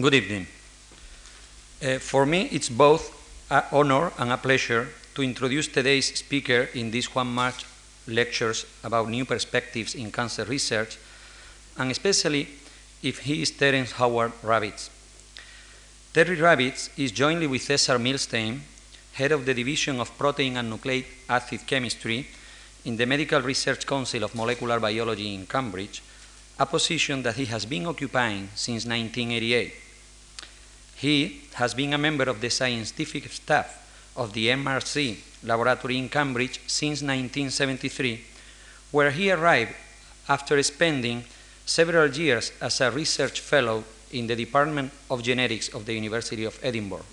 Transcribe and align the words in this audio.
Good 0.00 0.14
evening. 0.14 0.46
Uh, 1.82 1.98
for 1.98 2.24
me, 2.24 2.42
it's 2.52 2.68
both 2.68 3.10
an 3.50 3.64
honor 3.72 4.12
and 4.18 4.30
a 4.30 4.36
pleasure 4.36 4.86
to 5.16 5.24
introduce 5.24 5.66
today's 5.66 6.16
speaker 6.16 6.68
in 6.72 6.92
these 6.92 7.12
Juan 7.12 7.26
March 7.26 7.66
lectures 8.06 8.64
about 8.84 9.08
new 9.08 9.24
perspectives 9.24 9.96
in 9.96 10.12
cancer 10.12 10.44
research, 10.44 10.98
and 11.78 11.90
especially 11.90 12.46
if 13.02 13.18
he 13.18 13.42
is 13.42 13.50
Terence 13.50 13.90
Howard 13.90 14.30
Rabbitts. 14.44 14.88
Terry 16.14 16.36
Rabbitts 16.36 16.90
is 16.96 17.10
jointly 17.10 17.48
with 17.48 17.62
Cesar 17.62 17.98
Milstein, 17.98 18.60
head 19.14 19.32
of 19.32 19.44
the 19.44 19.52
Division 19.52 19.98
of 19.98 20.16
Protein 20.16 20.58
and 20.58 20.70
Nucleic 20.70 21.06
Acid 21.28 21.66
Chemistry 21.66 22.24
in 22.84 22.96
the 22.96 23.04
Medical 23.04 23.42
Research 23.42 23.84
Council 23.84 24.22
of 24.22 24.36
Molecular 24.36 24.78
Biology 24.78 25.34
in 25.34 25.44
Cambridge, 25.44 26.02
a 26.56 26.66
position 26.66 27.20
that 27.24 27.34
he 27.34 27.46
has 27.46 27.66
been 27.66 27.86
occupying 27.86 28.48
since 28.54 28.86
1988. 28.86 29.87
He 30.98 31.42
has 31.54 31.74
been 31.74 31.94
a 31.94 31.98
member 31.98 32.24
of 32.24 32.40
the 32.40 32.50
scientific 32.50 33.30
staff 33.30 34.12
of 34.16 34.32
the 34.32 34.48
MRC 34.48 35.16
laboratory 35.44 35.96
in 35.96 36.08
Cambridge 36.08 36.60
since 36.66 37.02
1973, 37.02 38.20
where 38.90 39.10
he 39.10 39.30
arrived 39.30 39.74
after 40.28 40.60
spending 40.62 41.24
several 41.64 42.10
years 42.10 42.52
as 42.60 42.80
a 42.80 42.90
research 42.90 43.40
fellow 43.40 43.84
in 44.12 44.26
the 44.26 44.34
Department 44.34 44.90
of 45.10 45.22
Genetics 45.22 45.68
of 45.68 45.86
the 45.86 45.94
University 45.94 46.44
of 46.44 46.58
Edinburgh. 46.62 47.04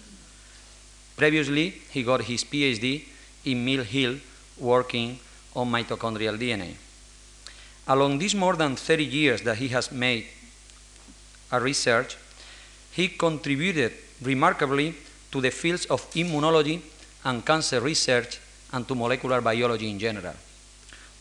Previously, 1.16 1.70
he 1.92 2.04
got 2.04 2.22
his 2.24 2.44
PhD 2.44 3.04
in 3.46 3.64
Mill 3.64 3.84
Hill 3.84 4.18
working 4.58 5.20
on 5.56 5.70
mitochondrial 5.70 6.38
DNA. 6.38 6.74
Along 7.88 8.18
these 8.18 8.34
more 8.34 8.56
than 8.56 8.76
30 8.76 9.06
years 9.06 9.42
that 9.42 9.58
he 9.58 9.68
has 9.68 9.92
made 9.92 10.26
a 11.52 11.60
research, 11.60 12.18
he 12.96 13.10
contributed 13.10 13.92
remarkably 14.22 14.96
to 15.32 15.42
the 15.42 15.52
fields 15.52 15.86
of 15.88 16.10
immunology 16.12 16.82
and 17.26 17.46
cancer 17.46 17.82
research 17.82 18.40
and 18.72 18.88
to 18.88 18.96
molecular 18.96 19.42
biology 19.42 19.90
in 19.90 20.00
general. 20.00 20.34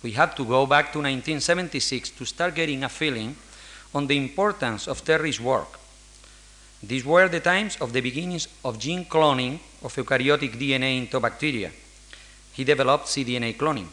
We 0.02 0.12
have 0.12 0.34
to 0.36 0.44
go 0.44 0.66
back 0.66 0.92
to 0.92 0.98
1976 0.98 2.10
to 2.10 2.24
start 2.24 2.54
getting 2.54 2.84
a 2.84 2.88
feeling 2.88 3.34
on 3.94 4.06
the 4.06 4.16
importance 4.16 4.86
of 4.86 5.04
Terry's 5.04 5.40
work. 5.40 5.78
These 6.82 7.04
were 7.04 7.28
the 7.28 7.40
times 7.40 7.76
of 7.80 7.92
the 7.92 8.00
beginnings 8.00 8.46
of 8.64 8.78
gene 8.78 9.06
cloning 9.06 9.58
of 9.82 9.94
eukaryotic 9.94 10.52
DNA 10.58 10.98
into 10.98 11.18
bacteria. 11.18 11.70
He 12.52 12.62
developed 12.62 13.06
cDNA 13.06 13.56
cloning 13.56 13.88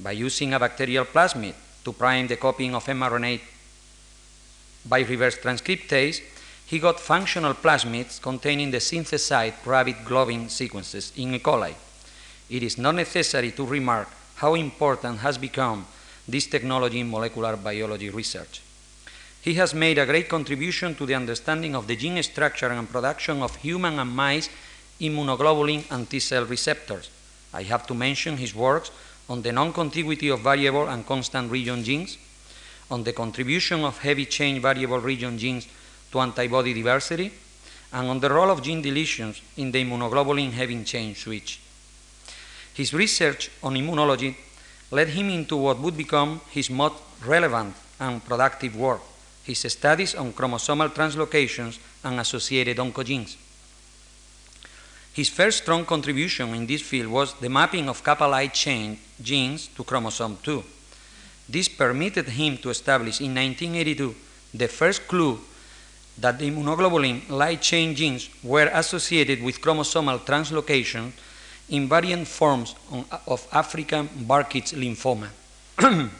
by 0.00 0.12
using 0.12 0.54
a 0.54 0.60
bacterial 0.60 1.04
plasmid 1.04 1.54
to 1.84 1.92
prime 1.92 2.28
the 2.28 2.36
copying 2.36 2.74
of 2.74 2.84
mRNA 2.84 3.40
by 4.86 5.00
reverse 5.00 5.38
transcriptase, 5.38 6.22
he 6.72 6.78
got 6.78 6.98
functional 6.98 7.52
plasmids 7.52 8.18
containing 8.18 8.70
the 8.70 8.80
synthesized 8.80 9.66
rabbit 9.66 9.96
globin 10.06 10.48
sequences 10.48 11.12
in 11.16 11.34
E. 11.34 11.38
coli. 11.38 11.74
It 12.48 12.62
is 12.62 12.78
not 12.78 12.94
necessary 12.94 13.50
to 13.50 13.66
remark 13.66 14.08
how 14.36 14.54
important 14.54 15.18
has 15.18 15.36
become 15.36 15.84
this 16.26 16.46
technology 16.46 17.00
in 17.00 17.10
molecular 17.10 17.58
biology 17.58 18.08
research. 18.08 18.62
He 19.42 19.52
has 19.52 19.74
made 19.74 19.98
a 19.98 20.06
great 20.06 20.30
contribution 20.30 20.94
to 20.94 21.04
the 21.04 21.14
understanding 21.14 21.76
of 21.76 21.86
the 21.86 21.94
gene 21.94 22.22
structure 22.22 22.72
and 22.72 22.88
production 22.88 23.42
of 23.42 23.56
human 23.56 23.98
and 23.98 24.16
mice 24.16 24.48
immunoglobulin 24.98 25.84
and 25.90 26.08
T 26.08 26.20
cell 26.20 26.46
receptors. 26.46 27.10
I 27.52 27.64
have 27.64 27.86
to 27.88 27.94
mention 27.94 28.38
his 28.38 28.54
works 28.54 28.90
on 29.28 29.42
the 29.42 29.52
non-contiguity 29.52 30.30
of 30.30 30.40
variable 30.40 30.88
and 30.88 31.06
constant 31.06 31.52
region 31.52 31.84
genes, 31.84 32.16
on 32.90 33.04
the 33.04 33.12
contribution 33.12 33.84
of 33.84 33.98
heavy 33.98 34.24
chain 34.24 34.58
variable 34.62 35.00
region 35.00 35.36
genes 35.36 35.68
to 36.12 36.20
antibody 36.20 36.74
diversity, 36.74 37.32
and 37.92 38.08
on 38.08 38.20
the 38.20 38.30
role 38.30 38.50
of 38.50 38.62
gene 38.62 38.82
deletions 38.82 39.40
in 39.56 39.72
the 39.72 39.84
immunoglobulin 39.84 40.52
heavy 40.52 40.84
chain 40.84 41.14
switch. 41.14 41.60
His 42.74 42.94
research 42.94 43.50
on 43.62 43.74
immunology 43.74 44.34
led 44.90 45.08
him 45.08 45.30
into 45.30 45.56
what 45.56 45.78
would 45.78 45.96
become 45.96 46.40
his 46.50 46.70
most 46.70 46.96
relevant 47.24 47.74
and 47.98 48.24
productive 48.24 48.76
work, 48.76 49.00
his 49.44 49.58
studies 49.58 50.14
on 50.14 50.32
chromosomal 50.32 50.88
translocations 50.88 51.78
and 52.04 52.20
associated 52.20 52.76
oncogenes. 52.76 53.36
His 55.12 55.28
first 55.28 55.62
strong 55.62 55.84
contribution 55.84 56.54
in 56.54 56.66
this 56.66 56.80
field 56.80 57.08
was 57.08 57.34
the 57.34 57.50
mapping 57.50 57.88
of 57.88 58.02
kappa 58.02 58.24
light 58.24 58.54
chain 58.54 58.98
genes 59.20 59.68
to 59.76 59.84
chromosome 59.84 60.38
2. 60.42 60.64
This 61.48 61.68
permitted 61.68 62.28
him 62.28 62.56
to 62.58 62.70
establish 62.70 63.20
in 63.20 63.34
1982 63.34 64.14
the 64.54 64.68
first 64.68 65.06
clue 65.06 65.38
that 66.18 66.38
the 66.38 66.50
immunoglobulin 66.50 67.28
light 67.30 67.62
chain 67.62 67.94
genes 67.94 68.28
were 68.42 68.70
associated 68.72 69.42
with 69.42 69.60
chromosomal 69.60 70.18
translocation 70.20 71.12
in 71.70 71.88
variant 71.88 72.28
forms 72.28 72.74
of 73.26 73.46
African 73.52 74.08
Burkitt's 74.26 74.72
lymphoma. 74.72 75.28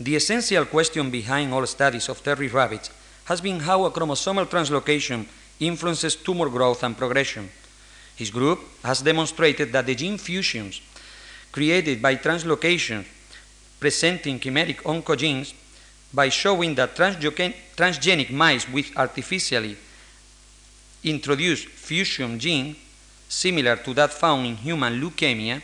the 0.00 0.16
essential 0.16 0.64
question 0.66 1.10
behind 1.10 1.52
all 1.52 1.66
studies 1.66 2.08
of 2.08 2.22
Terry 2.22 2.48
Rabbitts 2.48 2.90
has 3.24 3.40
been 3.40 3.60
how 3.60 3.84
a 3.84 3.90
chromosomal 3.90 4.46
translocation 4.46 5.26
influences 5.58 6.16
tumor 6.16 6.48
growth 6.48 6.82
and 6.82 6.96
progression. 6.96 7.48
His 8.16 8.30
group 8.30 8.60
has 8.84 9.02
demonstrated 9.02 9.72
that 9.72 9.86
the 9.86 9.94
gene 9.94 10.18
fusions 10.18 10.80
created 11.52 12.00
by 12.00 12.16
translocation 12.16 13.04
presenting 13.80 14.38
chimeric 14.38 14.82
oncogenes 14.82 15.54
by 16.12 16.28
showing 16.28 16.74
that 16.74 16.96
transgenic 16.96 18.30
mice 18.30 18.68
with 18.68 18.96
artificially 18.96 19.76
introduced 21.04 21.68
fusion 21.68 22.38
gene 22.38 22.76
similar 23.28 23.76
to 23.76 23.94
that 23.94 24.12
found 24.12 24.46
in 24.46 24.56
human 24.56 25.00
leukemia 25.00 25.62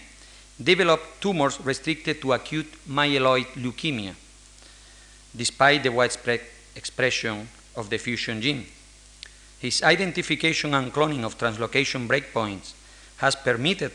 develop 0.62 1.00
tumors 1.20 1.60
restricted 1.60 2.20
to 2.20 2.32
acute 2.32 2.72
myeloid 2.88 3.46
leukemia 3.56 4.14
despite 5.36 5.82
the 5.82 5.92
widespread 5.92 6.40
expression 6.74 7.48
of 7.76 7.90
the 7.90 7.98
fusion 7.98 8.40
gene. 8.40 8.66
His 9.58 9.82
identification 9.82 10.74
and 10.74 10.92
cloning 10.92 11.24
of 11.24 11.36
translocation 11.36 12.08
breakpoints 12.08 12.72
has 13.18 13.34
permitted 13.36 13.92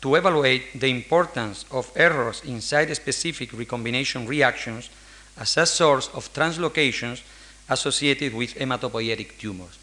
to 0.00 0.14
evaluate 0.14 0.78
the 0.78 0.88
importance 0.88 1.64
of 1.70 1.90
errors 1.96 2.42
in 2.44 2.60
site-specific 2.60 3.52
recombination 3.52 4.26
reactions 4.26 4.90
as 5.38 5.56
a 5.56 5.66
source 5.66 6.08
of 6.14 6.32
translocations 6.32 7.22
associated 7.68 8.34
with 8.34 8.54
hematopoietic 8.54 9.38
tumors. 9.38 9.78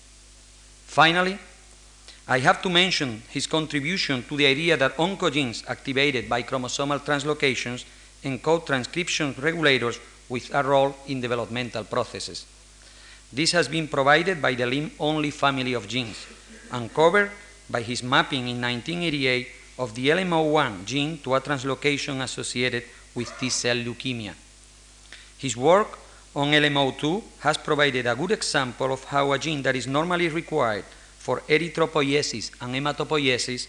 Finally, 0.85 1.37
I 2.27 2.39
have 2.39 2.61
to 2.61 2.69
mention 2.69 3.21
his 3.29 3.47
contribution 3.47 4.23
to 4.23 4.37
the 4.37 4.45
idea 4.45 4.77
that 4.77 4.95
oncogenes 4.97 5.63
activated 5.67 6.29
by 6.29 6.43
chromosomal 6.43 6.99
translocations 6.99 7.83
encode 8.23 8.65
transcription 8.65 9.35
regulators 9.39 9.99
with 10.29 10.53
a 10.53 10.63
role 10.63 10.95
in 11.07 11.19
developmental 11.19 11.83
processes. 11.83 12.45
This 13.31 13.51
has 13.51 13.67
been 13.67 13.87
provided 13.87 14.41
by 14.41 14.53
the 14.53 14.65
LIM-only 14.65 15.31
family 15.31 15.73
of 15.73 15.87
genes, 15.87 16.25
uncovered 16.71 17.31
by 17.69 17.81
his 17.81 18.03
mapping 18.03 18.47
in 18.47 18.61
1988 18.61 19.47
of 19.79 19.93
the 19.95 20.09
LMO1 20.09 20.85
gene 20.85 21.17
to 21.19 21.35
a 21.35 21.41
translocation 21.41 22.21
associated 22.21 22.83
with 23.15 23.33
T-cell 23.39 23.77
leukemia. 23.77 24.33
His 25.43 25.57
work 25.57 25.99
on 26.37 26.51
LMO2 26.51 27.21
has 27.41 27.57
provided 27.57 28.05
a 28.07 28.15
good 28.15 28.31
example 28.31 28.93
of 28.93 29.03
how 29.03 29.33
a 29.33 29.37
gene 29.37 29.61
that 29.63 29.75
is 29.75 29.87
normally 29.87 30.29
required 30.29 30.85
for 31.19 31.41
erythropoiesis 31.49 32.51
and 32.61 32.73
hematopoiesis 32.73 33.67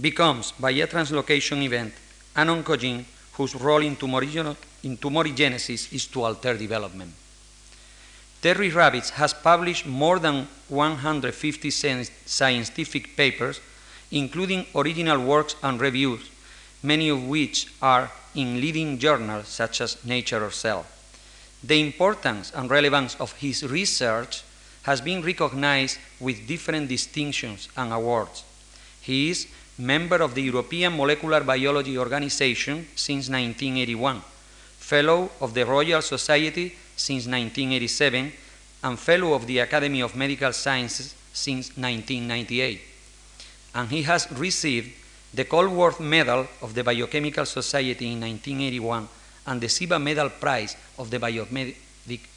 becomes, 0.00 0.52
by 0.52 0.70
a 0.70 0.86
translocation 0.86 1.62
event, 1.62 1.92
an 2.34 2.48
oncogene 2.48 3.04
whose 3.34 3.54
role 3.54 3.82
in, 3.82 3.98
in 4.82 4.96
tumorigenesis 4.96 5.92
is 5.92 6.06
to 6.06 6.22
alter 6.22 6.56
development. 6.56 7.12
Terry 8.40 8.70
Rabbitts 8.70 9.10
has 9.10 9.34
published 9.34 9.84
more 9.84 10.18
than 10.18 10.48
150 10.68 11.70
scientific 12.24 13.14
papers 13.14 13.60
including 14.10 14.64
original 14.74 15.18
works 15.22 15.54
and 15.62 15.78
reviews, 15.82 16.30
many 16.82 17.10
of 17.10 17.28
which 17.28 17.66
are 17.82 18.10
in 18.34 18.58
leading 18.58 18.98
journals 18.98 19.48
such 19.48 19.82
as 19.82 20.02
Nature 20.06 20.42
or 20.42 20.50
Cell. 20.50 20.86
The 21.66 21.80
importance 21.80 22.52
and 22.54 22.70
relevance 22.70 23.16
of 23.16 23.32
his 23.34 23.64
research 23.64 24.42
has 24.82 25.00
been 25.00 25.22
recognized 25.22 25.98
with 26.20 26.46
different 26.46 26.88
distinctions 26.88 27.68
and 27.76 27.92
awards. 27.92 28.44
He 29.00 29.30
is 29.30 29.46
member 29.78 30.16
of 30.16 30.34
the 30.34 30.42
European 30.42 30.96
Molecular 30.96 31.40
Biology 31.40 31.96
Organization 31.96 32.86
since 32.94 33.28
1981, 33.28 34.20
fellow 34.78 35.30
of 35.40 35.54
the 35.54 35.64
Royal 35.64 36.02
Society 36.02 36.74
since 36.96 37.26
1987, 37.26 38.32
and 38.82 38.98
fellow 38.98 39.32
of 39.32 39.46
the 39.46 39.60
Academy 39.60 40.02
of 40.02 40.14
Medical 40.14 40.52
Sciences 40.52 41.14
since 41.32 41.68
1998 41.76 42.80
and 43.74 43.90
he 43.90 44.02
has 44.02 44.30
received 44.32 44.92
the 45.32 45.44
Colworth 45.44 46.00
Medal 46.00 46.46
of 46.62 46.74
the 46.74 46.84
Biochemical 46.84 47.44
Society 47.44 48.12
in 48.12 48.20
1981 48.20 49.08
and 49.46 49.60
the 49.60 49.68
Ciba 49.68 49.98
Medal 49.98 50.30
Prize 50.30 50.76
of 50.98 51.10
the 51.10 51.18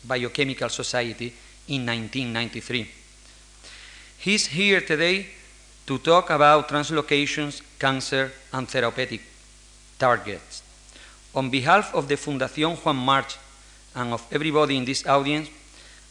Biochemical 0.06 0.70
Society 0.70 1.34
in 1.68 1.86
1993. 1.86 2.90
He's 4.20 4.48
here 4.48 4.82
today 4.82 5.28
to 5.86 5.98
talk 6.00 6.30
about 6.30 6.68
translocations, 6.68 7.62
cancer, 7.80 8.32
and 8.52 8.68
therapeutic 8.68 9.22
targets. 9.98 10.64
On 11.34 11.50
behalf 11.50 11.94
of 11.94 12.08
the 12.08 12.16
Fundación 12.16 12.76
Juan 12.84 12.96
March 12.98 13.38
and 13.96 14.14
of 14.14 14.26
everybody 14.32 14.76
in 14.76 14.86
this 14.86 15.06
audience, 15.06 15.50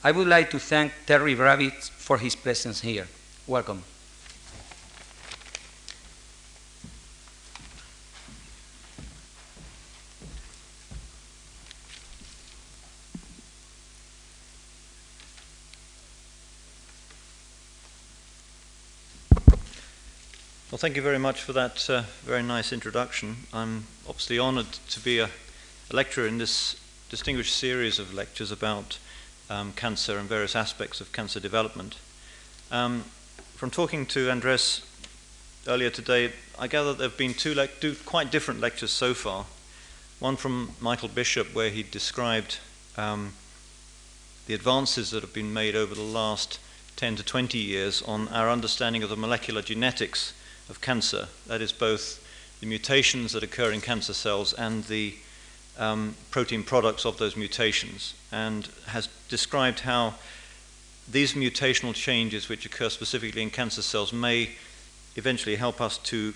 I 0.03 0.13
would 0.13 0.29
like 0.29 0.51
to 0.51 0.59
thank 0.59 0.93
Terry 1.05 1.35
Rabbitts 1.35 1.91
for 1.91 2.19
his 2.19 2.37
presence 2.37 2.81
here. 2.81 3.09
Welcome. 3.47 3.83
Well, 20.69 20.79
thank 20.79 20.97
you 20.97 21.03
very 21.03 21.21
much 21.21 21.43
for 21.43 21.53
that 21.53 21.89
uh, 21.89 22.03
very 22.25 22.43
nice 22.43 22.73
introduction. 22.73 23.37
I'm 23.53 23.85
obviously 24.09 24.41
honored 24.41 24.73
to 24.89 24.99
be 24.99 25.21
a, 25.21 25.27
a, 25.27 25.95
lecturer 25.95 26.27
in 26.27 26.39
this 26.39 26.75
distinguished 27.09 27.55
series 27.55 28.01
of 28.01 28.13
lectures 28.13 28.51
about 28.51 28.99
um, 29.49 29.75
cancer 29.75 30.19
and 30.19 30.29
various 30.29 30.57
aspects 30.57 31.01
of 31.01 31.13
cancer 31.13 31.39
development. 31.39 31.99
Um, 32.73 33.05
from 33.55 33.71
talking 33.71 34.07
to 34.07 34.29
Andres 34.29 34.85
earlier 35.69 35.89
today, 35.89 36.33
I 36.59 36.67
gather 36.67 36.93
there 36.95 37.11
have 37.11 37.17
been 37.17 37.35
two, 37.35 37.55
le- 37.55 37.69
two 37.69 37.95
quite 38.05 38.33
different 38.33 38.59
lectures 38.59 38.91
so 38.91 39.15
far. 39.15 39.47
One 40.19 40.35
from 40.35 40.73
Michael 40.81 41.11
Bishop, 41.11 41.55
where 41.55 41.71
he 41.71 41.85
described 41.85 42.59
um, 42.97 43.35
the 44.49 44.55
advances 44.55 45.13
that 45.13 45.23
have 45.23 45.33
been 45.33 45.53
made 45.53 45.77
over 45.77 45.95
the 45.95 46.03
last 46.03 46.59
10 46.97 47.15
to 47.15 47.23
20 47.23 47.57
years 47.57 48.03
on 48.03 48.27
our 48.31 48.51
understanding 48.51 49.05
of 49.05 49.11
the 49.11 49.17
molecular 49.17 49.63
genetics 49.63 50.33
of 50.69 50.81
cancer. 50.81 51.29
That 51.47 51.61
is 51.61 51.73
both 51.73 52.23
the 52.61 52.67
mutations 52.67 53.33
that 53.33 53.43
occur 53.43 53.73
in 53.73 53.81
cancer 53.81 54.15
cells 54.15 54.53
and 54.53 54.85
the 54.85 55.15
um, 55.79 56.15
protein 56.31 56.63
products 56.63 57.05
of 57.05 57.19
those 57.19 57.37
mutations, 57.37 58.15
and 58.33 58.69
has 58.87 59.09
described 59.29 59.81
how 59.81 60.15
these 61.11 61.35
mutational 61.35 61.95
changes, 61.95 62.49
which 62.49 62.67
occur 62.67 62.89
specifically 62.89 63.43
in 63.43 63.51
cancer 63.51 63.83
cells, 63.83 64.13
may 64.13 64.51
eventually 65.17 65.57
help 65.57 65.81
us 65.81 65.99
to 65.99 66.35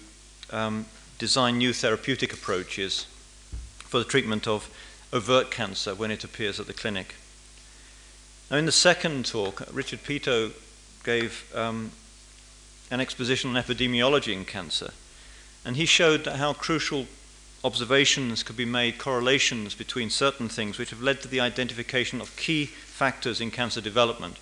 um, 0.50 0.86
design 1.18 1.58
new 1.58 1.72
therapeutic 1.72 2.32
approaches 2.32 3.06
for 3.78 3.98
the 3.98 4.04
treatment 4.04 4.46
of 4.46 4.70
overt 5.12 5.50
cancer 5.50 5.94
when 5.94 6.10
it 6.10 6.22
appears 6.22 6.60
at 6.60 6.66
the 6.66 6.72
clinic. 6.72 7.14
Now, 8.50 8.58
in 8.58 8.66
the 8.66 8.72
second 8.72 9.26
talk, 9.26 9.62
Richard 9.72 10.02
Peto 10.04 10.50
gave 11.02 11.50
um, 11.54 11.90
an 12.90 13.00
exposition 13.00 13.54
on 13.54 13.62
epidemiology 13.62 14.32
in 14.32 14.44
cancer. 14.44 14.90
And 15.64 15.76
he 15.76 15.86
showed 15.86 16.26
how 16.26 16.52
crucial 16.52 17.06
observations 17.62 18.42
could 18.42 18.56
be 18.56 18.64
made, 18.64 18.98
correlations 18.98 19.74
between 19.74 20.10
certain 20.10 20.48
things 20.48 20.78
which 20.78 20.90
have 20.90 21.02
led 21.02 21.20
to 21.22 21.28
the 21.28 21.40
identification 21.40 22.20
of 22.20 22.36
key 22.36 22.66
factors 22.66 23.40
in 23.40 23.50
cancer 23.50 23.80
development, 23.80 24.38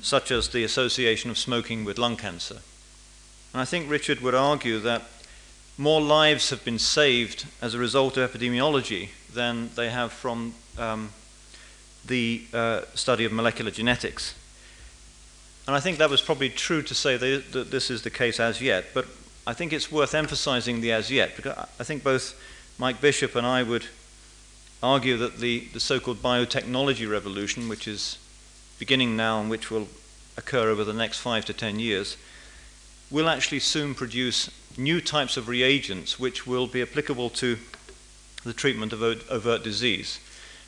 such 0.00 0.30
as 0.30 0.48
the 0.48 0.64
association 0.64 1.30
of 1.30 1.38
smoking 1.38 1.84
with 1.84 1.98
lung 1.98 2.16
cancer. 2.16 2.58
And 3.52 3.60
I 3.60 3.64
think 3.64 3.90
Richard 3.90 4.20
would 4.20 4.34
argue 4.34 4.78
that 4.80 5.02
more 5.76 6.00
lives 6.00 6.50
have 6.50 6.64
been 6.64 6.78
saved 6.78 7.46
as 7.60 7.74
a 7.74 7.78
result 7.78 8.16
of 8.16 8.30
epidemiology 8.30 9.10
than 9.32 9.70
they 9.74 9.90
have 9.90 10.12
from 10.12 10.54
um, 10.78 11.10
the 12.06 12.42
uh, 12.52 12.82
study 12.94 13.24
of 13.24 13.32
molecular 13.32 13.70
genetics. 13.70 14.34
And 15.70 15.76
I 15.76 15.80
think 15.80 15.98
that 15.98 16.10
was 16.10 16.20
probably 16.20 16.48
true 16.48 16.82
to 16.82 16.94
say 16.96 17.16
that 17.16 17.70
this 17.70 17.92
is 17.92 18.02
the 18.02 18.10
case 18.10 18.40
as 18.40 18.60
yet, 18.60 18.86
but 18.92 19.06
I 19.46 19.52
think 19.52 19.72
it's 19.72 19.92
worth 19.92 20.16
emphasizing 20.16 20.80
the 20.80 20.90
as 20.90 21.12
yet, 21.12 21.36
because 21.36 21.56
I 21.78 21.84
think 21.84 22.02
both 22.02 22.34
Mike 22.76 23.00
Bishop 23.00 23.36
and 23.36 23.46
I 23.46 23.62
would 23.62 23.84
argue 24.82 25.16
that 25.18 25.36
the, 25.36 25.68
the 25.72 25.78
so 25.78 26.00
called 26.00 26.20
biotechnology 26.24 27.08
revolution, 27.08 27.68
which 27.68 27.86
is 27.86 28.18
beginning 28.80 29.16
now 29.16 29.40
and 29.40 29.48
which 29.48 29.70
will 29.70 29.86
occur 30.36 30.70
over 30.70 30.82
the 30.82 30.92
next 30.92 31.20
five 31.20 31.44
to 31.44 31.52
ten 31.52 31.78
years, 31.78 32.16
will 33.08 33.28
actually 33.28 33.60
soon 33.60 33.94
produce 33.94 34.50
new 34.76 35.00
types 35.00 35.36
of 35.36 35.46
reagents 35.46 36.18
which 36.18 36.48
will 36.48 36.66
be 36.66 36.82
applicable 36.82 37.30
to 37.30 37.58
the 38.42 38.52
treatment 38.52 38.92
of 38.92 39.04
overt 39.04 39.62
disease. 39.62 40.18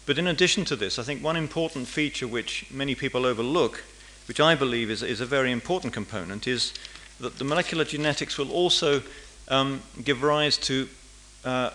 But 0.07 0.17
in 0.17 0.29
addition 0.29 0.65
to 0.67 0.77
this, 0.77 0.97
I 0.97 1.03
think 1.03 1.25
one 1.25 1.37
important 1.37 1.89
feature 1.89 2.29
which 2.29 2.67
many 2.71 2.95
people 2.95 3.27
overlook 3.27 3.83
which 4.27 4.41
I 4.41 4.55
believe 4.55 4.91
is, 4.91 5.03
is 5.03 5.21
a 5.21 5.27
very 5.27 5.53
important 5.53 5.93
component, 5.93 6.47
is 6.47 6.73
that 7.21 7.39
the 7.39 7.45
molecular 7.45 7.85
genetics 7.85 8.39
will 8.39 8.51
also 8.51 9.03
um, 9.49 9.83
give 10.05 10.23
rise 10.23 10.57
to 10.59 10.89
uh, 11.45 11.71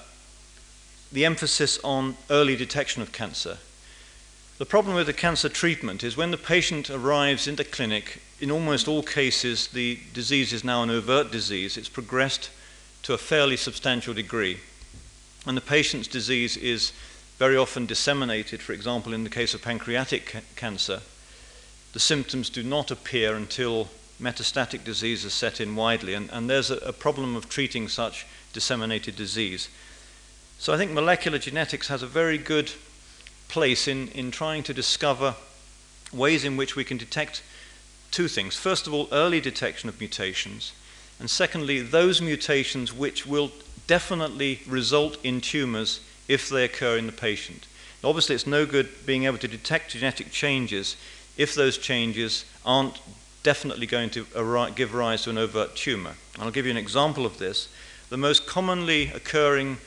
the 1.11 1.25
emphasis 1.25 1.79
on 1.83 2.15
early 2.29 2.55
detection 2.55 3.01
of 3.01 3.11
cancer. 3.11 3.57
The 4.57 4.65
problem 4.65 4.95
with 4.95 5.07
the 5.07 5.13
cancer 5.13 5.49
treatment 5.49 6.03
is 6.03 6.17
when 6.17 6.31
the 6.31 6.37
patient 6.37 6.89
arrives 6.89 7.47
in 7.47 7.55
the 7.55 7.63
clinic, 7.63 8.21
in 8.39 8.51
almost 8.51 8.87
all 8.87 9.03
cases, 9.03 9.67
the 9.67 9.99
disease 10.13 10.51
is 10.51 10.63
now 10.63 10.83
an 10.83 10.89
overt 10.89 11.31
disease. 11.31 11.77
It's 11.77 11.89
progressed 11.89 12.49
to 13.03 13.13
a 13.13 13.17
fairly 13.17 13.57
substantial 13.57 14.13
degree. 14.13 14.57
And 15.45 15.55
the 15.55 15.61
patient's 15.61 16.07
disease 16.07 16.57
is 16.57 16.91
very 17.37 17.55
often 17.55 17.85
disseminated, 17.85 18.61
for 18.61 18.73
example, 18.73 19.13
in 19.13 19.23
the 19.23 19.29
case 19.29 19.53
of 19.53 19.61
pancreatic 19.61 20.25
ca- 20.25 20.41
cancer 20.55 21.01
the 21.93 21.99
symptoms 21.99 22.49
do 22.49 22.63
not 22.63 22.91
appear 22.91 23.35
until 23.35 23.89
metastatic 24.21 24.83
disease 24.83 25.23
has 25.23 25.33
set 25.33 25.61
in 25.61 25.75
widely, 25.75 26.13
and, 26.13 26.29
and 26.31 26.49
there's 26.49 26.71
a, 26.71 26.77
a 26.77 26.93
problem 26.93 27.35
of 27.35 27.49
treating 27.49 27.87
such 27.87 28.25
disseminated 28.53 29.15
disease. 29.15 29.69
So 30.59 30.73
I 30.73 30.77
think 30.77 30.91
molecular 30.91 31.37
genetics 31.37 31.87
has 31.87 32.01
a 32.01 32.07
very 32.07 32.37
good 32.37 32.71
place 33.47 33.87
in, 33.87 34.07
in 34.09 34.31
trying 34.31 34.63
to 34.63 34.73
discover 34.73 35.35
ways 36.11 36.43
in 36.43 36.57
which 36.57 36.75
we 36.75 36.83
can 36.83 36.97
detect 36.97 37.43
two 38.11 38.27
things. 38.27 38.55
First 38.55 38.87
of 38.87 38.93
all, 38.93 39.07
early 39.11 39.39
detection 39.39 39.89
of 39.89 39.99
mutations, 39.99 40.73
and 41.19 41.29
secondly, 41.29 41.81
those 41.81 42.21
mutations 42.21 42.93
which 42.93 43.25
will 43.25 43.51
definitely 43.85 44.61
result 44.67 45.17
in 45.23 45.41
tumors 45.41 45.99
if 46.27 46.49
they 46.49 46.65
occur 46.65 46.97
in 46.97 47.05
the 47.05 47.11
patient. 47.11 47.67
Obviously, 48.03 48.35
it's 48.35 48.47
no 48.47 48.65
good 48.65 48.89
being 49.05 49.25
able 49.25 49.37
to 49.39 49.47
detect 49.47 49.91
genetic 49.91 50.31
changes 50.31 50.95
if 51.37 51.55
those 51.55 51.77
changes 51.77 52.45
aren't 52.65 52.99
definitely 53.43 53.85
going 53.85 54.09
to 54.09 54.25
give 54.75 54.93
rise 54.93 55.23
to 55.23 55.29
an 55.29 55.37
overt 55.37 55.75
tumor. 55.75 56.15
I'll 56.39 56.51
give 56.51 56.65
you 56.65 56.71
an 56.71 56.77
example 56.77 57.25
of 57.25 57.37
this. 57.37 57.69
The 58.09 58.17
most 58.17 58.45
commonly 58.45 59.07
occurring 59.07 59.77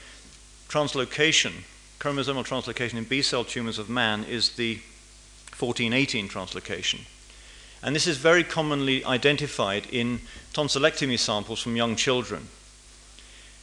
translocation, 0.69 1.65
chromosomal 1.99 2.47
translocation 2.47 2.95
in 2.95 3.05
B 3.05 3.23
cell 3.23 3.45
tumors 3.45 3.79
of 3.79 3.91
man, 3.91 4.25
is 4.25 4.51
the 4.51 4.77
1418 5.59 6.29
translocation. 6.29 7.01
And 7.83 7.95
this 7.95 8.07
is 8.07 8.17
very 8.19 8.45
commonly 8.45 9.05
identified 9.05 9.87
in 9.91 10.21
tonsillectomy 10.53 11.19
samples 11.19 11.61
from 11.61 11.77
young 11.77 11.97
children. 11.97 12.49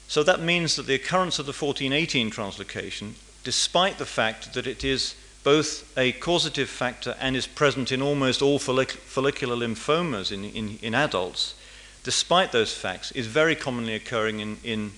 So 0.07 0.23
that 0.23 0.41
means 0.41 0.75
that 0.75 0.87
the 0.87 0.95
occurrence 0.95 1.39
of 1.39 1.45
the 1.45 1.53
1418 1.53 2.31
translocation, 2.31 3.13
despite 3.43 3.97
the 3.97 4.05
fact 4.05 4.53
that 4.53 4.67
it 4.67 4.83
is 4.83 5.15
both 5.47 5.97
a 5.97 6.11
causative 6.11 6.67
factor 6.67 7.15
and 7.21 7.33
is 7.33 7.47
present 7.47 7.89
in 7.89 8.01
almost 8.01 8.41
all 8.41 8.59
follic- 8.59 8.91
follicular 8.91 9.55
lymphomas 9.55 10.29
in, 10.29 10.43
in, 10.43 10.77
in, 10.81 10.93
adults, 10.93 11.55
despite 12.03 12.51
those 12.51 12.73
facts, 12.73 13.13
is 13.13 13.27
very 13.27 13.55
commonly 13.55 13.95
occurring 13.95 14.41
in, 14.41 14.57
in 14.61 14.91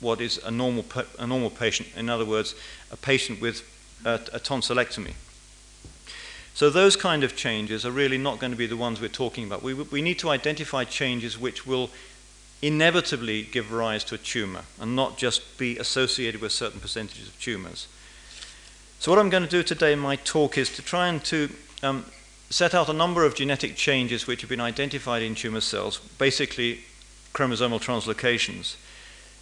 what 0.00 0.20
is 0.20 0.36
a 0.44 0.50
normal, 0.50 0.84
a 1.18 1.26
normal 1.26 1.48
patient, 1.48 1.88
in 1.96 2.10
other 2.10 2.26
words, 2.26 2.54
a 2.92 2.96
patient 2.98 3.40
with 3.40 3.62
a, 4.04 4.16
a 4.34 4.38
tonsillectomy. 4.38 5.14
So, 6.52 6.68
those 6.68 6.94
kind 6.94 7.24
of 7.24 7.34
changes 7.34 7.86
are 7.86 7.90
really 7.90 8.18
not 8.18 8.38
going 8.38 8.52
to 8.52 8.58
be 8.58 8.66
the 8.66 8.76
ones 8.76 9.00
we're 9.00 9.08
talking 9.08 9.44
about. 9.44 9.62
We, 9.62 9.72
we 9.72 10.02
need 10.02 10.18
to 10.18 10.28
identify 10.28 10.84
changes 10.84 11.40
which 11.40 11.66
will 11.66 11.88
inevitably 12.60 13.44
give 13.44 13.72
rise 13.72 14.04
to 14.04 14.16
a 14.16 14.18
tumor 14.18 14.64
and 14.78 14.94
not 14.94 15.16
just 15.16 15.56
be 15.56 15.78
associated 15.78 16.42
with 16.42 16.52
certain 16.52 16.80
percentages 16.80 17.28
of 17.28 17.40
tumors. 17.40 17.86
So, 19.06 19.12
what 19.12 19.20
I'm 19.20 19.30
going 19.30 19.44
to 19.44 19.48
do 19.48 19.62
today 19.62 19.92
in 19.92 20.00
my 20.00 20.16
talk 20.16 20.58
is 20.58 20.68
to 20.74 20.82
try 20.82 21.06
and 21.06 21.22
to 21.26 21.48
um, 21.84 22.06
set 22.50 22.74
out 22.74 22.88
a 22.88 22.92
number 22.92 23.24
of 23.24 23.36
genetic 23.36 23.76
changes 23.76 24.26
which 24.26 24.40
have 24.40 24.50
been 24.50 24.60
identified 24.60 25.22
in 25.22 25.36
tumor 25.36 25.60
cells, 25.60 25.98
basically 26.18 26.80
chromosomal 27.32 27.80
translocations, 27.80 28.74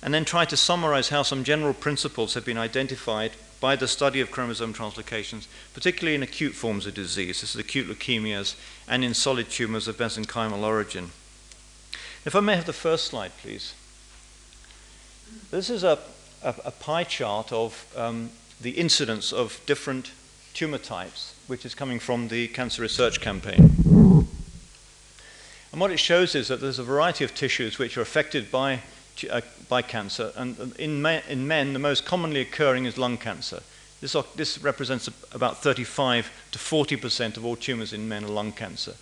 and 0.03 0.13
then 0.13 0.27
try 0.27 0.45
to 0.45 0.55
summarize 0.55 1.09
how 1.09 1.23
some 1.23 1.45
general 1.45 1.73
principles 1.73 2.35
have 2.35 2.45
been 2.45 2.59
identified 2.59 3.33
by 3.59 3.75
the 3.75 3.89
study 3.89 4.21
of 4.21 4.31
chromosome 4.31 4.75
translocations, 4.75 5.47
particularly 5.73 6.15
in 6.15 6.23
acute 6.23 6.53
forms 6.53 6.85
of 6.85 6.93
disease, 6.93 7.41
this 7.41 7.55
is 7.55 7.59
acute 7.59 7.89
leukemias, 7.89 8.57
and 8.87 9.03
in 9.03 9.15
solid 9.15 9.49
tumors 9.49 9.89
of 9.89 9.97
mesenchymal 9.97 10.63
origin. 10.63 11.11
If 12.27 12.37
I 12.37 12.41
may 12.41 12.57
have 12.57 12.67
the 12.67 12.75
first 12.75 13.07
slide, 13.07 13.33
please. 13.39 13.73
This 15.51 15.71
is 15.71 15.83
a, 15.83 16.01
a, 16.43 16.55
a 16.67 16.71
pie 16.71 17.05
chart 17.05 17.51
of 17.51 17.91
um, 17.97 18.29
the 18.65 18.71
incidence 18.71 19.31
of 19.31 19.61
different 19.67 20.11
tumor 20.55 20.79
types, 20.79 21.35
which 21.49 21.67
is 21.67 21.75
coming 21.75 21.99
from 21.99 22.29
the 22.29 22.49
Cancer 22.49 22.81
Research 22.81 23.21
Campaign. 23.21 23.77
And 25.71 25.81
what 25.81 25.91
it 25.91 26.01
shows 26.01 26.35
is 26.35 26.49
that 26.49 26.63
there's 26.63 26.79
a 26.79 26.85
variety 26.85 27.25
of 27.25 27.35
tissues 27.35 27.79
which 27.79 27.99
are 27.99 28.01
affected 28.01 28.51
by, 28.51 28.81
uh, 29.31 29.43
by 29.69 29.83
cancer. 29.83 30.33
And 30.35 30.75
in, 30.79 31.03
men, 31.03 31.23
in 31.29 31.47
men, 31.47 31.75
the 31.75 31.79
most 31.79 32.07
commonly 32.07 32.41
occurring 32.41 32.87
is 32.87 32.97
lung 32.97 33.19
cancer. 33.19 33.61
This, 34.01 34.17
this 34.35 34.59
represents 34.63 35.11
about 35.33 35.63
35 35.63 36.31
to 36.53 36.59
40% 36.59 37.37
of 37.37 37.45
all 37.45 37.57
tumors 37.57 37.93
in 37.93 38.09
men 38.09 38.25
are 38.25 38.29
lung 38.29 38.53
cancer. 38.53 38.95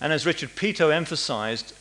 And 0.00 0.14
as 0.14 0.24
Richard 0.24 0.56
Peto 0.56 0.88
emphasized, 0.88 1.74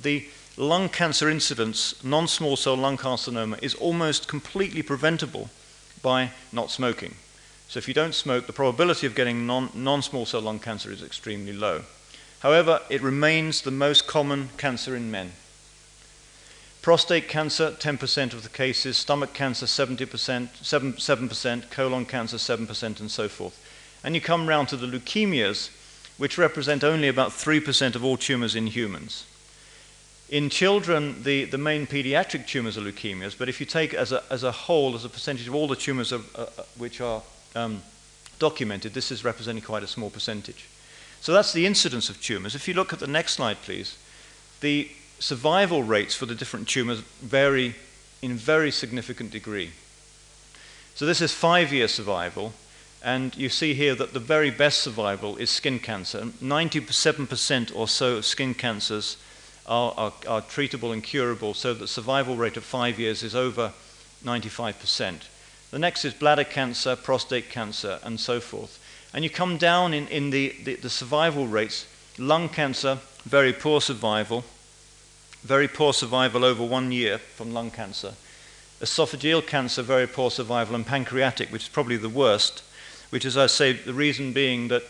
the 0.00 0.26
lung 0.56 0.88
cancer 0.88 1.28
incidence, 1.28 2.02
non 2.02 2.28
small 2.28 2.56
cell 2.56 2.76
lung 2.76 2.96
carcinoma, 2.96 3.62
is 3.62 3.74
almost 3.74 4.26
completely 4.26 4.80
preventable 4.80 5.50
by 6.02 6.30
not 6.52 6.70
smoking. 6.70 7.14
So 7.68 7.78
if 7.78 7.88
you 7.88 7.94
don't 7.94 8.14
smoke, 8.14 8.46
the 8.46 8.52
probability 8.52 9.06
of 9.06 9.14
getting 9.14 9.46
non 9.46 10.02
small 10.02 10.26
cell 10.26 10.42
lung 10.42 10.58
cancer 10.58 10.90
is 10.90 11.02
extremely 11.02 11.52
low. 11.52 11.82
However, 12.40 12.80
it 12.90 13.00
remains 13.00 13.62
the 13.62 13.70
most 13.70 14.06
common 14.06 14.50
cancer 14.58 14.94
in 14.96 15.10
men. 15.10 15.32
Prostate 16.82 17.28
cancer, 17.28 17.70
10% 17.70 18.34
of 18.34 18.42
the 18.42 18.48
cases, 18.48 18.96
stomach 18.96 19.32
cancer, 19.32 19.66
70%, 19.66 20.64
7, 20.64 20.92
7%, 20.94 21.70
colon 21.70 22.04
cancer, 22.04 22.36
7%, 22.36 23.00
and 23.00 23.10
so 23.10 23.28
forth. 23.28 23.64
And 24.02 24.16
you 24.16 24.20
come 24.20 24.48
round 24.48 24.68
to 24.68 24.76
the 24.76 24.88
leukemias, 24.88 25.70
which 26.18 26.36
represent 26.36 26.82
only 26.82 27.06
about 27.06 27.30
3% 27.30 27.94
of 27.94 28.04
all 28.04 28.16
tumors 28.16 28.56
in 28.56 28.66
humans. 28.66 29.24
In 30.32 30.48
children, 30.48 31.22
the, 31.24 31.44
the 31.44 31.58
main 31.58 31.86
pediatric 31.86 32.46
tumors 32.46 32.78
are 32.78 32.80
leukemias, 32.80 33.36
but 33.36 33.50
if 33.50 33.60
you 33.60 33.66
take 33.66 33.92
as 33.92 34.12
a, 34.12 34.22
as 34.30 34.44
a 34.44 34.50
whole, 34.50 34.94
as 34.94 35.04
a 35.04 35.10
percentage 35.10 35.46
of 35.46 35.54
all 35.54 35.68
the 35.68 35.76
tumors 35.76 36.10
of, 36.10 36.34
uh, 36.34 36.46
uh, 36.56 36.62
which 36.78 37.02
are 37.02 37.20
um, 37.54 37.82
documented, 38.38 38.94
this 38.94 39.12
is 39.12 39.26
representing 39.26 39.62
quite 39.62 39.82
a 39.82 39.86
small 39.86 40.08
percentage. 40.08 40.70
So 41.20 41.34
that's 41.34 41.52
the 41.52 41.66
incidence 41.66 42.08
of 42.08 42.18
tumors. 42.18 42.54
If 42.54 42.66
you 42.66 42.72
look 42.72 42.94
at 42.94 42.98
the 42.98 43.06
next 43.06 43.34
slide, 43.34 43.58
please, 43.60 43.98
the 44.62 44.88
survival 45.18 45.82
rates 45.82 46.14
for 46.14 46.24
the 46.24 46.34
different 46.34 46.66
tumors 46.66 47.00
vary 47.00 47.74
in 48.22 48.32
very 48.32 48.70
significant 48.70 49.32
degree. 49.32 49.72
So 50.94 51.04
this 51.04 51.20
is 51.20 51.34
five 51.34 51.74
year 51.74 51.88
survival, 51.88 52.54
and 53.04 53.36
you 53.36 53.50
see 53.50 53.74
here 53.74 53.94
that 53.96 54.14
the 54.14 54.18
very 54.18 54.50
best 54.50 54.80
survival 54.80 55.36
is 55.36 55.50
skin 55.50 55.78
cancer. 55.78 56.22
97% 56.42 57.76
or 57.76 57.86
so 57.86 58.16
of 58.16 58.24
skin 58.24 58.54
cancers 58.54 59.18
are, 59.66 59.92
are, 59.96 60.12
are 60.28 60.42
treatable 60.42 60.92
and 60.92 61.02
curable, 61.02 61.54
so 61.54 61.74
the 61.74 61.88
survival 61.88 62.36
rate 62.36 62.56
of 62.56 62.64
five 62.64 62.98
years 62.98 63.22
is 63.22 63.34
over 63.34 63.72
95%. 64.24 65.22
The 65.70 65.78
next 65.78 66.04
is 66.04 66.14
bladder 66.14 66.44
cancer, 66.44 66.96
prostate 66.96 67.48
cancer, 67.48 67.98
and 68.02 68.20
so 68.20 68.40
forth. 68.40 68.78
And 69.14 69.24
you 69.24 69.30
come 69.30 69.56
down 69.56 69.94
in, 69.94 70.06
in 70.08 70.30
the, 70.30 70.54
the, 70.64 70.76
the 70.76 70.90
survival 70.90 71.46
rates. 71.46 71.86
Lung 72.18 72.48
cancer, 72.48 72.98
very 73.24 73.52
poor 73.52 73.80
survival. 73.80 74.44
Very 75.42 75.68
poor 75.68 75.92
survival 75.92 76.44
over 76.44 76.64
one 76.64 76.92
year 76.92 77.18
from 77.18 77.52
lung 77.52 77.70
cancer. 77.70 78.14
Esophageal 78.80 79.46
cancer, 79.46 79.82
very 79.82 80.06
poor 80.06 80.30
survival. 80.30 80.74
And 80.74 80.86
pancreatic, 80.86 81.50
which 81.50 81.62
is 81.62 81.68
probably 81.68 81.96
the 81.96 82.08
worst, 82.08 82.62
which 83.10 83.24
is, 83.24 83.36
I 83.36 83.46
say, 83.46 83.72
the 83.72 83.94
reason 83.94 84.32
being 84.32 84.68
that 84.68 84.82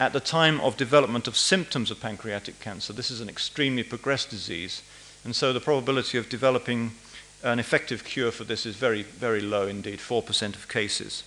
at 0.00 0.12
the 0.12 0.20
time 0.20 0.60
of 0.60 0.76
development 0.76 1.28
of 1.28 1.36
symptoms 1.36 1.90
of 1.90 2.00
pancreatic 2.00 2.60
cancer, 2.60 2.92
this 2.92 3.10
is 3.10 3.20
an 3.20 3.28
extremely 3.28 3.82
progressed 3.82 4.30
disease, 4.30 4.82
and 5.24 5.36
so 5.36 5.52
the 5.52 5.60
probability 5.60 6.18
of 6.18 6.28
developing 6.28 6.92
an 7.42 7.58
effective 7.58 8.04
cure 8.04 8.30
for 8.30 8.44
this 8.44 8.66
is 8.66 8.76
very, 8.76 9.02
very 9.02 9.40
low 9.40 9.66
indeed, 9.66 9.98
4% 9.98 10.54
of 10.54 10.68
cases. 10.68 11.22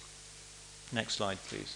Next 0.91 1.15
slide, 1.15 1.37
please. 1.47 1.75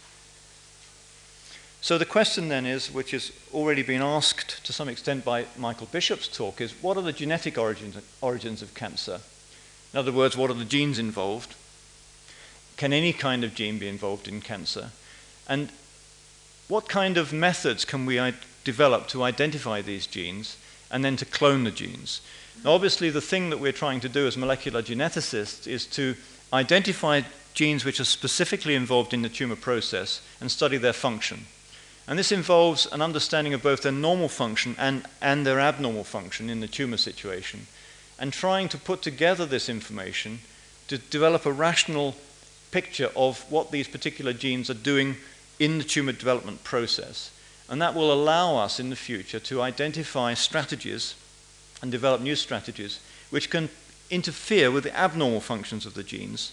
So 1.81 1.97
the 1.97 2.05
question 2.05 2.49
then 2.49 2.65
is, 2.65 2.91
which 2.91 3.11
has 3.11 3.31
already 3.53 3.83
been 3.83 4.01
asked 4.01 4.65
to 4.65 4.73
some 4.73 4.89
extent 4.89 5.23
by 5.23 5.45
Michael 5.57 5.87
Bishop's 5.91 6.27
talk, 6.27 6.59
is 6.59 6.73
what 6.81 6.97
are 6.97 7.03
the 7.03 7.13
genetic 7.13 7.57
origins, 7.57 7.97
origins 8.21 8.61
of 8.61 8.73
cancer? 8.73 9.21
In 9.93 9.99
other 9.99 10.11
words, 10.11 10.35
what 10.35 10.51
are 10.51 10.55
the 10.55 10.65
genes 10.65 10.99
involved? 10.99 11.55
Can 12.75 12.91
any 12.93 13.13
kind 13.13 13.43
of 13.43 13.55
gene 13.55 13.79
be 13.79 13.87
involved 13.87 14.27
in 14.27 14.41
cancer? 14.41 14.91
And 15.47 15.69
what 16.69 16.87
kind 16.87 17.17
of 17.17 17.33
methods 17.33 17.83
can 17.83 18.05
we 18.05 18.21
develop 18.63 19.07
to 19.07 19.23
identify 19.23 19.81
these 19.81 20.07
genes 20.07 20.55
and 20.89 21.03
then 21.03 21.17
to 21.17 21.25
clone 21.25 21.65
the 21.65 21.71
genes? 21.71 22.21
Now, 22.63 22.71
obviously, 22.71 23.09
the 23.09 23.21
thing 23.21 23.49
that 23.49 23.59
we're 23.59 23.71
trying 23.71 23.99
to 24.01 24.09
do 24.09 24.27
as 24.27 24.37
molecular 24.37 24.81
geneticists 24.81 25.67
is 25.67 25.85
to 25.87 26.15
identify 26.53 27.21
genes 27.53 27.83
which 27.83 27.99
are 27.99 28.05
specifically 28.05 28.75
involved 28.75 29.13
in 29.13 29.23
the 29.23 29.29
tumor 29.29 29.55
process 29.55 30.21
and 30.39 30.51
study 30.51 30.77
their 30.77 30.93
function. 30.93 31.45
And 32.07 32.17
this 32.17 32.31
involves 32.31 32.85
an 32.91 33.01
understanding 33.01 33.53
of 33.53 33.63
both 33.63 33.81
their 33.81 33.91
normal 33.91 34.29
function 34.29 34.75
and, 34.77 35.05
and 35.21 35.45
their 35.45 35.59
abnormal 35.59 36.03
function 36.03 36.49
in 36.49 36.59
the 36.59 36.67
tumor 36.67 36.97
situation, 36.97 37.67
and 38.19 38.31
trying 38.31 38.69
to 38.69 38.77
put 38.77 39.01
together 39.01 39.45
this 39.45 39.69
information 39.69 40.39
to 40.87 40.97
develop 40.97 41.45
a 41.45 41.51
rational 41.51 42.15
picture 42.71 43.09
of 43.15 43.39
what 43.51 43.71
these 43.71 43.87
particular 43.87 44.33
genes 44.33 44.69
are 44.69 44.75
doing 44.75 45.17
in 45.59 45.77
the 45.77 45.83
tumor 45.83 46.13
development 46.13 46.63
process. 46.63 47.31
And 47.69 47.81
that 47.81 47.93
will 47.93 48.11
allow 48.11 48.57
us 48.57 48.79
in 48.79 48.89
the 48.89 48.95
future 48.95 49.39
to 49.41 49.61
identify 49.61 50.33
strategies 50.33 51.15
and 51.81 51.91
develop 51.91 52.21
new 52.21 52.35
strategies 52.35 52.99
which 53.29 53.49
can 53.49 53.69
interfere 54.09 54.71
with 54.71 54.83
the 54.83 54.97
abnormal 54.97 55.41
functions 55.41 55.85
of 55.85 55.93
the 55.93 56.03
genes 56.03 56.51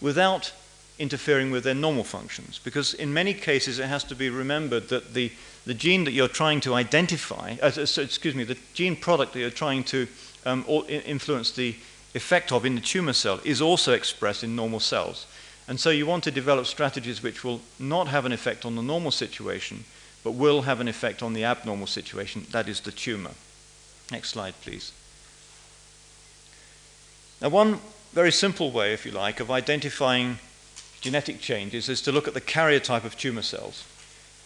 without 0.00 0.52
interfering 0.98 1.50
with 1.50 1.62
their 1.64 1.74
normal 1.74 2.04
functions. 2.04 2.58
Because 2.62 2.94
in 2.94 3.12
many 3.12 3.34
cases, 3.34 3.78
it 3.78 3.86
has 3.86 4.02
to 4.04 4.14
be 4.14 4.30
remembered 4.30 4.88
that 4.88 5.14
the, 5.14 5.30
the 5.66 5.74
gene 5.74 6.04
that 6.04 6.12
you're 6.12 6.28
trying 6.28 6.60
to 6.62 6.74
identify, 6.74 7.56
uh, 7.62 7.70
excuse 7.76 8.34
me, 8.34 8.44
the 8.44 8.58
gene 8.74 8.96
product 8.96 9.34
that 9.34 9.40
you're 9.40 9.50
trying 9.50 9.84
to 9.84 10.08
um, 10.46 10.64
influence 10.88 11.50
the 11.52 11.76
effect 12.14 12.50
of 12.50 12.64
in 12.64 12.74
the 12.74 12.80
tumor 12.80 13.12
cell 13.12 13.40
is 13.44 13.60
also 13.60 13.92
expressed 13.92 14.42
in 14.42 14.56
normal 14.56 14.80
cells. 14.80 15.26
And 15.68 15.80
so 15.80 15.90
you 15.90 16.06
want 16.06 16.24
to 16.24 16.30
develop 16.30 16.66
strategies 16.66 17.22
which 17.22 17.42
will 17.42 17.60
not 17.78 18.08
have 18.08 18.24
an 18.24 18.32
effect 18.32 18.64
on 18.64 18.76
the 18.76 18.82
normal 18.82 19.10
situation, 19.10 19.84
but 20.22 20.32
will 20.32 20.62
have 20.62 20.80
an 20.80 20.88
effect 20.88 21.22
on 21.22 21.32
the 21.32 21.44
abnormal 21.44 21.86
situation, 21.86 22.46
that 22.52 22.68
is 22.68 22.80
the 22.80 22.92
tumor. 22.92 23.32
Next 24.10 24.30
slide, 24.30 24.54
please. 24.62 24.92
Now, 27.40 27.48
one 27.48 27.80
very 28.12 28.32
simple 28.32 28.70
way, 28.70 28.92
if 28.92 29.04
you 29.04 29.12
like, 29.12 29.40
of 29.40 29.50
identifying 29.50 30.38
genetic 31.00 31.40
changes 31.40 31.88
is 31.88 32.00
to 32.02 32.12
look 32.12 32.26
at 32.26 32.34
the 32.34 32.40
karyotype 32.40 33.04
of 33.04 33.16
tumor 33.16 33.42
cells. 33.42 33.84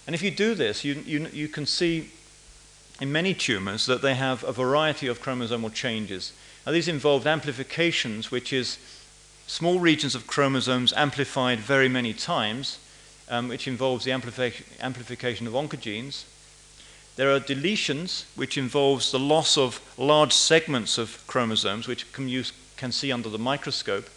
And 0.07 0.15
if 0.15 0.23
you 0.23 0.31
do 0.31 0.55
this, 0.55 0.85
you, 0.85 1.03
you, 1.07 1.29
you 1.33 1.49
can 1.49 1.67
see 1.67 2.11
in 3.01 3.13
many 3.13 3.33
tumors 3.33 3.87
that 3.87 4.03
they 4.03 4.15
have 4.15 4.43
a 4.45 4.53
variety 4.53 5.07
of 5.07 5.23
chromosomal 5.23 5.73
changes. 5.73 6.33
Now, 6.67 6.73
these 6.73 6.89
involve 6.89 7.27
amplifications, 7.27 8.31
which 8.31 8.53
is 8.53 8.79
small 9.51 9.81
regions 9.81 10.15
of 10.15 10.29
chromosomes 10.29 10.93
amplified 10.93 11.59
very 11.59 11.89
many 11.89 12.13
times, 12.13 12.79
um, 13.29 13.49
which 13.49 13.67
involves 13.67 14.05
the 14.05 14.13
amplification, 14.13 14.65
amplification 14.81 15.45
of 15.45 15.55
oncogenes. 15.55 16.23
There 17.17 17.35
are 17.35 17.41
deletions, 17.41 18.27
which 18.37 18.57
involves 18.57 19.11
the 19.11 19.19
loss 19.19 19.59
of 19.59 19.81
large 19.99 20.33
segments 20.33 20.99
of 20.99 21.27
chromosomes, 21.27 21.89
which 21.89 22.11
can, 22.13 22.29
use, 22.29 22.53
can 22.77 22.93
see 22.93 23.11
under 23.11 23.29
the 23.29 23.41
microscope, 23.41 24.09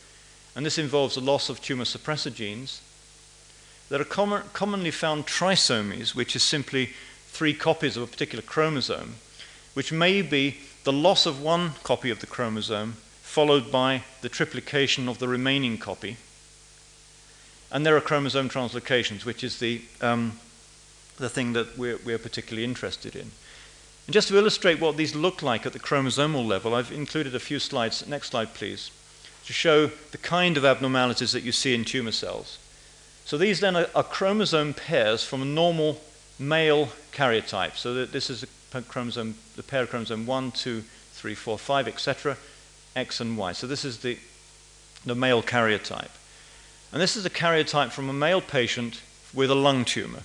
and 0.55 0.63
this 0.63 0.77
involves 0.77 1.15
the 1.15 1.21
loss 1.21 1.49
of 1.49 1.61
tumor 1.61 1.85
suppressor 1.85 2.33
genes. 2.33 2.81
There 3.89 3.99
are 3.99 4.05
com- 4.05 4.43
commonly 4.53 4.91
found 4.91 5.25
trisomies, 5.25 6.13
which 6.13 6.35
is 6.35 6.43
simply 6.43 6.91
three 7.29 7.55
copies 7.55 7.97
of 7.97 8.03
a 8.03 8.07
particular 8.07 8.43
chromosome, 8.43 9.15
which 9.73 9.91
may 9.91 10.21
be 10.21 10.59
the 10.83 10.93
loss 10.93 11.25
of 11.25 11.41
one 11.41 11.71
copy 11.83 12.11
of 12.11 12.19
the 12.19 12.27
chromosome 12.27 12.97
followed 13.33 13.71
by 13.71 14.03
the 14.21 14.29
triplication 14.29 15.09
of 15.09 15.17
the 15.17 15.27
remaining 15.27 15.75
copy. 15.75 16.17
And 17.71 17.83
there 17.83 17.97
are 17.97 18.01
chromosome 18.01 18.47
translocations, 18.47 19.25
which 19.25 19.43
is 19.43 19.57
the, 19.57 19.81
um, 20.01 20.33
the 21.17 21.29
thing 21.29 21.53
that 21.53 21.75
we're, 21.75 21.97
we're 22.05 22.19
particularly 22.19 22.63
interested 22.63 23.15
in. 23.15 23.31
And 24.05 24.13
just 24.13 24.27
to 24.27 24.37
illustrate 24.37 24.79
what 24.79 24.97
these 24.97 25.15
look 25.15 25.41
like 25.41 25.65
at 25.65 25.73
the 25.73 25.79
chromosomal 25.79 26.45
level, 26.45 26.75
I've 26.75 26.91
included 26.91 27.33
a 27.33 27.39
few 27.39 27.57
slides. 27.57 28.05
Next 28.05 28.29
slide, 28.29 28.53
please, 28.53 28.91
to 29.47 29.51
show 29.51 29.87
the 29.87 30.19
kind 30.19 30.55
of 30.55 30.63
abnormalities 30.63 31.31
that 31.31 31.41
you 31.41 31.51
see 31.51 31.73
in 31.73 31.85
tumor 31.85 32.11
cells. 32.11 32.59
So 33.25 33.39
these 33.39 33.61
then 33.61 33.75
are, 33.75 33.87
are 33.95 34.03
chromosome 34.03 34.75
pairs 34.75 35.23
from 35.23 35.41
a 35.41 35.45
normal 35.45 35.99
male 36.37 36.89
karyotype. 37.11 37.77
So 37.77 38.05
this 38.05 38.29
is 38.29 38.45
a 38.75 38.81
chromosome, 38.83 39.33
the 39.55 39.63
pair 39.63 39.81
of 39.81 39.89
chromosome 39.89 40.27
1, 40.27 40.51
2, 40.51 40.83
3, 41.13 41.33
4, 41.33 41.57
5, 41.57 41.87
etc. 41.87 42.37
X 42.95 43.19
and 43.19 43.37
Y. 43.37 43.51
So 43.53 43.67
this 43.67 43.85
is 43.85 43.99
the, 43.99 44.17
the 45.05 45.15
male 45.15 45.43
karyotype. 45.43 46.11
And 46.91 47.01
this 47.01 47.15
is 47.15 47.25
a 47.25 47.29
karyotype 47.29 47.91
from 47.91 48.09
a 48.09 48.13
male 48.13 48.41
patient 48.41 49.01
with 49.33 49.49
a 49.49 49.55
lung 49.55 49.83
tumor. 49.83 50.21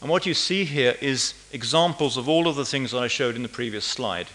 And 0.00 0.10
what 0.10 0.26
you 0.26 0.34
see 0.34 0.64
here 0.64 0.96
is 1.00 1.34
examples 1.52 2.16
of 2.16 2.28
all 2.28 2.46
of 2.46 2.56
the 2.56 2.64
things 2.64 2.90
that 2.90 2.98
I 2.98 3.08
showed 3.08 3.36
in 3.36 3.42
the 3.42 3.48
previous 3.48 3.84
slide. 3.84 4.26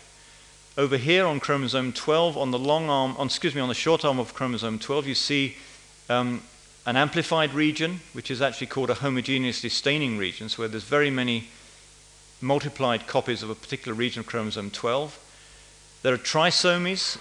Over 0.78 0.98
here 0.98 1.26
on 1.28 1.40
chromosome 1.40 1.94
12, 1.94 2.38
on 2.38 2.52
the 2.52 2.58
long 2.58 2.90
arm, 2.90 3.16
on, 3.18 3.28
excuse 3.28 3.54
me, 3.54 3.62
on 3.62 3.68
the 3.68 3.76
short 3.76 4.06
arm 4.06 4.20
of 4.20 4.34
chromosome 4.34 4.80
12, 4.80 5.08
you 5.08 5.16
see 5.16 5.58
um, 6.10 6.42
an 6.86 6.96
amplified 6.96 7.54
region, 7.54 8.00
which 8.14 8.32
is 8.32 8.42
actually 8.42 8.68
called 8.68 8.90
a 8.90 8.96
homogeneously 8.96 9.70
staining 9.70 10.18
region, 10.18 10.50
so 10.50 10.64
where 10.64 10.70
there's 10.70 10.84
very 10.84 11.12
many 11.12 11.50
multiplied 12.42 13.06
copies 13.06 13.44
of 13.44 13.50
a 13.50 13.56
particular 13.56 13.94
region 13.94 14.22
of 14.22 14.26
chromosome 14.26 14.72
12. 14.72 15.20
There 16.02 16.14
are 16.14 16.18
trisomies, 16.18 17.20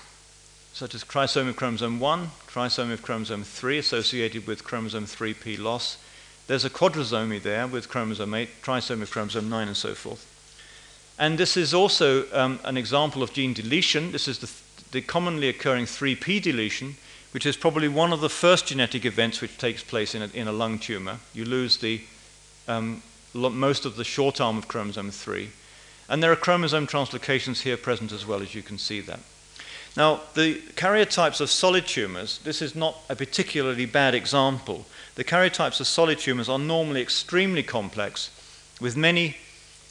such 0.79 0.95
as 0.95 1.03
trisomy 1.03 1.49
of 1.49 1.57
chromosome 1.57 1.99
1, 1.99 2.31
trisomy 2.47 2.93
of 2.93 3.03
chromosome 3.03 3.43
3, 3.43 3.79
associated 3.79 4.47
with 4.47 4.63
chromosome 4.63 5.07
3p 5.07 5.59
loss. 5.59 5.99
There's 6.47 6.65
a 6.65 6.71
quadrisomy 6.71 7.43
there 7.43 7.67
with 7.67 7.89
chromosome 7.89 8.33
8, 8.33 8.63
trisomy 8.63 9.03
of 9.03 9.11
chromosome 9.11 9.49
9, 9.49 9.67
and 9.67 9.77
so 9.77 9.95
forth. 9.95 10.25
And 11.19 11.37
this 11.37 11.57
is 11.57 11.75
also 11.75 12.33
um, 12.33 12.61
an 12.63 12.77
example 12.77 13.25
of 13.25 13.33
gene 13.33 13.55
deletion. 13.55 14.13
This 14.13 14.29
is 14.29 14.39
the, 14.39 14.51
the 14.93 15.01
commonly 15.01 15.49
occurring 15.49 15.87
3p 15.87 16.41
deletion, 16.43 16.95
which 17.33 17.45
is 17.45 17.57
probably 17.57 17.89
one 17.89 18.13
of 18.13 18.21
the 18.21 18.29
first 18.29 18.69
genetic 18.69 19.05
events 19.05 19.41
which 19.41 19.59
takes 19.59 19.83
place 19.83 20.15
in 20.15 20.23
a, 20.23 20.29
in 20.33 20.47
a 20.47 20.53
lung 20.53 20.79
tumor. 20.79 21.19
You 21.35 21.45
lose 21.45 21.79
the, 21.79 22.03
um, 22.69 23.03
most 23.35 23.85
of 23.85 23.97
the 23.97 24.05
short 24.05 24.41
arm 24.41 24.57
of 24.57 24.69
chromosome 24.69 25.11
3. 25.11 25.49
And 26.09 26.23
there 26.23 26.31
are 26.31 26.37
chromosome 26.37 26.87
translocations 26.87 27.63
here 27.63 27.77
present 27.77 28.13
as 28.13 28.25
well, 28.25 28.43
as 28.43 28.55
you 28.55 28.63
can 28.63 28.79
see 28.79 29.01
that. 29.01 29.19
Now, 29.97 30.21
the 30.35 30.61
karyotypes 30.77 31.41
of 31.41 31.51
solid 31.51 31.87
tumors, 31.87 32.39
this 32.45 32.63
is 32.63 32.75
not 32.75 32.97
a 33.09 33.17
particularly 33.17 33.87
bad 33.87 34.15
example. 34.15 34.87
The 35.17 35.25
karyotypes 35.25 35.81
of 35.81 35.87
solid 35.87 36.19
tumors 36.19 36.49
are 36.49 36.59
normally 36.59 37.03
extremely 37.03 37.63
complex, 37.63 38.31
with 38.81 38.97
many 38.97 39.37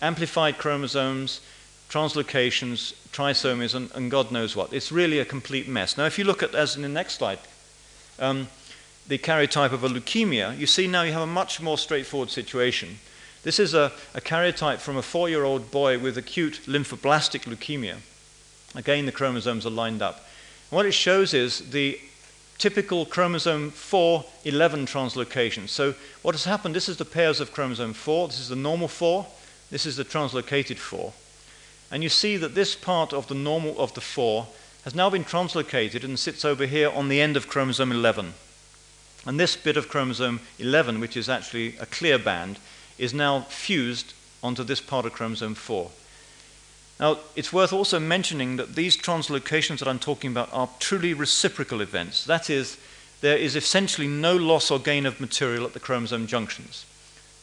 amplified 0.02 0.58
chromosomes, 0.58 1.42
translocations, 1.90 2.94
trisomies, 3.12 3.74
and, 3.74 3.92
and, 3.96 4.12
God 4.12 4.32
knows 4.32 4.56
what. 4.56 4.74
It's 4.74 4.92
really 4.92 5.20
a 5.20 5.26
complete 5.26 5.68
mess. 5.68 5.98
Now, 5.98 6.06
if 6.06 6.18
you 6.18 6.26
look 6.26 6.44
at, 6.44 6.54
as 6.54 6.76
in 6.76 6.82
the 6.82 6.90
next 6.90 7.16
slide, 7.16 7.40
um, 8.20 8.48
the 9.08 9.18
karyotype 9.18 9.72
of 9.72 9.84
a 9.84 9.90
leukemia, 9.90 10.58
you 10.58 10.68
see 10.68 10.88
now 10.88 11.04
you 11.04 11.14
have 11.14 11.22
a 11.22 11.28
much 11.28 11.62
more 11.62 11.78
straightforward 11.78 12.30
situation. 12.30 13.00
This 13.44 13.60
is 13.60 13.74
a, 13.74 13.92
a 14.14 14.22
karyotype 14.22 14.80
from 14.80 14.98
a 14.98 15.02
four 15.02 15.30
year 15.30 15.44
old 15.44 15.72
boy 15.72 15.98
with 15.98 16.18
acute 16.18 16.62
lymphoblastic 16.66 17.44
leukemia. 17.44 17.98
Again, 18.76 19.06
the 19.06 19.12
chromosomes 19.12 19.66
are 19.66 19.72
lined 19.72 20.02
up. 20.02 20.26
And 20.70 20.76
what 20.76 20.86
it 20.86 20.94
shows 20.94 21.34
is 21.34 21.72
the 21.72 22.00
typical 22.58 23.06
chromosome 23.06 23.72
4 23.72 24.26
11 24.46 24.86
translocation. 24.86 25.70
So, 25.70 25.94
what 26.22 26.36
has 26.36 26.46
happened, 26.46 26.76
this 26.76 26.90
is 26.90 26.98
the 26.98 27.06
pairs 27.06 27.40
of 27.40 27.52
chromosome 27.52 27.94
4, 27.94 28.28
this 28.28 28.40
is 28.40 28.50
the 28.50 28.56
normal 28.56 28.88
4, 28.88 29.26
this 29.70 29.86
is 29.86 29.98
the 29.98 30.06
translocated 30.06 30.78
4. 30.78 31.14
And 31.92 32.04
you 32.04 32.10
see 32.10 32.38
that 32.38 32.56
this 32.56 32.76
part 32.76 33.14
of 33.14 33.28
the 33.28 33.36
normal 33.36 33.80
of 33.80 33.94
the 33.94 34.02
4 34.02 34.48
has 34.84 34.96
now 34.96 35.10
been 35.10 35.24
translocated 35.24 36.04
and 36.04 36.18
sits 36.18 36.44
over 36.46 36.66
here 36.66 36.90
on 36.90 37.10
the 37.10 37.22
end 37.22 37.38
of 37.38 37.48
chromosome 37.48 37.92
11. 37.92 38.34
And 39.26 39.40
this 39.40 39.56
bit 39.56 39.78
of 39.78 39.90
chromosome 39.90 40.40
11, 40.60 41.00
which 41.00 41.18
is 41.18 41.30
actually 41.30 41.78
a 41.78 41.86
clear 41.86 42.18
band, 42.18 42.60
is 42.98 43.14
now 43.14 43.42
fused 43.42 44.14
onto 44.42 44.64
this 44.64 44.82
part 44.82 45.06
of 45.06 45.14
chromosome 45.14 45.56
4. 45.56 45.92
Now, 47.00 47.20
it's 47.36 47.54
worth 47.54 47.72
also 47.72 48.00
mentioning 48.00 48.56
that 48.56 48.76
these 48.76 48.98
translocations 48.98 49.80
that 49.80 49.88
I'm 49.88 50.00
talking 50.00 50.32
about 50.32 50.50
are 50.52 50.70
truly 50.80 51.14
reciprocal 51.14 51.82
events. 51.82 52.26
That 52.26 52.50
is, 52.50 52.78
there 53.22 53.38
is 53.38 53.56
essentially 53.56 54.08
no 54.08 54.36
loss 54.36 54.72
or 54.72 54.80
gain 54.80 55.06
of 55.06 55.22
material 55.22 55.66
at 55.66 55.74
the 55.74 55.80
chromosome 55.80 56.26
junctions. 56.26 56.86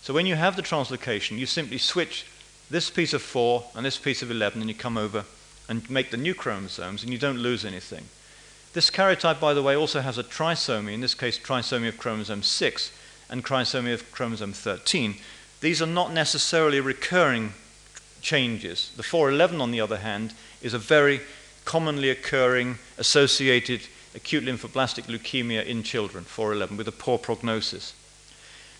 So 0.02 0.12
when 0.12 0.26
you 0.26 0.34
have 0.34 0.56
the 0.56 0.62
translocation, 0.62 1.38
you 1.38 1.46
simply 1.46 1.78
switch 1.78 2.26
this 2.68 2.90
piece 2.90 3.12
of 3.12 3.23
4 3.23 3.64
and 3.76 3.87
this 3.87 3.96
piece 3.96 4.23
of 4.23 4.30
11, 4.30 4.61
and 4.61 4.68
you 4.68 4.75
come 4.75 4.99
over 4.99 5.25
and 5.68 5.88
make 5.88 6.11
the 6.11 6.16
new 6.16 6.34
chromosomes, 6.34 7.02
and 7.02 7.12
you 7.12 7.18
don't 7.18 7.38
lose 7.38 7.64
anything. 7.64 8.04
This 8.73 8.90
karyotype, 8.90 9.38
by 9.38 9.54
the 9.54 9.62
way, 9.62 9.76
also 9.76 10.00
has 10.00 10.18
a 10.18 10.25
trisomy, 10.25 10.94
in 10.94 11.00
this 11.00 11.14
case, 11.14 11.38
trisomy 11.38 11.88
of 11.88 11.96
chromosome 11.96 12.42
6 12.42 12.92
and 13.30 13.44
trisomy 13.44 13.94
of 13.94 14.11
chromosome 14.11 14.52
13. 14.52 15.14
These 15.61 15.80
are 15.80 15.87
not 15.87 16.12
necessarily 16.12 16.80
recurring 16.80 17.54
changes. 18.25 18.90
The 18.97 19.04
411, 19.04 19.61
on 19.61 19.71
the 19.71 19.81
other 19.81 19.99
hand, 19.99 20.35
is 20.62 20.75
a 20.75 20.78
very 20.78 21.21
commonly 21.64 22.11
occurring 22.11 22.79
associated 22.98 23.83
acute 24.14 24.44
lymphoblastic 24.44 25.05
leukemia 25.05 25.64
in 25.64 25.83
children, 25.83 26.25
411, 26.25 26.77
with 26.77 26.88
a 26.88 26.92
poor 26.92 27.18
prognosis. 27.18 27.94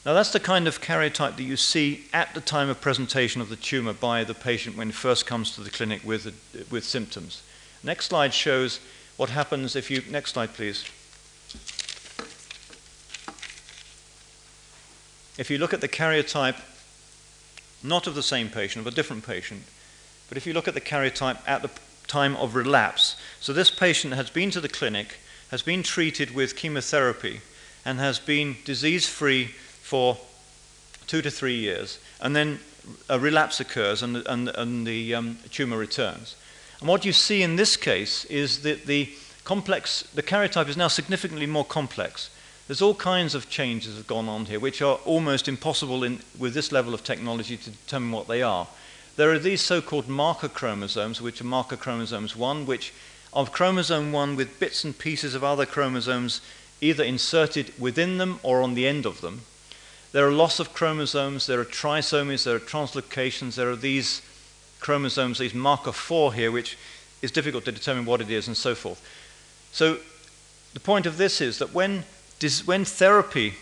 Now, 0.05 0.13
that's 0.13 0.33
the 0.33 0.41
kind 0.41 0.67
of 0.67 0.81
karyotype 0.81 1.37
that 1.37 1.45
you 1.45 1.57
see 1.57 2.05
at 2.13 2.35
the 2.35 2.41
time 2.41 2.69
of 2.69 2.81
presentation 2.81 3.41
of 3.41 3.49
the 3.49 3.57
tumor 3.57 3.95
by 3.95 4.25
the 4.25 4.35
patient 4.35 4.77
when 4.77 4.93
first 4.93 5.27
comes 5.27 5.55
to 5.55 5.63
the 5.63 5.71
clinic 5.71 6.03
with, 6.05 6.27
with 6.71 6.85
symptoms. 6.85 7.43
Next 7.83 8.07
slide 8.07 8.35
shows 8.35 8.81
what 9.17 9.31
happens 9.31 9.77
if 9.77 9.91
you. 9.91 10.03
Next 10.11 10.33
slide, 10.33 10.53
please. 10.53 10.85
If 15.37 15.51
you 15.51 15.59
look 15.59 15.75
at 15.75 15.81
the 15.81 15.89
karyotype, 15.89 16.61
not 17.85 18.07
of 18.07 18.15
the 18.15 18.23
same 18.23 18.49
patient, 18.49 18.87
of 18.87 18.93
a 18.93 18.97
different 18.97 19.25
patient, 19.27 19.63
but 20.29 20.39
if 20.39 20.47
you 20.47 20.53
look 20.53 20.67
at 20.67 20.75
the 20.75 20.81
karyotype 20.81 21.39
at 21.47 21.63
the 21.63 21.71
time 22.07 22.35
of 22.37 22.55
relapse, 22.55 23.17
so 23.41 23.53
this 23.53 23.71
patient 23.71 24.15
has 24.15 24.31
been 24.31 24.51
to 24.51 24.61
the 24.61 24.69
clinic, 24.69 25.19
has 25.51 25.63
been 25.63 25.83
treated 25.83 26.35
with 26.35 26.57
chemotherapy, 26.57 27.41
and 27.85 27.99
has 27.99 28.19
been 28.19 28.57
disease 28.65 29.07
free 29.07 29.47
for 29.83 30.17
two 31.07 31.21
to 31.21 31.31
three 31.31 31.57
years, 31.57 31.99
and 32.21 32.35
then 32.35 32.59
a 33.09 33.19
relapse 33.19 33.61
occurs 33.61 34.03
and, 34.03 34.17
and, 34.27 34.49
and 34.49 34.87
the 34.87 35.15
um, 35.15 35.39
tumor 35.51 35.77
returns. 35.77 36.37
And 36.81 36.89
what 36.89 37.05
you 37.05 37.13
see 37.13 37.43
in 37.43 37.57
this 37.57 37.77
case 37.77 38.25
is 38.27 38.63
that 38.63 38.87
the 38.87 39.11
complex, 39.45 40.03
the 40.15 40.23
karyotype 40.23 40.69
is 40.69 40.77
now 40.77 40.89
significantly 40.89 41.47
more 41.47 41.65
complex. 41.65 42.31
There's 42.67 42.83
all 42.83 42.95
kinds 42.95 43.35
of 43.35 43.51
changes 43.51 43.93
that 43.93 43.99
have 43.99 44.07
gone 44.07 44.29
on 44.29 44.47
here, 44.47 44.59
which 44.59 44.81
are 44.81 44.97
almost 45.05 45.49
impossible 45.49 46.03
in, 46.03 46.21
with 46.39 46.55
this 46.55 46.73
level 46.73 46.95
of 46.95 47.05
technology 47.05 47.57
to 47.59 47.71
determine 47.71 48.11
what 48.11 48.27
they 48.27 48.43
are. 48.43 48.67
There 49.17 49.31
are 49.31 49.39
these 49.39 49.61
so 49.61 49.83
called 49.83 50.09
marker 50.09 50.49
chromosomes, 50.49 51.21
which 51.21 51.41
are 51.41 51.45
marker 51.45 51.77
chromosomes 51.77 52.35
1, 52.35 52.65
which 52.67 52.93
are 53.35 53.47
chromosome 53.47 54.13
1 54.13 54.37
with 54.37 54.59
bits 54.59 54.83
and 54.83 54.99
pieces 54.99 55.35
of 55.35 55.45
other 55.45 55.67
chromosomes 55.67 56.41
either 56.81 57.05
inserted 57.05 57.73
within 57.79 58.19
them 58.19 58.41
or 58.43 58.63
on 58.63 58.75
the 58.75 58.87
end 58.87 59.07
of 59.07 59.21
them. 59.21 59.43
There 60.13 60.27
are 60.27 60.33
loss 60.33 60.59
of 60.59 60.73
chromosomes, 60.73 61.47
there 61.47 61.61
are 61.61 61.65
trisomies, 61.65 62.45
there 62.45 62.57
are 62.57 62.61
translocations, 62.61 63.57
there 63.57 63.71
are 63.71 63.77
these 63.77 64.23
chromosomes, 64.81 65.39
these 65.39 65.55
marker 65.55 65.93
4 65.93 66.35
here, 66.35 66.51
which 66.51 66.79
is 67.21 67.31
difficult 67.31 67.65
to 67.65 67.73
determine 67.73 68.05
what 68.05 68.21
it 68.21 68.31
is, 68.31 68.47
and 68.47 68.57
so 68.57 68.75
forth. 68.75 69.03
So, 69.73 69.99
the 70.73 70.81
point 70.81 71.07
of 71.07 71.17
this 71.17 71.41
is 71.41 71.59
that 71.59 71.73
when, 71.73 72.05
when 72.67 72.85
therapy 72.85 73.55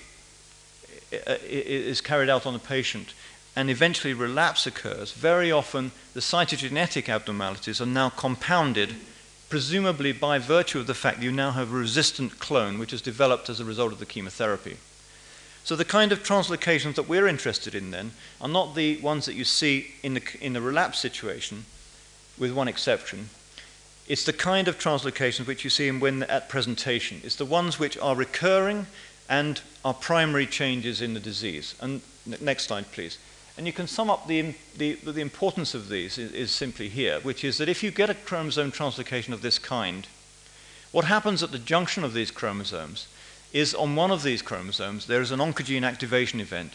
uh, 1.12 1.36
is 1.44 2.00
carried 2.00 2.28
out 2.28 2.46
on 2.46 2.54
a 2.54 2.58
patient 2.58 3.14
and 3.54 3.70
eventually 3.70 4.14
relapse 4.14 4.66
occurs, 4.66 5.12
very 5.12 5.52
often 5.52 5.92
the 6.14 6.20
cytogenetic 6.20 7.08
abnormalities 7.08 7.80
are 7.80 7.86
now 7.86 8.08
compounded, 8.08 8.94
presumably 9.48 10.12
by 10.12 10.38
virtue 10.38 10.80
of 10.80 10.86
the 10.86 10.94
fact 10.94 11.18
that 11.18 11.24
you 11.24 11.30
now 11.30 11.52
have 11.52 11.72
a 11.72 11.76
resistant 11.76 12.38
clone 12.38 12.78
which 12.78 12.90
has 12.90 13.02
developed 13.02 13.48
as 13.48 13.60
a 13.60 13.64
result 13.64 13.92
of 13.92 13.98
the 13.98 14.06
chemotherapy. 14.06 14.78
So 15.64 15.76
the 15.76 15.84
kind 15.84 16.10
of 16.10 16.24
translocations 16.24 16.96
that 16.96 17.08
we're 17.08 17.28
interested 17.28 17.74
in 17.74 17.92
then 17.92 18.12
are 18.40 18.48
not 18.48 18.74
the 18.74 18.96
ones 18.96 19.26
that 19.26 19.34
you 19.34 19.44
see 19.44 19.94
in 20.02 20.14
the, 20.14 20.22
in 20.40 20.54
the 20.54 20.60
relapse 20.60 20.98
situation, 20.98 21.66
with 22.36 22.52
one 22.52 22.66
exception. 22.66 23.28
It's 24.08 24.24
the 24.24 24.32
kind 24.32 24.68
of 24.68 24.78
translocations 24.78 25.46
which 25.46 25.64
you 25.64 25.70
see 25.70 25.88
in 25.88 26.00
when 26.00 26.24
at 26.24 26.48
presentation. 26.48 27.20
It's 27.24 27.36
the 27.36 27.44
ones 27.44 27.78
which 27.78 27.96
are 27.98 28.16
recurring 28.16 28.86
and 29.28 29.60
are 29.84 29.94
primary 29.94 30.46
changes 30.46 31.00
in 31.00 31.14
the 31.14 31.20
disease. 31.20 31.74
And 31.80 32.02
next 32.40 32.64
slide, 32.64 32.90
please. 32.92 33.18
And 33.56 33.66
you 33.66 33.72
can 33.72 33.86
sum 33.86 34.10
up 34.10 34.26
the, 34.26 34.54
the, 34.76 34.94
the 34.94 35.20
importance 35.20 35.74
of 35.74 35.88
these 35.88 36.18
is, 36.18 36.32
is 36.32 36.50
simply 36.50 36.88
here, 36.88 37.20
which 37.20 37.44
is 37.44 37.58
that 37.58 37.68
if 37.68 37.82
you 37.82 37.90
get 37.90 38.10
a 38.10 38.14
chromosome 38.14 38.72
translocation 38.72 39.32
of 39.32 39.42
this 39.42 39.58
kind, 39.58 40.06
what 40.90 41.04
happens 41.04 41.42
at 41.42 41.52
the 41.52 41.58
junction 41.58 42.02
of 42.04 42.14
these 42.14 42.30
chromosomes 42.30 43.08
is 43.52 43.74
on 43.74 43.94
one 43.94 44.10
of 44.10 44.22
these 44.22 44.42
chromosomes, 44.42 45.06
there 45.06 45.20
is 45.20 45.30
an 45.30 45.40
oncogene 45.40 45.86
activation 45.86 46.40
event. 46.40 46.72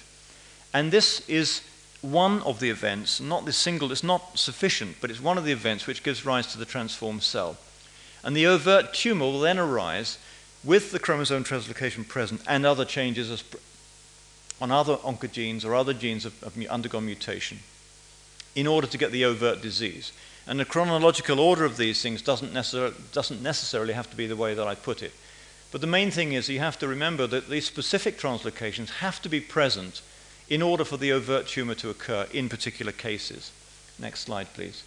And 0.74 0.92
this 0.92 1.28
is 1.28 1.62
one 2.02 2.42
of 2.44 2.60
the 2.60 2.70
events, 2.70 3.20
not 3.20 3.46
the 3.46 3.54
single, 3.54 3.92
it's 3.92 4.04
not 4.04 4.38
sufficient, 4.38 4.98
but 5.02 5.10
it's 5.10 5.22
one 5.22 5.38
of 5.38 5.46
the 5.46 5.52
events 5.52 5.88
which 5.88 6.04
gives 6.04 6.26
rise 6.26 6.48
to 6.48 6.58
the 6.58 6.66
transformed 6.66 7.24
cell. 7.24 7.58
And 8.24 8.36
the 8.36 8.48
overt 8.48 8.94
tumor 8.94 9.26
will 9.26 9.40
then 9.40 9.58
arise 9.58 10.18
with 10.64 10.92
the 10.92 11.00
chromosome 11.00 11.44
translocation 11.44 12.08
present 12.08 12.42
and 12.48 12.66
other 12.66 12.86
changes 12.86 13.44
on 14.60 14.72
other 14.72 14.98
oncogenes 14.98 15.64
or 15.64 15.76
other 15.76 15.94
genes 15.94 16.24
have, 16.24 16.40
have 16.42 16.58
undergone 16.68 17.06
mutation 17.06 17.60
in 18.56 18.68
order 18.68 18.88
to 18.88 18.98
get 18.98 19.12
the 19.12 19.24
overt 19.24 19.62
disease. 19.62 20.12
And 20.48 20.60
the 20.60 20.66
chronological 20.66 21.40
order 21.40 21.66
of 21.66 21.78
these 21.78 22.02
things 22.02 22.22
doesn't, 22.22 22.54
necessar- 22.54 22.94
doesn't 23.12 23.44
necessarily 23.44 23.94
have 23.94 24.10
to 24.10 24.18
be 24.18 24.28
the 24.28 24.36
way 24.36 24.54
that 24.54 24.68
I 24.68 24.76
put 24.76 25.04
it. 25.04 25.14
But 25.72 25.82
the 25.82 25.88
main 25.88 26.12
thing 26.12 26.32
is 26.32 26.50
you 26.50 26.60
have 26.60 26.80
to 26.80 26.88
remember 26.88 27.28
that 27.28 27.50
these 27.50 27.66
specific 27.66 28.18
translocations 28.18 28.90
have 28.90 29.22
to 29.22 29.30
be 29.30 29.42
present 29.42 30.02
in 30.50 30.62
order 30.62 30.86
for 30.86 30.98
the 30.98 31.12
overt 31.12 31.48
tumor 31.48 31.76
to 31.76 31.90
occur 31.90 32.28
in 32.32 32.50
particular 32.50 32.92
cases. 32.92 33.52
Next 34.00 34.22
slide, 34.22 34.48
please. 34.54 34.84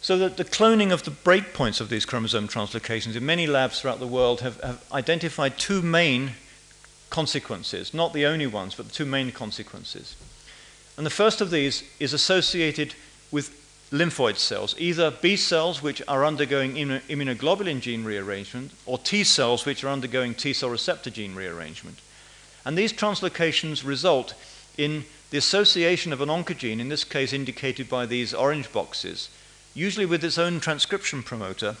So 0.00 0.18
that 0.18 0.36
the 0.36 0.44
cloning 0.44 0.92
of 0.92 1.04
the 1.04 1.10
breakpoints 1.10 1.80
of 1.80 1.88
these 1.88 2.04
chromosome 2.04 2.48
translocations 2.48 3.16
in 3.16 3.24
many 3.24 3.46
labs 3.46 3.80
throughout 3.80 4.00
the 4.00 4.06
world 4.06 4.40
have, 4.40 4.60
have 4.60 4.84
identified 4.92 5.58
two 5.58 5.80
main 5.80 6.32
consequences, 7.10 7.94
not 7.94 8.12
the 8.12 8.26
only 8.26 8.46
ones, 8.46 8.74
but 8.74 8.88
the 8.88 8.92
two 8.92 9.06
main 9.06 9.30
consequences. 9.32 10.16
And 10.96 11.06
the 11.06 11.10
first 11.10 11.40
of 11.40 11.50
these 11.50 11.84
is 12.00 12.12
associated 12.12 12.94
with 13.30 13.60
lymphoid 13.90 14.36
cells, 14.36 14.74
either 14.78 15.10
B 15.10 15.36
cells 15.36 15.82
which 15.82 16.02
are 16.08 16.24
undergoing 16.24 16.74
immunoglobulin 16.74 17.80
gene 17.80 18.04
rearrangement 18.04 18.72
or 18.86 18.98
T 18.98 19.24
cells 19.24 19.64
which 19.64 19.84
are 19.84 19.88
undergoing 19.88 20.34
T 20.34 20.52
cell 20.52 20.70
receptor 20.70 21.10
gene 21.10 21.34
rearrangement. 21.34 22.00
And 22.64 22.78
these 22.78 22.92
translocations 22.92 23.84
result 23.84 24.34
in 24.78 25.04
the 25.30 25.38
association 25.38 26.12
of 26.12 26.20
an 26.20 26.28
oncogene, 26.28 26.80
in 26.80 26.88
this 26.88 27.04
case 27.04 27.32
indicated 27.32 27.88
by 27.88 28.06
these 28.06 28.32
orange 28.32 28.72
boxes, 28.72 29.28
usually 29.74 30.06
with 30.06 30.24
its 30.24 30.38
own 30.38 30.60
transcription 30.60 31.22
promoter, 31.22 31.76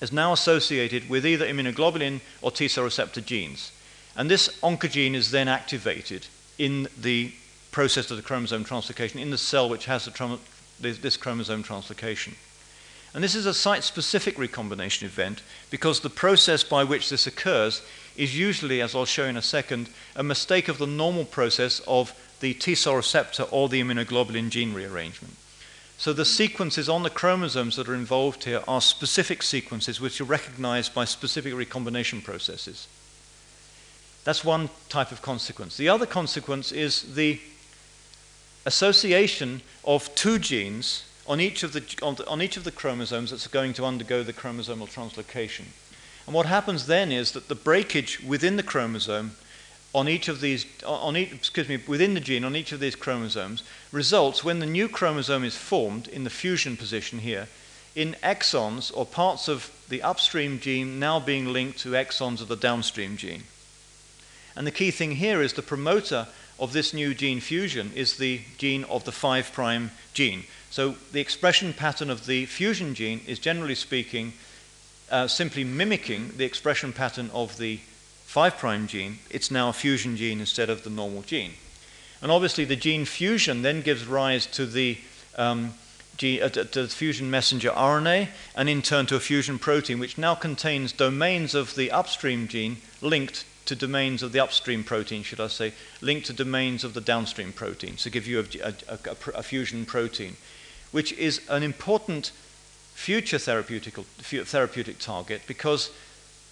is 0.00 0.12
now 0.12 0.32
associated 0.32 1.08
with 1.08 1.26
either 1.26 1.46
immunoglobulin 1.46 2.20
or 2.40 2.50
T 2.50 2.68
cell 2.68 2.84
receptor 2.84 3.20
genes. 3.20 3.70
And 4.16 4.30
this 4.30 4.48
oncogene 4.62 5.14
is 5.14 5.30
then 5.30 5.46
activated 5.46 6.26
in 6.58 6.88
the 6.98 7.32
process 7.70 8.10
of 8.10 8.16
the 8.16 8.22
chromosome 8.22 8.64
translocation 8.64 9.20
in 9.20 9.30
the 9.30 9.38
cell 9.38 9.68
which 9.68 9.84
has 9.84 10.08
this 10.80 11.16
chromosome 11.16 11.62
translocation. 11.62 12.34
And 13.12 13.22
this 13.22 13.34
is 13.34 13.46
a 13.46 13.54
site 13.54 13.84
specific 13.84 14.38
recombination 14.38 15.06
event 15.06 15.42
because 15.68 16.00
the 16.00 16.10
process 16.10 16.64
by 16.64 16.84
which 16.84 17.10
this 17.10 17.26
occurs 17.26 17.82
is 18.16 18.38
usually, 18.38 18.80
as 18.80 18.94
I'll 18.94 19.04
show 19.04 19.24
in 19.24 19.36
a 19.36 19.42
second, 19.42 19.88
a 20.16 20.22
mistake 20.22 20.68
of 20.68 20.78
the 20.78 20.86
normal 20.86 21.24
process 21.24 21.80
of 21.86 22.14
the 22.40 22.54
T 22.54 22.74
cell 22.74 22.96
receptor 22.96 23.44
or 23.44 23.68
the 23.68 23.80
immunoglobulin 23.82 24.50
gene 24.50 24.74
rearrangement. 24.74 25.36
So 25.98 26.14
the 26.14 26.24
sequences 26.24 26.88
on 26.88 27.02
the 27.02 27.10
chromosomes 27.10 27.76
that 27.76 27.88
are 27.88 27.94
involved 27.94 28.44
here 28.44 28.62
are 28.66 28.80
specific 28.80 29.42
sequences 29.42 30.00
which 30.00 30.20
are 30.20 30.24
recognized 30.24 30.94
by 30.94 31.04
specific 31.04 31.54
recombination 31.54 32.22
processes. 32.22 32.88
That's 34.24 34.44
one 34.44 34.70
type 34.88 35.12
of 35.12 35.20
consequence. 35.20 35.76
The 35.76 35.90
other 35.90 36.06
consequence 36.06 36.72
is 36.72 37.14
the 37.14 37.38
association 38.64 39.60
of 39.84 40.14
two 40.14 40.38
genes 40.38 41.04
on 41.26 41.40
each 41.40 41.62
of 41.62 41.72
the, 41.72 41.84
on, 42.02 42.14
the, 42.16 42.26
on 42.26 42.42
each 42.42 42.56
of 42.56 42.64
the 42.64 42.72
chromosomes 42.72 43.30
that's 43.30 43.46
going 43.46 43.72
to 43.74 43.84
undergo 43.84 44.22
the 44.22 44.32
chromosomal 44.32 44.88
translocation. 44.88 45.66
And 46.30 46.34
what 46.36 46.46
happens 46.46 46.86
then 46.86 47.10
is 47.10 47.32
that 47.32 47.48
the 47.48 47.56
breakage 47.56 48.20
within 48.24 48.54
the 48.54 48.62
chromosome 48.62 49.32
on 49.92 50.08
each 50.08 50.28
of 50.28 50.40
these, 50.40 50.64
on 50.86 51.16
each, 51.16 51.32
excuse 51.32 51.68
me, 51.68 51.80
within 51.88 52.14
the 52.14 52.20
gene 52.20 52.44
on 52.44 52.54
each 52.54 52.70
of 52.70 52.78
these 52.78 52.94
chromosomes 52.94 53.64
results 53.90 54.44
when 54.44 54.60
the 54.60 54.64
new 54.64 54.88
chromosome 54.88 55.42
is 55.42 55.56
formed 55.56 56.06
in 56.06 56.22
the 56.22 56.30
fusion 56.30 56.76
position 56.76 57.18
here 57.18 57.48
in 57.96 58.14
exons 58.22 58.96
or 58.96 59.04
parts 59.04 59.48
of 59.48 59.72
the 59.88 60.02
upstream 60.02 60.60
gene 60.60 61.00
now 61.00 61.18
being 61.18 61.52
linked 61.52 61.80
to 61.80 61.94
exons 61.94 62.40
of 62.40 62.46
the 62.46 62.54
downstream 62.54 63.16
gene. 63.16 63.42
And 64.54 64.64
the 64.64 64.70
key 64.70 64.92
thing 64.92 65.16
here 65.16 65.42
is 65.42 65.54
the 65.54 65.62
promoter 65.62 66.28
of 66.60 66.72
this 66.72 66.94
new 66.94 67.12
gene 67.12 67.40
fusion 67.40 67.90
is 67.96 68.18
the 68.18 68.42
gene 68.56 68.84
of 68.84 69.02
the 69.02 69.10
5' 69.10 69.90
gene. 70.14 70.44
So 70.70 70.94
the 71.10 71.20
expression 71.20 71.72
pattern 71.72 72.08
of 72.08 72.26
the 72.26 72.46
fusion 72.46 72.94
gene 72.94 73.20
is 73.26 73.40
generally 73.40 73.74
speaking 73.74 74.34
uh, 75.10 75.26
simply 75.26 75.64
mimicking 75.64 76.32
the 76.36 76.44
expression 76.44 76.92
pattern 76.92 77.30
of 77.32 77.58
the 77.58 77.80
5' 78.26 78.86
gene, 78.86 79.18
it's 79.28 79.50
now 79.50 79.68
a 79.68 79.72
fusion 79.72 80.16
gene 80.16 80.40
instead 80.40 80.70
of 80.70 80.84
the 80.84 80.90
normal 80.90 81.22
gene. 81.22 81.52
And 82.22 82.30
obviously, 82.30 82.64
the 82.64 82.76
gene 82.76 83.04
fusion 83.04 83.62
then 83.62 83.82
gives 83.82 84.06
rise 84.06 84.46
to 84.46 84.66
the, 84.66 84.98
um, 85.36 85.74
gene, 86.16 86.42
uh, 86.42 86.48
to 86.48 86.82
the 86.82 86.88
fusion 86.88 87.30
messenger 87.30 87.70
RNA, 87.70 88.28
and 88.54 88.68
in 88.68 88.82
turn 88.82 89.06
to 89.06 89.16
a 89.16 89.20
fusion 89.20 89.58
protein, 89.58 89.98
which 89.98 90.18
now 90.18 90.34
contains 90.34 90.92
domains 90.92 91.54
of 91.54 91.74
the 91.74 91.90
upstream 91.90 92.46
gene 92.46 92.76
linked 93.00 93.44
to 93.66 93.74
domains 93.74 94.22
of 94.22 94.32
the 94.32 94.40
upstream 94.40 94.84
protein, 94.84 95.22
should 95.22 95.40
I 95.40 95.46
say, 95.46 95.72
linked 96.00 96.26
to 96.26 96.32
domains 96.32 96.84
of 96.84 96.94
the 96.94 97.00
downstream 97.00 97.52
protein, 97.52 97.96
to 97.96 98.10
give 98.10 98.26
you 98.26 98.40
a, 98.40 98.68
a, 98.68 98.74
a, 98.88 99.38
a 99.38 99.42
fusion 99.42 99.86
protein, 99.86 100.36
which 100.92 101.12
is 101.14 101.40
an 101.48 101.62
important 101.62 102.32
future 103.00 103.38
therapeutic, 103.38 104.98
target 104.98 105.40
because 105.46 105.90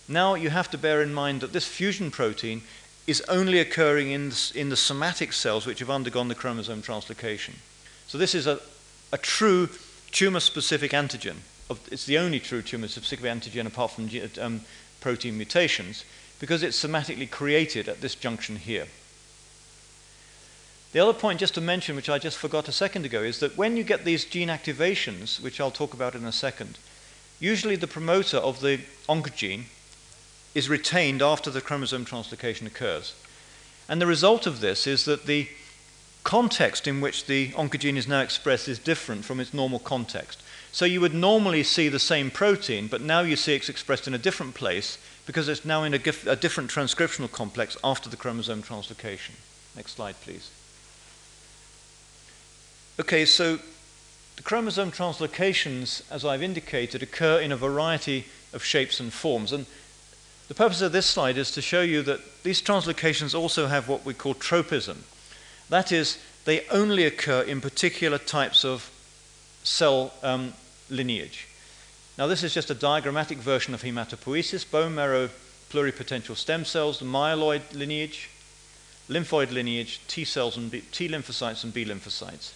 now 0.08 0.34
you 0.34 0.48
have 0.48 0.70
to 0.70 0.78
bear 0.78 1.02
in 1.02 1.12
mind 1.12 1.42
that 1.42 1.52
this 1.52 1.66
fusion 1.66 2.10
protein 2.10 2.62
is 3.06 3.20
only 3.28 3.58
occurring 3.60 4.10
in 4.10 4.30
the, 4.30 4.52
in 4.54 4.70
the 4.70 4.76
somatic 4.76 5.34
cells 5.34 5.66
which 5.66 5.80
have 5.80 5.90
undergone 5.90 6.28
the 6.28 6.34
chromosome 6.34 6.80
translocation. 6.80 7.52
So 8.06 8.16
this 8.16 8.34
is 8.34 8.46
a, 8.46 8.58
a 9.12 9.18
true 9.18 9.68
tumor-specific 10.10 10.92
antigen. 10.92 11.36
Of, 11.68 11.80
it's 11.92 12.06
the 12.06 12.16
only 12.16 12.40
true 12.40 12.62
tumor-specific 12.62 13.26
antigen 13.26 13.66
apart 13.66 13.90
from 13.90 14.08
um, 14.40 14.62
protein 15.00 15.36
mutations 15.36 16.06
because 16.40 16.62
it's 16.62 16.82
somatically 16.82 17.30
created 17.30 17.88
at 17.90 18.00
this 18.00 18.14
junction 18.14 18.56
here. 18.56 18.86
The 20.98 21.04
other 21.04 21.16
point 21.16 21.38
just 21.38 21.54
to 21.54 21.60
mention, 21.60 21.94
which 21.94 22.08
I 22.10 22.18
just 22.18 22.36
forgot 22.36 22.66
a 22.66 22.72
second 22.72 23.04
ago, 23.04 23.22
is 23.22 23.38
that 23.38 23.56
when 23.56 23.76
you 23.76 23.84
get 23.84 24.04
these 24.04 24.24
gene 24.24 24.48
activations, 24.48 25.40
which 25.40 25.60
I'll 25.60 25.70
talk 25.70 25.94
about 25.94 26.16
in 26.16 26.24
a 26.24 26.32
second, 26.32 26.76
usually 27.38 27.76
the 27.76 27.86
promoter 27.86 28.38
of 28.38 28.58
the 28.58 28.80
oncogene 29.08 29.66
is 30.56 30.68
retained 30.68 31.22
after 31.22 31.50
the 31.50 31.60
chromosome 31.60 32.04
translocation 32.04 32.66
occurs. 32.66 33.14
And 33.88 34.02
the 34.02 34.08
result 34.08 34.44
of 34.44 34.58
this 34.58 34.88
is 34.88 35.04
that 35.04 35.26
the 35.26 35.46
context 36.24 36.88
in 36.88 37.00
which 37.00 37.26
the 37.26 37.50
oncogene 37.50 37.96
is 37.96 38.08
now 38.08 38.22
expressed 38.22 38.66
is 38.66 38.80
different 38.80 39.24
from 39.24 39.38
its 39.38 39.54
normal 39.54 39.78
context. 39.78 40.42
So 40.72 40.84
you 40.84 41.00
would 41.00 41.14
normally 41.14 41.62
see 41.62 41.88
the 41.88 42.00
same 42.00 42.28
protein, 42.28 42.88
but 42.88 43.02
now 43.02 43.20
you 43.20 43.36
see 43.36 43.54
it's 43.54 43.68
expressed 43.68 44.08
in 44.08 44.14
a 44.14 44.18
different 44.18 44.56
place 44.56 44.98
because 45.26 45.48
it's 45.48 45.64
now 45.64 45.84
in 45.84 45.94
a, 45.94 46.00
a 46.26 46.34
different 46.34 46.72
transcriptional 46.72 47.30
complex 47.30 47.76
after 47.84 48.10
the 48.10 48.16
chromosome 48.16 48.64
translocation. 48.64 49.36
Next 49.76 49.92
slide, 49.92 50.16
please. 50.22 50.50
Okay, 53.00 53.24
so 53.24 53.60
the 54.34 54.42
chromosome 54.42 54.90
translocations, 54.90 56.02
as 56.10 56.24
I've 56.24 56.42
indicated, 56.42 57.00
occur 57.00 57.38
in 57.38 57.52
a 57.52 57.56
variety 57.56 58.26
of 58.52 58.64
shapes 58.64 58.98
and 58.98 59.12
forms. 59.12 59.52
And 59.52 59.66
the 60.48 60.54
purpose 60.54 60.80
of 60.80 60.90
this 60.90 61.06
slide 61.06 61.38
is 61.38 61.52
to 61.52 61.62
show 61.62 61.82
you 61.82 62.02
that 62.02 62.42
these 62.42 62.60
translocations 62.60 63.38
also 63.38 63.68
have 63.68 63.86
what 63.86 64.04
we 64.04 64.14
call 64.14 64.34
tropism. 64.34 65.04
That 65.68 65.92
is, 65.92 66.18
they 66.44 66.66
only 66.70 67.04
occur 67.04 67.42
in 67.42 67.60
particular 67.60 68.18
types 68.18 68.64
of 68.64 68.90
cell 69.62 70.12
um, 70.24 70.54
lineage. 70.90 71.46
Now, 72.16 72.26
this 72.26 72.42
is 72.42 72.52
just 72.52 72.70
a 72.70 72.74
diagrammatic 72.74 73.38
version 73.38 73.74
of 73.74 73.82
hematopoiesis, 73.82 74.68
bone 74.68 74.96
marrow 74.96 75.30
pluripotential 75.70 76.36
stem 76.36 76.64
cells, 76.64 76.98
the 76.98 77.04
myeloid 77.04 77.62
lineage, 77.74 78.28
lymphoid 79.08 79.52
lineage, 79.52 80.00
T 80.08 80.24
cells 80.24 80.56
and 80.56 80.68
B, 80.68 80.82
T 80.90 81.08
lymphocytes 81.08 81.62
and 81.62 81.72
B 81.72 81.84
lymphocytes. 81.84 82.54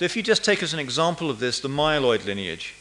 So, 0.00 0.06
if 0.06 0.16
you 0.16 0.22
just 0.22 0.42
take 0.42 0.62
as 0.62 0.72
an 0.72 0.80
example 0.80 1.28
of 1.28 1.40
this 1.40 1.60
the 1.60 1.68
myeloid 1.68 2.24
lineage, 2.24 2.74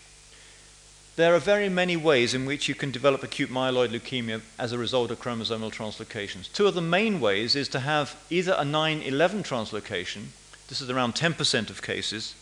there 1.17 1.35
are 1.35 1.39
very 1.39 1.67
many 1.67 1.97
ways 1.97 2.33
in 2.33 2.45
which 2.45 2.69
you 2.69 2.75
can 2.75 2.91
develop 2.91 3.23
acute 3.23 3.49
myeloid 3.49 3.89
leukemia 3.89 4.39
as 4.57 4.71
a 4.71 4.77
result 4.77 5.11
of 5.11 5.19
chromosomal 5.19 5.69
translocations. 5.69 6.49
Two 6.53 6.65
of 6.65 6.75
the 6.75 6.81
main 6.81 7.19
ways 7.19 7.57
is 7.57 7.67
to 7.67 7.81
have 7.81 8.15
either 8.29 8.55
a 8.57 8.63
9 8.63 9.01
11 9.01 9.43
translocation, 9.43 10.27
this 10.69 10.79
is 10.79 10.89
around 10.89 11.13
10% 11.13 11.69
of 11.69 11.81
cases, 11.81 12.35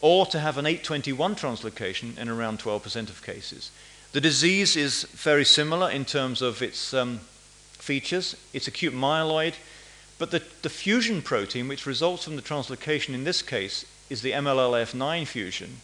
or 0.00 0.26
to 0.26 0.38
have 0.38 0.58
an 0.58 0.66
821 0.66 1.34
translocation 1.34 2.16
in 2.16 2.28
around 2.28 2.60
12% 2.60 3.08
of 3.08 3.20
cases. 3.24 3.72
The 4.12 4.20
disease 4.20 4.76
is 4.76 5.08
very 5.10 5.44
similar 5.44 5.90
in 5.90 6.04
terms 6.04 6.40
of 6.40 6.62
its 6.62 6.94
um, 6.94 7.18
features. 7.72 8.36
It's 8.52 8.68
acute 8.68 8.94
myeloid, 8.94 9.54
but 10.22 10.30
the, 10.30 10.42
the 10.62 10.70
fusion 10.70 11.20
protein, 11.20 11.66
which 11.66 11.84
results 11.84 12.22
from 12.22 12.36
the 12.36 12.42
translocation 12.42 13.12
in 13.12 13.24
this 13.24 13.42
case, 13.42 13.84
is 14.08 14.22
the 14.22 14.30
MLLF9 14.30 15.26
fusion, 15.26 15.78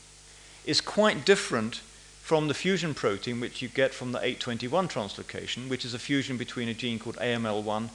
is 0.65 0.81
quite 0.81 1.27
different 1.27 1.81
from 2.23 2.47
the 2.47 2.55
fusion 2.55 2.95
protein 2.95 3.41
which 3.41 3.61
you 3.63 3.69
get 3.69 3.93
from 3.93 4.13
the 4.13 4.19
821 4.19 4.87
translocation, 4.87 5.69
which 5.69 5.85
is 5.85 5.93
a 5.93 5.99
fusion 5.99 6.37
between 6.37 6.69
a 6.69 6.73
gene 6.73 7.01
called 7.01 7.17
AML1 7.17 7.89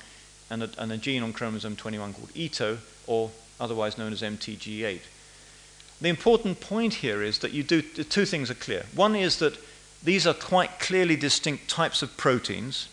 and 0.50 0.64
a, 0.64 0.70
and 0.78 0.92
a 0.92 0.98
gene 0.98 1.24
on 1.24 1.32
chromosome 1.32 1.78
21 1.78 2.14
called 2.14 2.34
ETO, 2.34 2.78
or 3.08 3.32
otherwise 3.58 3.98
known 3.98 4.12
as 4.12 4.22
MTG8. 4.22 5.00
The 6.02 6.10
important 6.10 6.60
point 6.60 6.96
here 6.96 7.24
is 7.24 7.40
that 7.40 7.54
you 7.54 7.64
do 7.64 7.82
two 7.82 8.26
things 8.26 8.52
are 8.52 8.56
clear. 8.56 8.84
One 8.94 9.16
is 9.16 9.40
that 9.40 9.58
these 10.04 10.28
are 10.28 10.34
quite 10.34 10.82
clearly 10.82 11.16
distinct 11.16 11.70
types 11.70 12.02
of 12.02 12.18
proteins. 12.18 12.90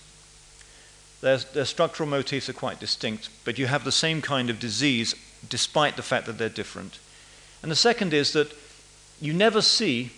Their, 1.21 1.39
their 1.39 1.65
structural 1.65 2.09
motifs 2.09 2.49
are 2.49 2.55
quite 2.55 2.81
distinct, 2.81 3.29
but 3.45 3.59
you 3.59 3.67
have 3.67 3.85
the 3.85 3.93
same 3.93 4.23
kind 4.23 4.49
of 4.49 4.59
disease 4.59 5.15
despite 5.49 5.97
the 5.97 6.03
fact 6.03 6.27
that 6.27 6.39
they're 6.39 6.49
different. 6.49 6.99
And 7.63 7.71
the 7.71 7.77
second 7.77 8.15
is 8.15 8.33
that 8.33 8.53
you 9.21 9.33
never 9.33 9.61
see 9.61 10.13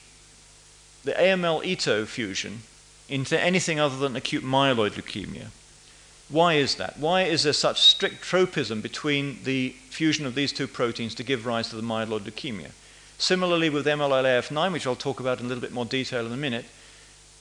the 1.05 1.13
AML 1.13 1.65
ETO 1.65 2.07
fusion 2.07 2.63
into 3.09 3.39
anything 3.39 3.81
other 3.81 3.97
than 3.97 4.15
acute 4.15 4.45
myeloid 4.45 4.93
leukemia. 4.93 5.49
Why 6.29 6.55
is 6.55 6.77
that? 6.77 6.99
Why 6.99 7.23
is 7.23 7.43
there 7.43 7.53
such 7.53 7.81
strict 7.81 8.23
tropism 8.23 8.81
between 8.81 9.41
the 9.45 9.71
fusion 9.91 10.25
of 10.25 10.35
these 10.35 10.53
two 10.53 10.67
proteins 10.67 11.15
to 11.17 11.25
give 11.25 11.45
rise 11.45 11.69
to 11.71 11.77
the 11.77 11.83
myeloid 11.83 12.21
leukemia? 12.21 12.71
Similarly, 13.19 13.69
with 13.69 13.87
MLLAF9, 13.87 14.73
which 14.73 14.87
I'll 14.87 14.97
talk 14.97 15.21
about 15.21 15.41
in 15.41 15.47
a 15.47 15.49
little 15.49 15.61
bit 15.61 15.73
more 15.73 15.85
detail 15.85 16.25
in 16.25 16.33
a 16.33 16.37
minute, 16.37 16.65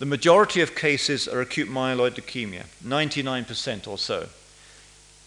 the 0.01 0.07
majority 0.07 0.61
of 0.61 0.73
cases 0.73 1.27
are 1.27 1.41
acute 1.41 1.69
myeloid 1.69 2.15
leukemia, 2.15 2.65
99% 2.83 3.87
or 3.87 3.99
so. 3.99 4.29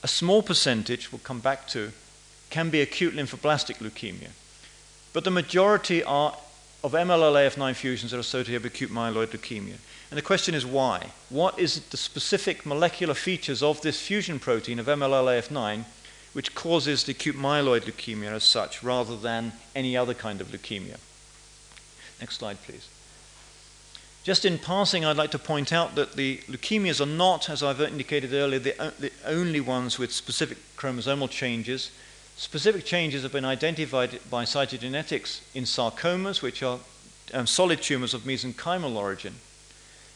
A 0.02 0.08
small 0.08 0.42
percentage, 0.42 1.12
we'll 1.12 1.20
come 1.20 1.38
back 1.38 1.68
to, 1.68 1.92
can 2.50 2.70
be 2.70 2.80
acute 2.80 3.14
lymphoblastic 3.14 3.76
leukemia. 3.76 4.30
But 5.12 5.22
the 5.22 5.30
majority 5.30 6.02
are 6.02 6.36
of 6.82 6.90
MLLAF9 6.90 7.76
fusions 7.76 8.10
that 8.10 8.16
are 8.16 8.20
associated 8.20 8.64
with 8.64 8.72
acute 8.74 8.90
myeloid 8.90 9.28
leukemia. 9.28 9.76
And 10.10 10.18
the 10.18 10.22
question 10.22 10.56
is 10.56 10.66
why? 10.66 11.10
What 11.28 11.56
is 11.56 11.78
the 11.90 11.96
specific 11.96 12.66
molecular 12.66 13.14
features 13.14 13.62
of 13.62 13.80
this 13.80 14.00
fusion 14.00 14.40
protein 14.40 14.80
of 14.80 14.86
MLLAF9 14.86 15.84
which 16.32 16.56
causes 16.56 17.04
the 17.04 17.12
acute 17.12 17.36
myeloid 17.36 17.82
leukemia 17.82 18.32
as 18.32 18.42
such 18.42 18.82
rather 18.82 19.16
than 19.16 19.52
any 19.76 19.96
other 19.96 20.14
kind 20.14 20.40
of 20.40 20.48
leukemia? 20.48 20.98
Next 22.20 22.38
slide, 22.38 22.60
please. 22.64 22.88
Just 24.24 24.46
in 24.46 24.58
passing, 24.58 25.04
I'd 25.04 25.18
like 25.18 25.32
to 25.32 25.38
point 25.38 25.70
out 25.70 25.96
that 25.96 26.14
the 26.14 26.38
leukemias 26.48 26.98
are 26.98 27.06
not, 27.06 27.50
as 27.50 27.62
I've 27.62 27.82
indicated 27.82 28.32
earlier, 28.32 28.58
the, 28.58 28.94
the 28.98 29.12
only 29.26 29.60
ones 29.60 29.98
with 29.98 30.14
specific 30.14 30.56
chromosomal 30.78 31.28
changes. 31.28 31.90
Specific 32.34 32.86
changes 32.86 33.22
have 33.22 33.32
been 33.32 33.44
identified 33.44 34.18
by 34.30 34.44
cytogenetics 34.44 35.42
in 35.54 35.64
sarcomas, 35.64 36.40
which 36.40 36.62
are 36.62 36.78
um, 37.34 37.46
solid 37.46 37.82
tumors 37.82 38.14
of 38.14 38.22
mesenchymal 38.22 38.96
origin. 38.96 39.34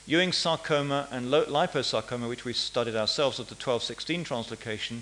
Ewing 0.07 0.33
sarcoma 0.33 1.07
and 1.11 1.27
liposarcoma, 1.31 2.31
which 2.31 2.47
we 2.47 2.55
studied 2.55 2.97
ourselves 2.97 3.39
at 3.39 3.49
the 3.49 3.55
1216 3.55 4.25
translocation, 4.25 5.01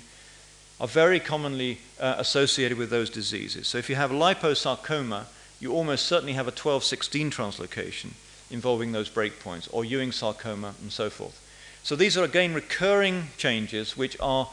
are 0.81 0.89
very 0.89 1.21
commonly 1.21 1.79
uh, 2.01 2.17
associated 2.19 2.77
with 2.77 2.91
those 2.91 3.09
diseases. 3.09 3.69
So 3.69 3.79
if 3.79 3.89
you 3.89 3.95
have 3.95 4.11
liposarcoma, 4.11 5.27
you 5.61 5.73
almost 5.73 6.07
certainly 6.07 6.33
have 6.33 6.49
a 6.49 6.51
1216 6.51 7.31
translocation 7.31 8.11
involving 8.51 8.93
those 8.93 9.11
breakpoints, 9.11 9.69
or 9.73 9.85
Ewing 9.85 10.13
sarcoma, 10.13 10.75
and 10.81 10.93
so 10.93 11.11
forth. 11.11 11.41
So 11.83 11.97
these 11.97 12.17
are 12.17 12.25
again 12.25 12.55
recurring 12.55 13.29
changes 13.37 13.97
which 13.97 14.17
are 14.21 14.49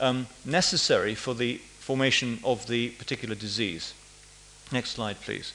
um, 0.00 0.26
necessary 0.44 1.14
for 1.14 1.34
the 1.34 1.58
formation 1.78 2.38
of 2.44 2.66
the 2.66 2.90
particular 2.90 3.34
disease. 3.34 3.94
Next 4.70 4.90
slide, 4.92 5.20
please. 5.20 5.52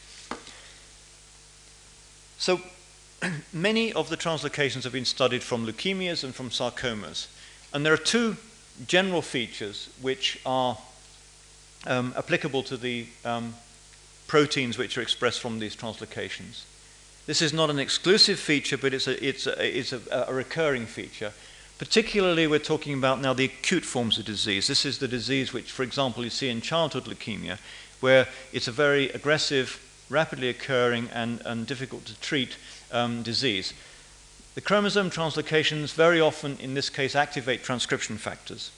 So 2.38 2.62
many 3.54 3.94
of 3.94 4.10
the 4.10 4.18
translocations 4.18 4.84
have 4.84 4.94
been 4.94 5.06
studied 5.06 5.42
from 5.44 5.66
leukemias 5.66 6.24
and 6.24 6.36
from 6.36 6.50
sarcomas. 6.50 7.28
And 7.74 7.86
there 7.86 7.94
are 7.94 7.98
two 7.98 8.38
general 8.86 9.22
features 9.22 9.90
which 10.02 10.40
are 10.46 10.78
um, 11.88 12.14
applicable 12.16 12.64
to 12.64 12.78
the 12.78 13.08
um, 13.26 13.56
proteins 14.28 14.78
which 14.78 14.98
are 14.98 15.02
expressed 15.02 15.40
from 15.40 15.60
these 15.60 15.76
translocations. 15.76 16.64
This 17.28 17.42
is 17.42 17.54
not 17.54 17.70
an 17.70 17.78
exclusive 17.78 18.40
feature, 18.40 18.78
but 18.78 18.94
it's 18.94 19.06
a, 19.06 19.26
it's 19.26 19.46
a, 19.48 19.78
it's 19.78 19.94
a, 19.94 20.26
a 20.28 20.34
recurring 20.34 20.86
feature. 20.86 21.34
Particularly, 21.78 22.48
we're 22.48 22.58
talking 22.58 22.94
about 22.94 23.20
now 23.20 23.34
the 23.34 23.46
acute 23.46 23.84
forms 23.84 24.18
of 24.18 24.26
disease. 24.26 24.68
This 24.68 24.86
is 24.86 24.98
the 24.98 25.10
disease 25.10 25.52
which, 25.54 25.70
for 25.70 25.84
example, 25.84 26.24
you 26.24 26.30
see 26.30 26.50
in 26.50 26.62
childhood 26.62 27.04
leukemia, 27.04 27.60
where 28.00 28.28
it's 28.54 28.70
a 28.70 28.72
very 28.72 29.10
aggressive, 29.10 29.80
rapidly 30.10 30.48
occurring, 30.48 31.10
and, 31.14 31.42
and 31.46 31.68
difficult 31.68 32.06
to 32.06 32.20
treat 32.22 32.56
um, 32.94 33.24
disease. 33.24 33.74
The 34.56 34.62
chromosome 34.62 35.12
translocations 35.12 35.94
very 35.94 36.22
often, 36.22 36.58
in 36.60 36.74
this 36.74 36.90
case, 36.90 37.14
activate 37.14 37.62
transcription 37.62 38.18
factors. 38.18 38.72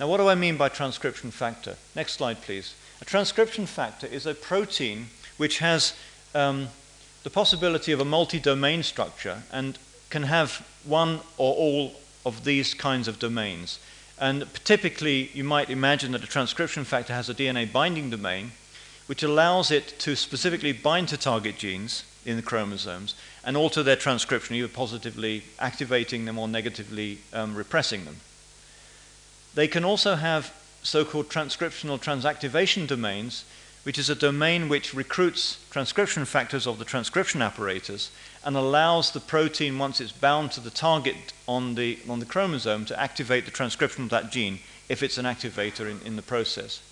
Now, 0.00 0.08
what 0.08 0.16
do 0.16 0.28
I 0.28 0.34
mean 0.34 0.56
by 0.56 0.70
transcription 0.70 1.30
factor? 1.30 1.76
Next 1.94 2.14
slide, 2.14 2.40
please. 2.40 2.74
A 3.02 3.04
transcription 3.04 3.66
factor 3.66 4.06
is 4.06 4.26
a 4.26 4.34
protein 4.34 5.08
which 5.36 5.58
has 5.58 5.94
um, 6.34 6.68
the 7.22 7.30
possibility 7.30 7.92
of 7.92 8.00
a 8.00 8.04
multi 8.04 8.38
domain 8.38 8.82
structure 8.82 9.42
and 9.52 9.78
can 10.10 10.24
have 10.24 10.66
one 10.84 11.20
or 11.36 11.54
all 11.54 11.92
of 12.24 12.44
these 12.44 12.74
kinds 12.74 13.08
of 13.08 13.18
domains. 13.18 13.78
And 14.18 14.46
typically, 14.64 15.30
you 15.32 15.44
might 15.44 15.70
imagine 15.70 16.12
that 16.12 16.24
a 16.24 16.26
transcription 16.26 16.84
factor 16.84 17.12
has 17.12 17.28
a 17.28 17.34
DNA 17.34 17.70
binding 17.70 18.10
domain, 18.10 18.52
which 19.06 19.22
allows 19.22 19.70
it 19.70 19.98
to 20.00 20.16
specifically 20.16 20.72
bind 20.72 21.08
to 21.08 21.16
target 21.16 21.56
genes 21.56 22.04
in 22.26 22.36
the 22.36 22.42
chromosomes 22.42 23.14
and 23.44 23.56
alter 23.56 23.82
their 23.82 23.96
transcription, 23.96 24.56
either 24.56 24.68
positively 24.68 25.44
activating 25.58 26.24
them 26.24 26.38
or 26.38 26.48
negatively 26.48 27.18
um, 27.32 27.54
repressing 27.54 28.04
them. 28.04 28.16
They 29.54 29.68
can 29.68 29.84
also 29.84 30.16
have 30.16 30.52
so 30.82 31.04
called 31.04 31.28
transcriptional 31.28 31.98
transactivation 31.98 32.86
domains, 32.86 33.44
which 33.88 33.96
is 33.96 34.10
a 34.10 34.14
domain 34.14 34.68
which 34.68 34.92
recruits 34.92 35.64
transcription 35.70 36.26
factors 36.26 36.66
of 36.66 36.78
the 36.78 36.84
transcription 36.84 37.40
apparatus 37.40 38.10
and 38.44 38.54
allows 38.54 39.12
the 39.12 39.18
protein, 39.18 39.78
once 39.78 39.98
it's 39.98 40.12
bound 40.12 40.52
to 40.52 40.60
the 40.60 40.68
target 40.68 41.32
on 41.46 41.74
the, 41.74 41.98
on 42.06 42.20
the 42.20 42.26
chromosome, 42.26 42.84
to 42.84 43.00
activate 43.00 43.46
the 43.46 43.50
transcription 43.50 44.04
of 44.04 44.10
that 44.10 44.30
gene 44.30 44.58
if 44.90 45.02
it's 45.02 45.16
an 45.16 45.24
activator 45.24 45.90
in, 45.90 46.02
in 46.04 46.16
the 46.16 46.20
process. 46.20 46.82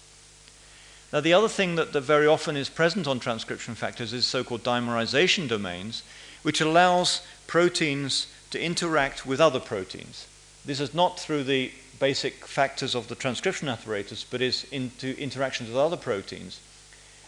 Now, 1.13 1.21
the 1.21 1.35
other 1.35 1.49
thing 1.49 1.75
that, 1.75 1.93
that 1.93 2.01
very 2.01 2.27
often 2.27 2.57
is 2.57 2.71
present 2.71 3.07
on 3.07 3.21
transcription 3.21 3.75
factors 3.75 4.15
is 4.15 4.25
so 4.25 4.43
called 4.43 4.63
dimerization 4.63 5.51
domains, 5.51 6.03
which 6.45 6.63
allows 6.63 7.21
proteins 7.47 8.27
to 8.53 8.59
interact 8.59 9.27
with 9.27 9.39
other 9.39 9.61
proteins. 9.61 10.27
This 10.65 10.81
is 10.81 10.95
not 10.95 11.21
through 11.21 11.45
the 11.45 11.73
basic 12.01 12.47
factors 12.47 12.95
of 12.95 13.09
the 13.09 13.15
transcription 13.15 13.69
apparatus, 13.69 14.25
but 14.25 14.41
is 14.41 14.65
into 14.73 15.15
interactions 15.21 15.69
with 15.69 15.77
other 15.77 15.99
proteins 15.99 16.59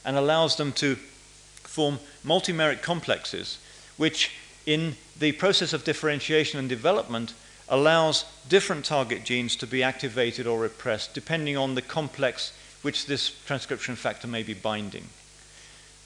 and 0.05 0.17
allows 0.17 0.57
them 0.57 0.73
to 0.73 0.97
form 1.65 1.99
multimeric 2.25 2.83
complexes, 2.83 3.59
which 3.97 4.33
in 4.67 4.97
the 5.19 5.33
process 5.33 5.73
of 5.73 5.85
differentiation 5.85 6.59
and 6.59 6.69
development 6.69 7.35
allows 7.69 8.25
different 8.49 8.85
target 8.85 9.25
genes 9.25 9.57
to 9.57 9.67
be 9.67 9.83
activated 9.83 10.47
or 10.47 10.61
repressed 10.61 11.15
depending 11.15 11.57
on 11.57 11.75
the 11.75 11.83
complex 11.83 12.53
which 12.83 13.07
this 13.07 13.31
transcription 13.45 13.97
factor 13.97 14.27
may 14.27 14.43
be 14.43 14.55
binding. 14.55 15.09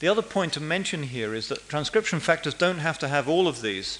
The 0.00 0.08
other 0.08 0.22
point 0.22 0.52
to 0.54 0.60
mention 0.60 1.04
here 1.04 1.34
is 1.34 1.48
that 1.48 1.68
transcription 1.68 2.18
factors 2.18 2.54
don't 2.54 2.78
have 2.78 2.98
to 3.00 3.08
have 3.08 3.28
all 3.28 3.46
of 3.46 3.62
these 3.62 3.98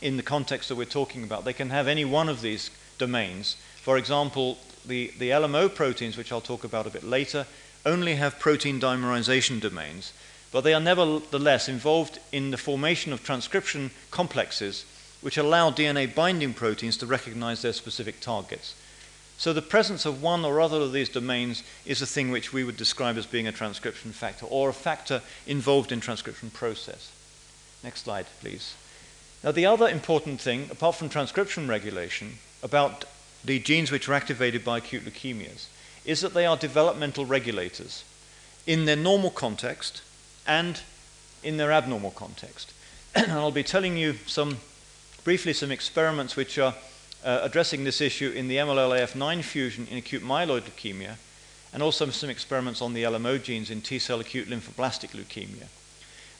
in 0.00 0.16
the 0.16 0.22
context 0.22 0.68
that 0.68 0.76
we're 0.76 0.84
talking 0.84 1.24
about. 1.24 1.44
They 1.44 1.52
can 1.52 1.70
have 1.70 1.88
any 1.88 2.04
one 2.04 2.28
of 2.28 2.40
these 2.40 2.70
domains. 2.98 3.56
For 3.82 3.98
example, 3.98 4.58
the, 4.86 5.12
the 5.18 5.30
LMO 5.30 5.74
proteins, 5.74 6.16
which 6.16 6.30
I'll 6.30 6.40
talk 6.40 6.62
about 6.62 6.86
a 6.86 6.90
bit 6.90 7.02
later, 7.02 7.46
only 7.86 8.16
have 8.16 8.38
protein 8.38 8.80
dimerization 8.80 9.60
domains, 9.60 10.12
but 10.50 10.62
they 10.62 10.74
are 10.74 10.80
nevertheless 10.80 11.68
involved 11.68 12.18
in 12.32 12.50
the 12.50 12.56
formation 12.56 13.12
of 13.12 13.22
transcription 13.22 13.90
complexes 14.10 14.84
which 15.20 15.36
allow 15.36 15.70
DNA 15.70 16.12
binding 16.14 16.54
proteins 16.54 16.96
to 16.96 17.06
recognize 17.06 17.62
their 17.62 17.72
specific 17.72 18.20
targets. 18.20 18.74
So 19.36 19.52
the 19.52 19.62
presence 19.62 20.04
of 20.04 20.22
one 20.22 20.44
or 20.44 20.60
other 20.60 20.80
of 20.80 20.92
these 20.92 21.08
domains 21.08 21.62
is 21.86 22.02
a 22.02 22.06
thing 22.06 22.30
which 22.30 22.52
we 22.52 22.64
would 22.64 22.76
describe 22.76 23.16
as 23.16 23.26
being 23.26 23.46
a 23.46 23.52
transcription 23.52 24.12
factor 24.12 24.46
or 24.46 24.68
a 24.68 24.74
factor 24.74 25.22
involved 25.46 25.92
in 25.92 26.00
transcription 26.00 26.50
process. 26.50 27.12
Next 27.84 28.04
slide, 28.04 28.26
please. 28.40 28.74
Now 29.44 29.52
the 29.52 29.66
other 29.66 29.88
important 29.88 30.40
thing, 30.40 30.68
apart 30.70 30.96
from 30.96 31.08
transcription 31.08 31.68
regulation, 31.68 32.38
about 32.62 33.04
the 33.44 33.60
genes 33.60 33.92
which 33.92 34.08
are 34.08 34.14
activated 34.14 34.64
by 34.64 34.78
acute 34.78 35.04
leukemias 35.04 35.66
is 36.08 36.22
that 36.22 36.32
they 36.32 36.46
are 36.46 36.56
developmental 36.56 37.26
regulators 37.26 38.02
in 38.66 38.86
their 38.86 38.96
normal 38.96 39.30
context 39.30 40.00
and 40.46 40.80
in 41.42 41.58
their 41.58 41.70
abnormal 41.70 42.10
context. 42.10 42.72
and 43.14 43.30
I'll 43.30 43.50
be 43.50 43.62
telling 43.62 43.98
you 43.98 44.14
some 44.26 44.56
briefly 45.22 45.52
some 45.52 45.70
experiments 45.70 46.34
which 46.34 46.58
are 46.58 46.74
uh, 47.22 47.40
addressing 47.42 47.84
this 47.84 48.00
issue 48.00 48.30
in 48.30 48.48
the 48.48 48.56
MLLAF9 48.56 49.42
fusion 49.44 49.86
in 49.90 49.98
acute 49.98 50.22
myeloid 50.22 50.62
leukemia, 50.62 51.16
and 51.74 51.82
also 51.82 52.08
some 52.08 52.30
experiments 52.30 52.80
on 52.80 52.94
the 52.94 53.02
LMO 53.02 53.42
genes 53.42 53.70
in 53.70 53.82
T 53.82 53.98
cell 53.98 54.18
acute 54.18 54.48
lymphoblastic 54.48 55.10
leukemia. 55.10 55.66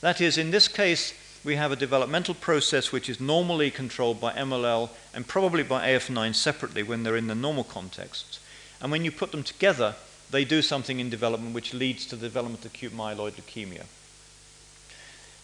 That 0.00 0.22
is, 0.22 0.38
in 0.38 0.50
this 0.50 0.68
case, 0.68 1.12
we 1.44 1.56
have 1.56 1.72
a 1.72 1.76
developmental 1.76 2.34
process 2.34 2.90
which 2.90 3.10
is 3.10 3.20
normally 3.20 3.70
controlled 3.70 4.18
by 4.18 4.32
MLL 4.32 4.88
and 5.12 5.28
probably 5.28 5.62
by 5.62 5.88
AF9 5.88 6.34
separately 6.34 6.82
when 6.82 7.02
they're 7.02 7.16
in 7.18 7.26
the 7.26 7.34
normal 7.34 7.64
contexts. 7.64 8.40
And 8.80 8.90
when 8.90 9.04
you 9.04 9.10
put 9.10 9.32
them 9.32 9.42
together, 9.42 9.94
they 10.30 10.44
do 10.44 10.62
something 10.62 11.00
in 11.00 11.10
development 11.10 11.54
which 11.54 11.74
leads 11.74 12.06
to 12.06 12.16
the 12.16 12.26
development 12.26 12.64
of 12.64 12.72
acute 12.72 12.92
myeloid 12.92 13.32
leukemia. 13.32 13.84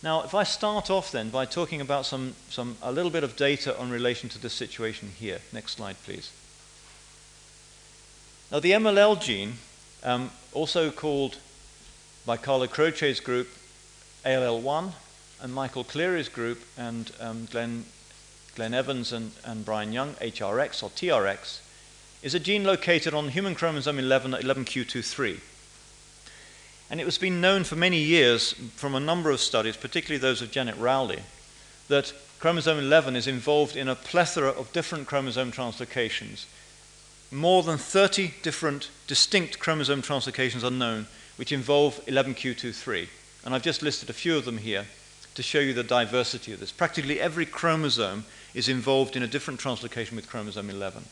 Now, 0.03 0.23
if 0.23 0.35
I 0.35 0.43
start 0.43 0.91
off 0.91 1.11
then 1.11 1.31
by 1.31 1.47
talking 1.47 1.81
about 1.81 2.05
some, 2.05 2.35
some, 2.51 2.77
a 2.83 2.93
little 2.93 3.11
bit 3.11 3.25
of 3.25 3.37
data 3.37 3.79
on 3.79 3.91
relation 3.91 4.29
to 4.31 4.39
this 4.39 4.53
situation 4.53 5.13
here. 5.19 5.41
Next 5.53 5.77
slide, 5.77 5.97
please. 6.05 6.31
Now, 8.53 8.61
the 8.61 8.73
MLL 8.73 9.21
gene, 9.21 9.55
um, 10.03 10.31
also 10.53 10.91
called 10.91 11.39
by 12.27 12.37
Carlo 12.37 12.67
Croce's 12.67 13.21
group 13.21 13.49
ALL1, 14.25 14.93
and 15.41 15.55
Michael 15.55 15.85
Cleary's 15.85 16.29
group, 16.29 16.63
and 16.77 17.11
um, 17.21 17.47
Glenn, 17.51 17.85
Glenn 18.55 18.75
Evans 18.75 19.13
and, 19.13 19.33
and 19.45 19.65
Brian 19.65 19.93
Young, 19.93 20.15
HRX 20.15 20.83
or 20.83 20.91
TRX, 20.91 21.61
is 22.25 22.35
a 22.35 22.41
gene 22.41 22.65
located 22.65 23.13
on 23.13 23.29
human 23.29 23.55
chromosome 23.55 23.99
11 23.99 24.33
at 24.33 24.41
11q23. 24.41 25.41
And 26.89 26.99
it 26.99 27.05
has 27.05 27.19
been 27.19 27.43
known 27.43 27.65
for 27.65 27.77
many 27.77 27.99
years 27.99 28.55
from 28.77 28.95
a 28.95 29.01
number 29.01 29.31
of 29.31 29.41
studies, 29.41 29.77
particularly 29.77 30.19
those 30.19 30.41
of 30.41 30.51
Janet 30.51 30.77
Rowley, 30.79 31.21
that 31.89 32.15
chromosome 32.39 32.79
11 32.79 33.15
is 33.15 33.27
involved 33.27 33.77
in 33.77 33.89
a 33.89 33.95
plethora 33.95 34.49
of 34.49 34.73
different 34.73 35.07
chromosome 35.07 35.53
translocations. 35.53 36.47
More 37.31 37.63
than 37.63 37.77
30 37.77 38.33
different 38.43 38.89
distinct 39.07 39.59
chromosome 39.59 40.01
translocations 40.01 40.65
are 40.65 40.71
known 40.71 41.07
which 41.37 41.53
involve 41.53 42.01
11q23. 42.07 43.07
And 43.45 43.55
I've 43.55 43.63
just 43.63 43.83
listed 43.83 44.09
a 44.09 44.15
few 44.15 44.39
of 44.39 44.47
them 44.47 44.57
here 44.59 44.87
to 45.35 45.43
show 45.43 45.59
you 45.59 45.75
the 45.75 45.83
diversity 45.83 46.55
of 46.55 46.61
this. 46.61 46.73
Practically 46.73 47.21
every 47.21 47.45
chromosome 47.45 48.25
is 48.55 48.71
involved 48.71 49.15
in 49.15 49.23
a 49.23 49.27
different 49.27 49.61
translocation 49.61 50.13
with 50.13 50.31
chromosome 50.31 50.71
11. 50.71 51.05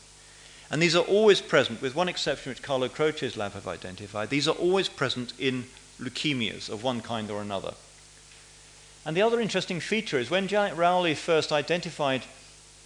And 0.73 0.81
these 0.81 0.95
are 0.95 1.03
always 1.03 1.39
present, 1.39 1.83
with 1.83 1.93
one 1.93 2.09
exception 2.09 2.49
which 2.49 2.63
Carlo 2.63 2.89
Croce's 2.89 3.37
lab 3.37 3.53
have 3.53 3.67
identified, 3.67 4.31
these 4.31 4.47
are 4.47 4.55
always 4.55 4.89
present 4.89 5.31
in 5.37 5.65
leukemias 6.01 6.67
of 6.67 6.81
one 6.83 6.99
kind 6.99 7.29
or 7.29 7.43
another. 7.43 7.75
And 9.05 9.15
the 9.15 9.21
other 9.21 9.39
interesting 9.39 9.79
feature 9.79 10.17
is 10.17 10.31
when 10.31 10.47
Janet 10.47 10.75
Rowley 10.75 11.13
first 11.13 11.51
identified 11.51 12.23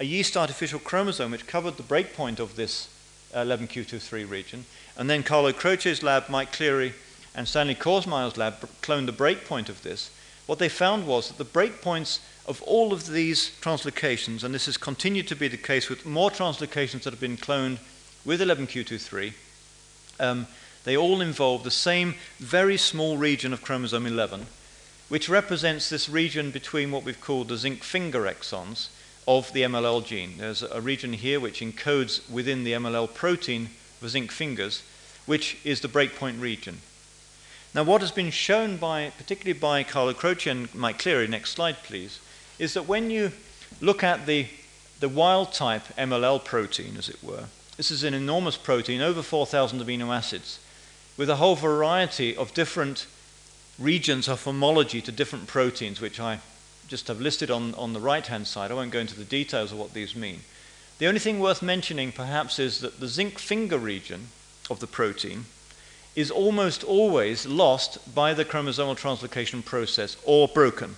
a 0.01 0.03
yeast 0.03 0.35
artificial 0.35 0.79
chromosome 0.79 1.31
which 1.31 1.47
covered 1.47 1.77
the 1.77 1.83
breakpoint 1.83 2.39
of 2.39 2.57
this 2.57 2.89
11q23 3.33 4.29
region, 4.29 4.65
and 4.97 5.09
then 5.09 5.23
Carlo 5.23 5.53
Croce's 5.53 6.03
lab, 6.03 6.27
Mike 6.27 6.51
Cleary, 6.51 6.93
and 7.33 7.47
Stanley 7.47 7.73
Korsmeyer's 7.73 8.35
lab 8.35 8.59
cloned 8.81 9.05
the 9.05 9.13
breakpoint 9.13 9.69
of 9.69 9.83
this, 9.83 10.11
what 10.45 10.59
they 10.59 10.67
found 10.67 11.07
was 11.07 11.29
that 11.29 11.37
the 11.37 11.45
breakpoints 11.45 12.19
of 12.47 12.61
all 12.63 12.93
of 12.93 13.07
these 13.07 13.51
translocations, 13.61 14.43
and 14.43 14.53
this 14.53 14.67
has 14.67 14.77
continued 14.77 15.27
to 15.27 15.35
be 15.35 15.47
the 15.47 15.57
case 15.57 15.89
with 15.89 16.05
more 16.05 16.31
translocations 16.31 17.03
that 17.03 17.11
have 17.11 17.19
been 17.19 17.37
cloned 17.37 17.77
with 18.23 18.39
11q23, 18.41 19.33
um, 20.19 20.47
they 20.83 20.95
all 20.95 21.21
involve 21.21 21.63
the 21.63 21.71
same 21.71 22.15
very 22.39 22.77
small 22.77 23.17
region 23.17 23.51
of 23.51 23.61
chromosome 23.61 24.05
11, 24.05 24.45
which 25.09 25.27
represents 25.29 25.89
this 25.89 26.07
region 26.07 26.51
between 26.51 26.91
what 26.91 27.03
we've 27.03 27.21
called 27.21 27.49
the 27.49 27.57
zinc 27.57 27.83
finger 27.83 28.21
exons 28.21 28.87
of 29.27 29.51
the 29.51 29.63
MLL 29.63 30.05
gene. 30.05 30.37
There's 30.37 30.63
a 30.63 30.79
region 30.79 31.13
here 31.13 31.39
which 31.39 31.59
encodes 31.59 32.29
within 32.29 32.63
the 32.63 32.71
MLL 32.71 33.13
protein 33.13 33.69
the 33.99 34.07
zinc 34.07 34.31
fingers, 34.31 34.83
which 35.25 35.57
is 35.65 35.81
the 35.81 35.89
breakpoint 35.89 36.39
region. 36.39 36.79
Now, 37.73 37.83
what 37.83 38.01
has 38.01 38.11
been 38.11 38.31
shown 38.31 38.77
by, 38.77 39.11
particularly 39.17 39.59
by 39.59 39.83
Carlo 39.83 40.13
Croce 40.13 40.49
and 40.49 40.73
Mike 40.73 40.99
Cleary, 40.99 41.27
next 41.27 41.51
slide 41.51 41.83
please, 41.83 42.19
is 42.59 42.73
that 42.73 42.87
when 42.87 43.09
you 43.09 43.31
look 43.81 44.03
at 44.03 44.25
the, 44.25 44.47
the 44.99 45.09
wild 45.09 45.53
type 45.53 45.83
MLL 45.97 46.43
protein, 46.43 46.95
as 46.97 47.09
it 47.09 47.23
were, 47.23 47.45
this 47.77 47.91
is 47.91 48.03
an 48.03 48.13
enormous 48.13 48.57
protein, 48.57 49.01
over 49.01 49.21
4,000 49.21 49.79
amino 49.79 50.15
acids, 50.15 50.59
with 51.15 51.29
a 51.29 51.35
whole 51.35 51.55
variety 51.55 52.35
of 52.35 52.53
different 52.53 53.05
regions 53.77 54.27
of 54.27 54.43
homology 54.43 55.01
to 55.01 55.11
different 55.11 55.47
proteins, 55.47 56.01
which 56.01 56.19
I 56.19 56.39
just 56.87 57.07
have 57.07 57.21
listed 57.21 57.51
on, 57.51 57.75
on 57.75 57.93
the 57.93 57.99
right 57.99 58.25
hand 58.25 58.47
side. 58.47 58.71
I 58.71 58.75
won't 58.75 58.91
go 58.91 58.99
into 58.99 59.17
the 59.17 59.23
details 59.23 59.71
of 59.71 59.77
what 59.77 59.93
these 59.93 60.15
mean. 60.15 60.39
The 60.99 61.07
only 61.07 61.19
thing 61.19 61.39
worth 61.39 61.61
mentioning, 61.61 62.11
perhaps, 62.11 62.57
is 62.57 62.79
that 62.79 62.99
the 62.99 63.07
zinc 63.07 63.37
finger 63.37 63.77
region 63.77 64.29
of 64.69 64.79
the 64.79 64.87
protein 64.87 65.45
is 66.15 66.31
almost 66.31 66.83
always 66.83 67.45
lost 67.45 68.15
by 68.15 68.33
the 68.33 68.45
chromosomal 68.45 68.97
translocation 68.97 69.63
process 69.63 70.17
or 70.25 70.47
broken. 70.47 70.95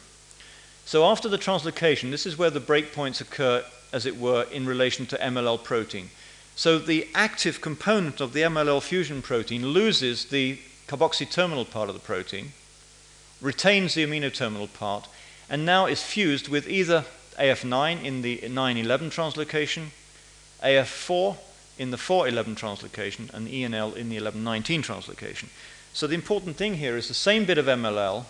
So 0.89 1.06
after 1.06 1.30
the 1.30 1.38
translocation, 1.38 2.10
this 2.10 2.25
is 2.25 2.36
where 2.36 2.49
the 2.49 2.60
breakpoints 2.60 3.21
occur, 3.21 3.63
as 3.93 4.08
it 4.08 4.17
were, 4.17 4.47
in 4.52 4.65
relation 4.65 5.06
to 5.06 5.17
MLL 5.17 5.63
protein. 5.63 6.10
So 6.56 6.80
the 6.80 7.08
active 7.13 7.62
component 7.62 8.19
of 8.19 8.34
the 8.34 8.41
MLL 8.41 8.82
fusion 8.82 9.21
protein 9.21 9.67
loses 9.67 10.25
the 10.25 10.58
carboxy 10.88 11.30
terminal 11.30 11.63
part 11.63 11.89
of 11.89 11.93
the 11.93 12.02
protein, 12.02 12.54
retains 13.39 13.93
the 13.93 14.04
amino 14.04 14.34
terminal 14.34 14.67
part, 14.67 15.08
and 15.47 15.63
now 15.63 15.86
is 15.86 16.02
fused 16.02 16.47
with 16.47 16.67
either 16.67 17.06
AF9 17.38 18.04
in 18.04 18.23
the 18.23 18.39
911 18.41 19.12
translocation, 19.12 19.89
AF4 20.63 21.38
in 21.78 21.91
the 21.91 21.97
411 21.97 22.56
translocation 22.56 23.32
and 23.32 23.47
ENL 23.47 23.95
in 23.95 24.10
the 24.10 24.19
1119 24.19 24.82
translocation. 24.82 25.49
So 25.93 26.08
the 26.08 26.15
important 26.15 26.56
thing 26.56 26.78
here 26.78 26.97
is 26.97 27.08
the 27.08 27.13
same 27.13 27.45
bit 27.45 27.60
of 27.60 27.67
MLL 27.67 28.25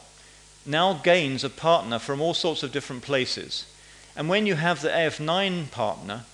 now 0.69 0.93
gains 0.93 1.43
a 1.43 1.49
partner 1.49 1.97
from 1.97 2.21
all 2.21 2.35
sorts 2.35 2.61
of 2.61 2.71
different 2.71 3.01
places. 3.01 3.65
And 4.15 4.29
when 4.29 4.45
you 4.45 4.55
have 4.55 4.81
the 4.81 4.89
AF9 4.89 5.71
partner, 5.71 6.25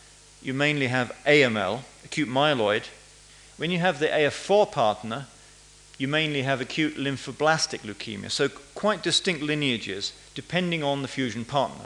you 0.41 0.53
mainly 0.53 0.87
have 0.87 1.15
AML, 1.25 1.81
acute 2.03 2.27
myeloid. 2.27 2.83
When 3.55 3.71
you 3.71 3.79
have 3.79 3.99
the 3.99 4.07
AF4 4.07 4.71
partner, 4.71 5.27
you 5.97 6.09
mainly 6.09 6.41
have 6.41 6.59
acute 6.59 6.97
lymphoblastic 6.97 7.79
leukemia. 7.79 8.29
So 8.29 8.49
quite 8.49 9.01
distinct 9.01 9.41
lineages 9.41 10.11
depending 10.33 10.83
on 10.83 11.01
the 11.01 11.07
fusion 11.07 11.45
partner. 11.45 11.85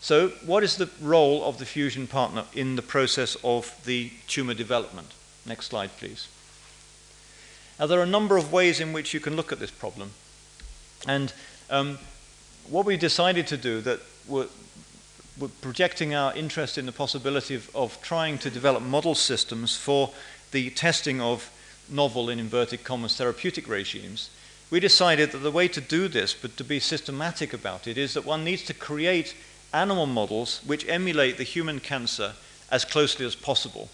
So, 0.00 0.28
what 0.44 0.62
is 0.62 0.76
the 0.76 0.90
role 1.00 1.44
of 1.44 1.58
the 1.58 1.64
fusion 1.64 2.06
partner 2.06 2.44
in 2.52 2.76
the 2.76 2.82
process 2.82 3.38
of 3.42 3.74
the 3.86 4.10
tumor 4.26 4.52
development? 4.52 5.08
Next 5.46 5.66
slide, 5.68 5.96
please. 5.96 6.28
Now, 7.78 7.86
there 7.86 8.00
are 8.00 8.02
a 8.02 8.06
number 8.06 8.36
of 8.36 8.52
ways 8.52 8.80
in 8.80 8.92
which 8.92 9.14
you 9.14 9.20
can 9.20 9.34
look 9.34 9.50
at 9.50 9.60
this 9.60 9.70
problem. 9.70 10.10
And 11.06 11.32
um, 11.70 11.98
what 12.68 12.86
we 12.86 12.96
decided 12.96 13.46
to 13.48 13.56
do 13.56 13.80
that 13.82 14.00
we're, 14.26 14.46
we're, 15.38 15.48
projecting 15.60 16.14
our 16.14 16.34
interest 16.34 16.78
in 16.78 16.86
the 16.86 16.92
possibility 16.92 17.54
of, 17.54 17.74
of 17.74 18.00
trying 18.02 18.38
to 18.38 18.50
develop 18.50 18.82
model 18.82 19.14
systems 19.14 19.76
for 19.76 20.10
the 20.50 20.70
testing 20.70 21.20
of 21.20 21.50
novel 21.90 22.30
in 22.30 22.38
inverted 22.38 22.84
commas 22.84 23.16
therapeutic 23.16 23.68
regimes, 23.68 24.30
we 24.70 24.80
decided 24.80 25.32
that 25.32 25.38
the 25.38 25.50
way 25.50 25.68
to 25.68 25.80
do 25.80 26.08
this, 26.08 26.34
but 26.34 26.56
to 26.56 26.64
be 26.64 26.80
systematic 26.80 27.52
about 27.52 27.86
it, 27.86 27.98
is 27.98 28.14
that 28.14 28.24
one 28.24 28.44
needs 28.44 28.62
to 28.64 28.74
create 28.74 29.34
animal 29.72 30.06
models 30.06 30.60
which 30.64 30.88
emulate 30.88 31.36
the 31.36 31.44
human 31.44 31.80
cancer 31.80 32.32
as 32.70 32.84
closely 32.84 33.26
as 33.26 33.34
possible. 33.34 33.88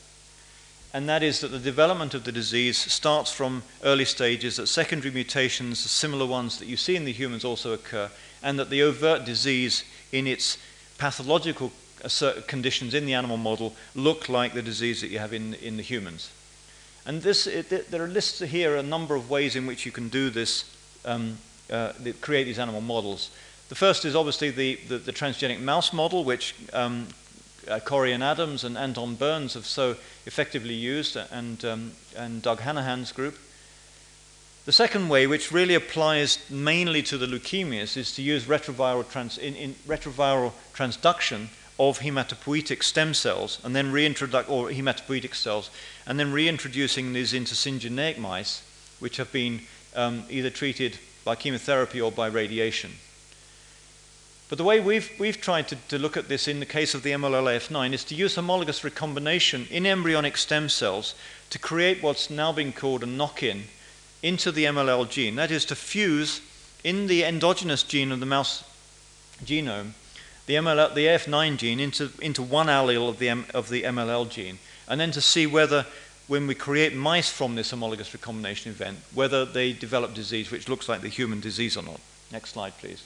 And 0.93 1.09
that 1.09 1.23
is 1.23 1.41
that 1.41 1.49
the 1.49 1.59
development 1.59 2.15
of 2.15 2.25
the 2.25 2.33
disease 2.33 2.77
starts 2.77 3.33
from 3.33 3.63
early 3.85 4.05
stages, 4.05 4.57
that 4.57 4.67
secondary 4.67 5.13
mutations, 5.13 5.79
similar 5.79 6.27
ones 6.27 6.59
that 6.59 6.67
you 6.67 6.77
see 6.77 6.97
in 6.97 7.05
the 7.05 7.13
humans, 7.13 7.45
also 7.45 7.73
occur, 7.73 8.11
and 8.43 8.59
that 8.59 8.71
the 8.71 8.83
overt 8.83 9.25
disease 9.25 9.85
in 10.11 10.27
its 10.27 10.59
pathological 10.99 11.71
conditions 12.47 12.95
in 12.95 13.07
the 13.07 13.15
animal 13.15 13.37
model 13.37 13.75
look 13.95 14.29
like 14.29 14.53
the 14.53 14.63
disease 14.63 15.01
that 15.01 15.11
you 15.11 15.19
have 15.19 15.33
in, 15.33 15.55
in 15.55 15.77
the 15.77 15.83
humans. 15.83 16.31
And 17.07 17.23
this, 17.23 17.47
it, 17.47 17.91
there 17.91 18.03
are 18.03 18.09
lists 18.09 18.41
here 18.41 18.77
a 18.77 18.83
number 18.83 19.15
of 19.15 19.31
ways 19.31 19.57
in 19.57 19.67
which 19.67 19.87
you 19.87 19.93
can 19.93 20.09
do 20.09 20.31
this, 20.31 20.65
um, 21.05 21.39
uh, 21.71 21.93
create 22.21 22.45
these 22.45 22.59
animal 22.59 22.81
models. 22.81 23.31
The 23.69 23.75
first 23.75 24.05
is 24.05 24.17
obviously 24.17 24.51
the, 24.51 24.77
the, 24.89 24.99
the 24.99 25.13
transgenic 25.13 25.61
mouse 25.61 25.93
model, 25.93 26.25
which 26.25 26.55
um, 26.73 27.07
uh, 27.69 27.81
Corey-Ann 27.81 28.23
Adams 28.23 28.65
and 28.65 28.77
Anton 28.77 29.15
Burns 29.15 29.55
have 29.55 29.67
so 29.67 29.97
effectively 30.27 30.75
used, 30.75 31.17
and, 31.17 31.65
um, 31.65 31.93
and 32.17 32.43
Doug 32.43 32.61
Hanahan's 32.61 33.13
group. 33.13 33.39
The 34.67 34.73
second 34.73 35.09
way, 35.09 35.27
which 35.27 35.51
really 35.51 35.75
applies 35.75 36.39
mainly 36.51 37.03
to 37.05 37.19
the 37.19 37.27
leukemias, 37.27 37.97
is 37.97 38.15
to 38.15 38.23
use 38.23 38.45
retroviral, 38.45 39.09
trans, 39.11 39.39
in, 39.39 39.55
in 39.55 39.75
retroviral 39.87 40.53
transduction 40.75 41.49
of 41.79 42.01
hematopoietic 42.01 42.83
stem 42.83 43.15
cells 43.15 43.59
and 43.65 43.75
then 43.75 43.91
reintroduce 43.91 44.47
or 44.49 44.69
hematopoietic 44.69 45.35
cells 45.35 45.71
and 46.07 46.21
then 46.21 46.31
reintroducing 46.31 47.15
these 47.15 47.33
into 47.33 47.55
syngeneic 47.55 48.19
mice 48.19 48.63
which 48.99 49.17
have 49.17 49.33
been 49.33 49.63
um, 49.97 50.23
either 50.29 50.51
treated 50.51 50.99
by 51.25 51.35
chemotherapy 51.35 51.99
or 51.99 52.13
by 52.13 52.27
radiation. 52.27 52.93
But 54.51 54.59
the 54.59 54.65
way 54.65 54.81
we've, 54.81 55.11
we've 55.19 55.41
tried 55.41 55.69
to, 55.69 55.77
to 55.89 55.99
look 55.99 56.17
at 56.17 56.29
this 56.29 56.49
in 56.49 56.59
the 56.59 56.67
case 56.67 56.93
of 56.93 57.05
the 57.05 57.13
MLLAF9 57.13 57.93
is 57.93 58.03
to 58.05 58.17
use 58.17 58.35
homologous 58.35 58.83
recombination 58.83 59.69
in 59.71 59.87
embryonic 59.87 60.37
stem 60.37 60.69
cells 60.69 61.15
to 61.51 61.59
create 61.59 62.03
what's 62.03 62.29
now 62.29 62.53
being 62.53 62.73
called 62.73 63.05
a 63.05 63.07
knock 63.07 63.45
in 63.45 63.63
into 64.25 64.51
the 64.51 64.65
MLL 64.65 65.09
gene. 65.09 65.37
That 65.37 65.53
is 65.53 65.65
to 65.67 65.77
fuse 65.77 66.41
in 66.83 67.07
the 67.07 67.23
endogenous 67.23 67.85
gene 67.85 68.11
of 68.11 68.19
the 68.19 68.27
mouse 68.27 68.65
genome 69.45 69.93
the, 70.47 70.57
MLL, 70.57 70.95
the 70.95 71.07
AF9 71.07 71.57
gene 71.57 71.79
into, 71.79 72.11
into 72.21 72.43
one 72.43 72.67
allele 72.67 73.09
of 73.09 73.21
the, 73.21 73.29
M, 73.29 73.47
of 73.55 73.69
the 73.69 73.85
MLL 73.85 74.29
gene, 74.29 74.59
and 74.89 75.01
then 75.01 75.13
to 75.13 75.21
see 75.21 75.47
whether, 75.47 75.87
when 76.27 76.49
we 76.49 76.57
create 76.57 76.93
mice 76.93 77.31
from 77.31 77.55
this 77.55 77.71
homologous 77.71 78.13
recombination 78.13 78.73
event, 78.73 78.99
whether 79.15 79.45
they 79.45 79.73
develop 79.73 80.13
disease 80.13 80.51
which 80.51 80.69
looks 80.69 80.89
like 80.89 81.03
the 81.03 81.09
human 81.09 81.39
disease 81.39 81.77
or 81.77 81.85
not. 81.85 82.01
Next 82.33 82.51
slide, 82.51 82.77
please. 82.79 83.05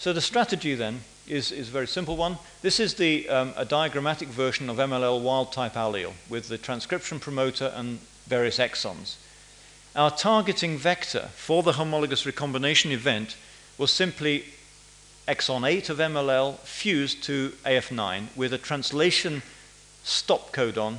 So 0.00 0.14
the 0.14 0.22
strategy 0.22 0.74
then 0.74 1.02
is, 1.28 1.52
is 1.52 1.68
a 1.68 1.72
very 1.72 1.86
simple 1.86 2.16
one. 2.16 2.38
This 2.62 2.80
is 2.80 2.94
the, 2.94 3.28
um, 3.28 3.52
a 3.54 3.66
diagrammatic 3.66 4.28
version 4.28 4.70
of 4.70 4.78
MLL 4.78 5.20
wild 5.20 5.52
type 5.52 5.74
allele 5.74 6.14
with 6.30 6.48
the 6.48 6.56
transcription 6.56 7.20
promoter 7.20 7.70
and 7.76 7.98
various 8.26 8.56
exons. 8.56 9.16
Our 9.94 10.10
targeting 10.10 10.78
vector 10.78 11.28
for 11.34 11.62
the 11.62 11.74
homologous 11.74 12.24
recombination 12.24 12.92
event 12.92 13.36
was 13.76 13.92
simply 13.92 14.46
exon 15.28 15.68
8 15.68 15.90
of 15.90 15.98
MLL 15.98 16.56
fused 16.60 17.22
to 17.24 17.50
AF9 17.66 18.34
with 18.34 18.54
a 18.54 18.58
translation 18.58 19.42
stop 20.02 20.50
codon 20.50 20.96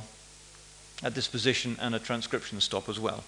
at 1.02 1.16
this 1.16 1.26
position 1.26 1.76
and 1.80 1.96
a 1.96 1.98
transcription 1.98 2.60
stop 2.60 2.88
as 2.88 3.00
well. 3.00 3.24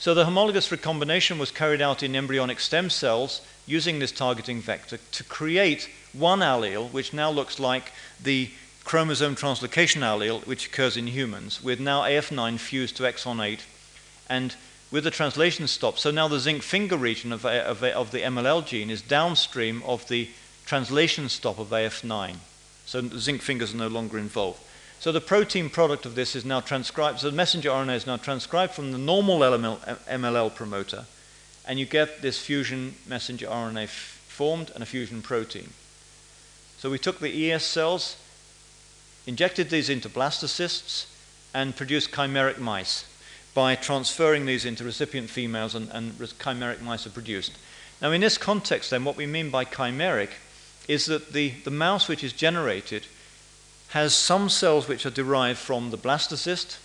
So 0.00 0.14
the 0.14 0.24
homologous 0.24 0.70
recombination 0.72 1.38
was 1.38 1.50
carried 1.50 1.82
out 1.82 2.02
in 2.02 2.16
embryonic 2.16 2.58
stem 2.58 2.88
cells 2.88 3.42
using 3.66 3.98
this 3.98 4.10
targeting 4.10 4.62
vector 4.62 4.96
to 4.96 5.24
create 5.24 5.90
one 6.14 6.38
allele, 6.38 6.90
which 6.90 7.12
now 7.12 7.30
looks 7.30 7.60
like 7.60 7.92
the 8.18 8.50
chromosome 8.82 9.36
translocation 9.36 10.00
allele, 10.00 10.46
which 10.46 10.68
occurs 10.68 10.96
in 10.96 11.08
humans, 11.08 11.62
with 11.62 11.80
now 11.80 12.00
AF9 12.00 12.58
fused 12.58 12.96
to 12.96 13.02
exon 13.02 13.44
8 13.44 13.62
and 14.30 14.56
with 14.90 15.04
the 15.04 15.10
translation 15.10 15.66
stop. 15.66 15.98
So 15.98 16.10
now 16.10 16.28
the 16.28 16.40
zinc 16.40 16.62
finger 16.62 16.96
region 16.96 17.30
of, 17.30 17.44
of, 17.44 17.84
of 17.84 18.10
the 18.10 18.22
MLL 18.22 18.64
gene 18.64 18.88
is 18.88 19.02
downstream 19.02 19.82
of 19.82 20.08
the 20.08 20.30
translation 20.64 21.28
stop 21.28 21.58
of 21.58 21.68
AF9. 21.68 22.36
So 22.86 23.02
the 23.02 23.18
zinc 23.18 23.42
fingers 23.42 23.74
are 23.74 23.76
no 23.76 23.88
longer 23.88 24.16
involved. 24.16 24.62
So 25.00 25.12
the 25.12 25.20
protein 25.22 25.70
product 25.70 26.04
of 26.04 26.14
this 26.14 26.36
is 26.36 26.44
now 26.44 26.60
transcribed, 26.60 27.20
so 27.20 27.30
the 27.30 27.36
messenger 27.36 27.70
RNA 27.70 27.96
is 27.96 28.06
now 28.06 28.18
transcribed 28.18 28.74
from 28.74 28.92
the 28.92 28.98
normal 28.98 29.38
MLL 29.38 30.54
promoter, 30.54 31.06
and 31.66 31.78
you 31.78 31.86
get 31.86 32.20
this 32.20 32.38
fusion 32.38 32.96
messenger 33.06 33.46
RNA 33.46 33.88
formed 33.88 34.70
and 34.74 34.82
a 34.82 34.86
fusion 34.86 35.22
protein. 35.22 35.70
So 36.76 36.90
we 36.90 36.98
took 36.98 37.18
the 37.18 37.50
ES 37.50 37.64
cells, 37.64 38.16
injected 39.26 39.70
these 39.70 39.88
into 39.88 40.10
blastocysts, 40.10 41.06
and 41.54 41.74
produced 41.74 42.10
chimeric 42.10 42.58
mice 42.58 43.06
by 43.54 43.76
transferring 43.76 44.44
these 44.44 44.66
into 44.66 44.84
recipient 44.84 45.30
females, 45.30 45.74
and, 45.74 45.88
and 45.92 46.12
chimeric 46.12 46.82
mice 46.82 47.06
are 47.06 47.10
produced. 47.10 47.52
Now, 48.02 48.12
in 48.12 48.20
this 48.20 48.36
context, 48.36 48.90
then, 48.90 49.04
what 49.04 49.16
we 49.16 49.26
mean 49.26 49.48
by 49.48 49.64
chimeric 49.64 50.30
is 50.88 51.06
that 51.06 51.32
the, 51.32 51.54
the 51.64 51.70
mouse 51.70 52.06
which 52.06 52.22
is 52.22 52.34
generated 52.34 53.06
has 53.90 54.14
some 54.14 54.48
cells 54.48 54.88
which 54.88 55.04
are 55.04 55.10
derived 55.10 55.58
from 55.58 55.90
the 55.90 55.98
blastocyst, 55.98 56.78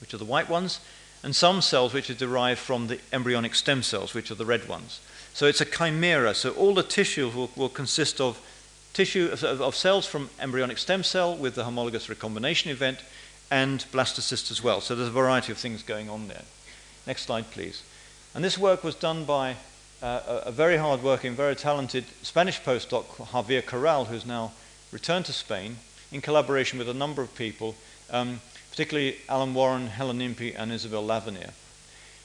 which 0.00 0.12
are 0.12 0.18
the 0.18 0.24
white 0.24 0.48
ones, 0.48 0.80
and 1.22 1.36
some 1.36 1.60
cells 1.60 1.92
which 1.92 2.10
are 2.10 2.14
derived 2.14 2.58
from 2.58 2.88
the 2.88 2.98
embryonic 3.12 3.54
stem 3.54 3.82
cells, 3.82 4.14
which 4.14 4.30
are 4.30 4.36
the 4.36 4.46
red 4.46 4.68
ones. 4.68 5.00
So 5.34 5.46
it's 5.46 5.60
a 5.60 5.64
chimera. 5.64 6.34
So 6.34 6.50
all 6.50 6.74
the 6.74 6.82
tissue 6.82 7.28
will, 7.28 7.50
will 7.56 7.68
consist 7.68 8.20
of 8.20 8.40
tissue 8.92 9.30
of, 9.32 9.44
of, 9.44 9.76
cells 9.76 10.04
from 10.04 10.30
embryonic 10.40 10.76
stem 10.76 11.04
cell 11.04 11.36
with 11.36 11.54
the 11.54 11.62
homologous 11.62 12.08
recombination 12.08 12.72
event 12.72 12.98
and 13.48 13.84
blastocyst 13.92 14.50
as 14.50 14.64
well. 14.64 14.80
So 14.80 14.96
there's 14.96 15.08
a 15.08 15.12
variety 15.12 15.52
of 15.52 15.58
things 15.58 15.84
going 15.84 16.10
on 16.10 16.26
there. 16.26 16.42
Next 17.06 17.22
slide, 17.22 17.50
please. 17.52 17.84
And 18.34 18.42
this 18.42 18.58
work 18.58 18.82
was 18.82 18.96
done 18.96 19.24
by 19.24 19.56
uh, 20.02 20.20
a, 20.26 20.34
a 20.46 20.50
very 20.50 20.76
hard-working, 20.76 21.34
very 21.34 21.54
talented 21.54 22.04
Spanish 22.22 22.60
postdoc, 22.60 23.04
Javier 23.04 23.64
Corral, 23.64 24.06
who's 24.06 24.26
now 24.26 24.52
returned 24.90 25.26
to 25.26 25.32
Spain, 25.32 25.76
in 26.12 26.20
collaboration 26.20 26.78
with 26.78 26.88
a 26.88 26.94
number 26.94 27.22
of 27.22 27.34
people, 27.34 27.74
um, 28.10 28.40
particularly 28.70 29.16
Alan 29.28 29.54
Warren, 29.54 29.88
Helen 29.88 30.20
Impey, 30.20 30.54
and 30.54 30.72
Isabel 30.72 31.04
Laverniere. 31.04 31.52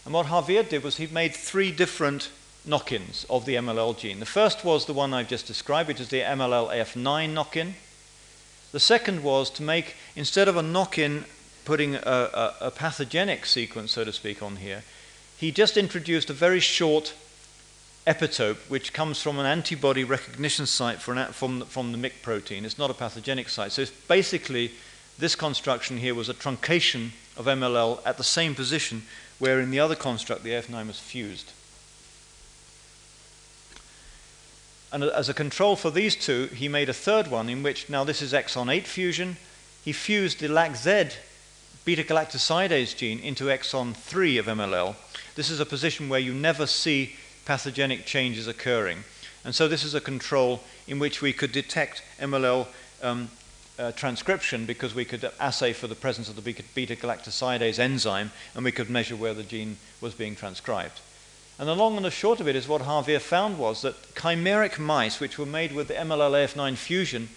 And 0.05 0.13
what 0.13 0.27
Javier 0.27 0.67
did 0.67 0.83
was 0.83 0.97
he 0.97 1.07
made 1.07 1.35
three 1.35 1.71
different 1.71 2.29
knock 2.65 2.91
ins 2.91 3.25
of 3.29 3.45
the 3.45 3.55
MLL 3.55 3.97
gene. 3.97 4.19
The 4.19 4.25
first 4.25 4.63
was 4.63 4.85
the 4.85 4.93
one 4.93 5.13
I've 5.13 5.27
just 5.27 5.47
described, 5.47 5.87
which 5.87 5.99
is 5.99 6.09
the 6.09 6.21
MLL 6.21 6.69
AF9 6.73 7.33
knock 7.33 7.57
in. 7.57 7.75
The 8.71 8.79
second 8.79 9.23
was 9.23 9.49
to 9.51 9.63
make, 9.63 9.95
instead 10.15 10.47
of 10.47 10.57
a 10.57 10.63
knock 10.63 10.97
in 10.97 11.25
putting 11.63 11.95
a, 11.95 11.99
a, 11.99 12.55
a 12.61 12.71
pathogenic 12.71 13.45
sequence, 13.45 13.91
so 13.91 14.03
to 14.03 14.13
speak, 14.13 14.43
on 14.43 14.57
here, 14.57 14.83
he 15.37 15.51
just 15.51 15.77
introduced 15.77 16.29
a 16.29 16.33
very 16.33 16.59
short 16.59 17.13
epitope, 18.07 18.57
which 18.69 18.93
comes 18.93 19.21
from 19.21 19.39
an 19.39 19.45
antibody 19.45 20.03
recognition 20.03 20.65
site 20.65 21.05
an, 21.07 21.33
from, 21.33 21.59
the, 21.59 21.65
from 21.65 21.91
the 21.91 21.97
MYC 21.97 22.21
protein. 22.21 22.65
It's 22.65 22.77
not 22.77 22.91
a 22.91 22.93
pathogenic 22.93 23.49
site. 23.49 23.71
So 23.71 23.81
it's 23.81 23.91
basically, 23.91 24.71
this 25.17 25.35
construction 25.35 25.97
here 25.97 26.13
was 26.13 26.29
a 26.29 26.33
truncation 26.33 27.11
of 27.35 27.45
MLL 27.45 27.99
at 28.05 28.17
the 28.17 28.23
same 28.23 28.53
position 28.53 29.03
where 29.39 29.59
in 29.59 29.71
the 29.71 29.79
other 29.79 29.95
construct 29.95 30.43
the 30.43 30.51
AF9 30.51 30.87
was 30.87 30.99
fused. 30.99 31.51
And 34.91 35.03
as 35.03 35.27
a 35.27 35.33
control 35.33 35.75
for 35.75 35.91
these 35.91 36.15
two, 36.15 36.45
he 36.47 36.69
made 36.69 36.87
a 36.89 36.93
third 36.93 37.27
one 37.27 37.49
in 37.49 37.63
which, 37.63 37.89
now 37.89 38.03
this 38.03 38.21
is 38.21 38.31
exon 38.31 38.73
8 38.73 38.87
fusion, 38.87 39.37
he 39.83 39.91
fused 39.91 40.39
the 40.39 40.47
LAC-Z 40.47 41.09
beta 41.83 42.03
galactosidase 42.03 42.95
gene 42.95 43.19
into 43.19 43.45
exon 43.45 43.95
3 43.95 44.37
of 44.37 44.45
MLL. 44.45 44.95
This 45.35 45.49
is 45.49 45.59
a 45.59 45.65
position 45.65 46.07
where 46.07 46.19
you 46.19 46.33
never 46.33 46.65
see 46.65 47.15
pathogenic 47.45 48.05
changes 48.05 48.47
occurring. 48.47 49.03
And 49.43 49.53
so 49.53 49.67
this 49.67 49.83
is 49.83 49.93
a 49.93 50.01
control 50.01 50.61
in 50.87 50.99
which 50.99 51.21
we 51.21 51.31
could 51.31 51.51
detect 51.51 52.01
MLL 52.19 52.67
um, 53.01 53.29
uh, 53.77 53.91
transcription 53.91 54.65
because 54.65 54.95
we 54.95 55.05
could 55.05 55.29
assay 55.39 55.73
for 55.73 55.87
the 55.87 55.95
presence 55.95 56.29
of 56.29 56.35
the 56.35 56.63
beta 56.73 56.95
galactosidase 56.95 57.79
enzyme 57.79 58.31
and 58.55 58.63
we 58.63 58.71
could 58.71 58.89
measure 58.89 59.15
where 59.15 59.33
the 59.33 59.43
gene 59.43 59.77
was 60.01 60.13
being 60.13 60.35
transcribed. 60.35 60.99
And 61.57 61.69
the 61.69 61.75
long 61.75 61.95
and 61.95 62.05
the 62.05 62.11
short 62.11 62.39
of 62.39 62.47
it 62.47 62.55
is 62.55 62.67
what 62.67 62.81
Javier 62.81 63.21
found 63.21 63.57
was 63.57 63.81
that 63.81 64.15
chimeric 64.15 64.77
mice, 64.77 65.19
which 65.19 65.37
were 65.37 65.45
made 65.45 65.71
with 65.71 65.87
the 65.87 65.93
MLL-AF9 65.93 66.75
fusion, 66.75 67.29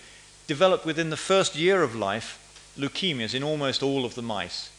developed 0.46 0.84
within 0.84 1.10
the 1.10 1.16
first 1.16 1.54
year 1.54 1.82
of 1.82 1.94
life 1.94 2.44
leukemias 2.76 3.34
in 3.34 3.42
almost 3.42 3.82
all 3.82 4.04
of 4.04 4.14
the 4.14 4.22
mice. 4.22 4.70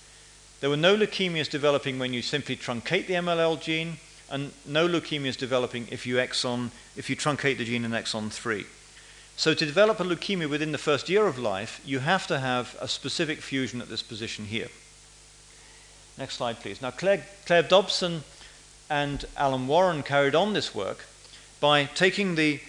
There 0.60 0.70
were 0.70 0.78
no 0.78 0.98
leukemias 0.98 1.50
developing 1.50 2.00
when 2.00 2.12
you 2.12 2.22
simply 2.22 2.58
truncate 2.58 3.08
the 3.08 3.14
MLL 3.14 3.62
gene, 3.62 3.98
and 4.30 4.52
no 4.66 4.88
leukemia 4.88 5.28
is 5.28 5.38
developing 5.38 5.88
if 5.92 6.06
you 6.06 6.16
exon 6.16 6.72
if 6.96 7.10
you 7.10 7.16
truncate 7.16 7.58
the 7.58 7.66
gene 7.66 7.86
in 7.86 7.92
exon 7.92 8.32
3. 8.32 8.66
So 9.36 9.54
to 9.54 9.66
develop 9.66 10.00
a 10.00 10.04
leukemia 10.04 10.50
within 10.50 10.74
the 10.74 10.78
first 10.78 11.08
year 11.08 11.26
of 11.26 11.40
life, 11.40 11.82
you 11.86 12.00
have 12.00 12.28
to 12.28 12.40
have 12.40 12.76
a 12.82 12.88
specific 12.88 13.40
fusion 13.40 13.82
at 13.82 13.88
this 13.88 14.04
position 14.04 14.46
here. 14.46 14.68
Next 16.18 16.36
slide, 16.36 16.60
please. 16.60 16.82
Now, 16.82 16.92
Claire, 16.92 17.26
Claire 17.46 17.64
Dobson 17.64 18.24
and 18.90 19.24
Alan 19.38 19.68
Warren 19.68 20.04
carried 20.04 20.36
on 20.36 20.52
this 20.52 20.76
work 20.76 21.06
by 21.62 21.86
taking 21.86 22.36
the 22.36 22.60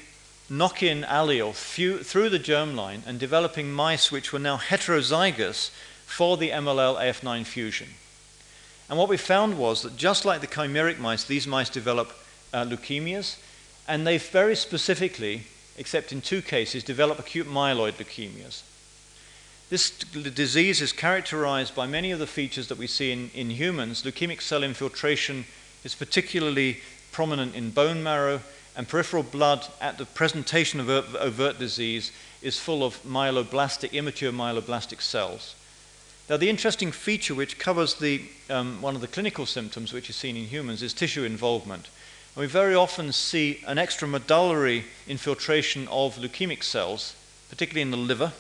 knock-in 0.49 1.03
allele 1.03 1.55
through 1.55 2.29
the 2.29 2.39
germline 2.39 3.05
and 3.07 3.19
developing 3.19 3.73
mice 3.73 4.13
which 4.13 4.33
were 4.33 4.39
now 4.39 4.57
heterozygous 4.57 5.71
for 6.07 6.37
the 6.37 6.51
MLL 6.51 7.01
AF9 7.01 7.45
fusion. 7.45 7.89
And 8.91 8.99
what 8.99 9.09
we 9.09 9.17
found 9.17 9.57
was 9.57 9.83
that 9.83 9.97
just 9.97 10.25
like 10.25 10.41
the 10.41 10.49
chimeric 10.49 10.99
mice, 10.99 11.23
these 11.23 11.47
mice 11.47 11.71
develop 11.71 12.13
uh, 12.53 12.65
leukemias, 12.65 13.37
and 13.87 14.05
they 14.05 14.19
very 14.19 14.57
specifically, 14.57 15.45
except 15.79 16.11
in 16.11 16.21
two 16.21 16.43
cases, 16.43 16.83
develop 16.83 17.21
acute 17.21 17.47
myeloid 17.47 17.93
leukemias. 17.93 18.63
This 19.71 19.91
disease 19.91 20.83
is 20.83 20.93
characterized 20.93 21.77
by 21.77 21.87
many 21.87 22.11
of 22.11 22.19
the 22.19 22.27
features 22.27 22.67
that 22.67 22.79
we 22.79 22.89
see 22.89 23.13
in, 23.13 23.31
in 23.33 23.51
humans. 23.51 24.03
Leukemic 24.03 24.43
cell 24.43 24.65
infiltration 24.65 25.45
is 25.85 25.95
particularly 25.95 26.79
prominent 27.13 27.55
in 27.55 27.71
bone 27.71 28.03
marrow, 28.03 28.41
and 28.77 28.89
peripheral 28.89 29.23
blood 29.23 29.67
at 29.81 29.99
the 29.99 30.07
presentation 30.07 30.81
of 30.81 30.89
overt 30.89 31.61
disease 31.61 32.11
is 32.43 32.59
full 32.59 32.83
of 32.83 33.01
myeloblastic, 33.05 33.93
immature 33.93 34.33
myeloblastic 34.33 35.01
cells. 35.01 35.55
Now, 36.31 36.37
the 36.37 36.49
interesting 36.49 36.93
feature 36.93 37.35
which 37.35 37.59
covers 37.59 37.95
the, 37.95 38.23
um, 38.49 38.81
one 38.81 38.95
of 38.95 39.01
the 39.01 39.09
clinical 39.09 39.47
symptoms 39.47 39.93
which 39.93 40.09
is 40.09 40.15
seen 40.15 40.37
in 40.37 40.45
humans 40.45 40.81
is 40.81 40.95
tissue 40.95 41.25
involvement. 41.25 41.89
And 42.37 42.43
we 42.43 42.47
very 42.47 42.73
often 42.73 43.11
see 43.11 43.61
an 43.67 43.79
extramedullary 43.79 44.85
infiltration 45.09 45.89
of 45.89 46.19
leukemic 46.19 46.63
cells, 46.63 47.17
particularly 47.49 47.83
in 47.83 47.91
the 47.91 47.97
liver, 47.97 48.31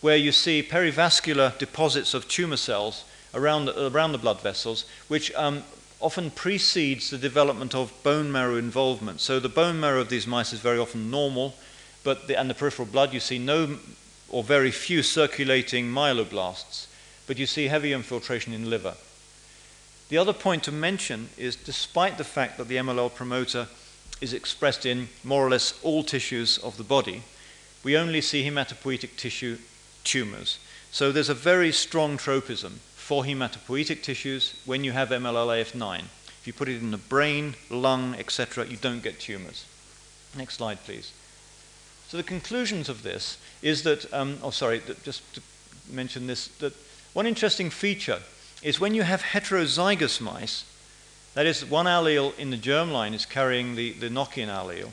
where 0.00 0.16
you 0.16 0.30
see 0.30 0.62
perivascular 0.62 1.58
deposits 1.58 2.14
of 2.14 2.28
tumor 2.28 2.56
cells 2.56 3.04
around 3.34 3.64
the, 3.64 3.88
around 3.88 4.12
the 4.12 4.18
blood 4.18 4.40
vessels, 4.40 4.84
which 5.08 5.34
um, 5.34 5.64
often 5.98 6.30
precedes 6.30 7.10
the 7.10 7.18
development 7.18 7.74
of 7.74 7.92
bone 8.04 8.30
marrow 8.30 8.54
involvement. 8.54 9.18
So 9.18 9.40
the 9.40 9.48
bone 9.48 9.80
marrow 9.80 10.02
of 10.02 10.10
these 10.10 10.28
mice 10.28 10.52
is 10.52 10.60
very 10.60 10.78
often 10.78 11.10
normal, 11.10 11.56
but 12.04 12.28
the, 12.28 12.38
and 12.38 12.48
the 12.48 12.54
peripheral 12.54 12.86
blood 12.86 13.12
you 13.12 13.18
see 13.18 13.40
no 13.40 13.78
or 14.28 14.44
very 14.44 14.70
few 14.70 15.02
circulating 15.02 15.90
myeloblasts 15.90 16.86
but 17.30 17.38
you 17.38 17.46
see 17.46 17.68
heavy 17.68 17.92
infiltration 17.92 18.52
in 18.52 18.68
liver. 18.68 18.94
The 20.08 20.18
other 20.18 20.32
point 20.32 20.64
to 20.64 20.72
mention 20.72 21.28
is 21.38 21.54
despite 21.54 22.18
the 22.18 22.24
fact 22.24 22.58
that 22.58 22.66
the 22.66 22.74
MLL 22.74 23.14
promoter 23.14 23.68
is 24.20 24.32
expressed 24.32 24.84
in 24.84 25.08
more 25.22 25.46
or 25.46 25.48
less 25.48 25.78
all 25.84 26.02
tissues 26.02 26.58
of 26.58 26.76
the 26.76 26.82
body, 26.82 27.22
we 27.84 27.96
only 27.96 28.20
see 28.20 28.42
hematopoietic 28.44 29.16
tissue 29.16 29.58
tumors. 30.02 30.58
So 30.90 31.12
there's 31.12 31.28
a 31.28 31.34
very 31.34 31.70
strong 31.70 32.16
tropism 32.16 32.80
for 32.96 33.22
hematopoietic 33.22 34.02
tissues 34.02 34.60
when 34.66 34.82
you 34.82 34.90
have 34.90 35.10
MLL-AF9. 35.10 36.00
If 36.00 36.48
you 36.48 36.52
put 36.52 36.68
it 36.68 36.82
in 36.82 36.90
the 36.90 36.98
brain, 36.98 37.54
lung, 37.70 38.16
etc., 38.16 38.66
you 38.66 38.76
don't 38.76 39.04
get 39.04 39.20
tumors. 39.20 39.66
Next 40.36 40.54
slide, 40.54 40.82
please. 40.82 41.12
So 42.08 42.16
the 42.16 42.24
conclusions 42.24 42.88
of 42.88 43.04
this 43.04 43.38
is 43.62 43.84
that, 43.84 44.12
um, 44.12 44.38
oh, 44.42 44.50
sorry, 44.50 44.82
just 45.04 45.32
to 45.36 45.42
mention 45.92 46.26
this, 46.26 46.48
that 46.58 46.74
one 47.12 47.26
interesting 47.26 47.70
feature 47.70 48.20
is 48.62 48.80
when 48.80 48.94
you 48.94 49.02
have 49.02 49.22
heterozygous 49.22 50.20
mice, 50.20 50.64
that 51.34 51.46
is, 51.46 51.64
one 51.64 51.86
allele 51.86 52.36
in 52.38 52.50
the 52.50 52.56
germline 52.56 53.14
is 53.14 53.26
carrying 53.26 53.76
the, 53.76 53.92
the 53.92 54.10
knock 54.10 54.36
in 54.36 54.48
allele, 54.48 54.90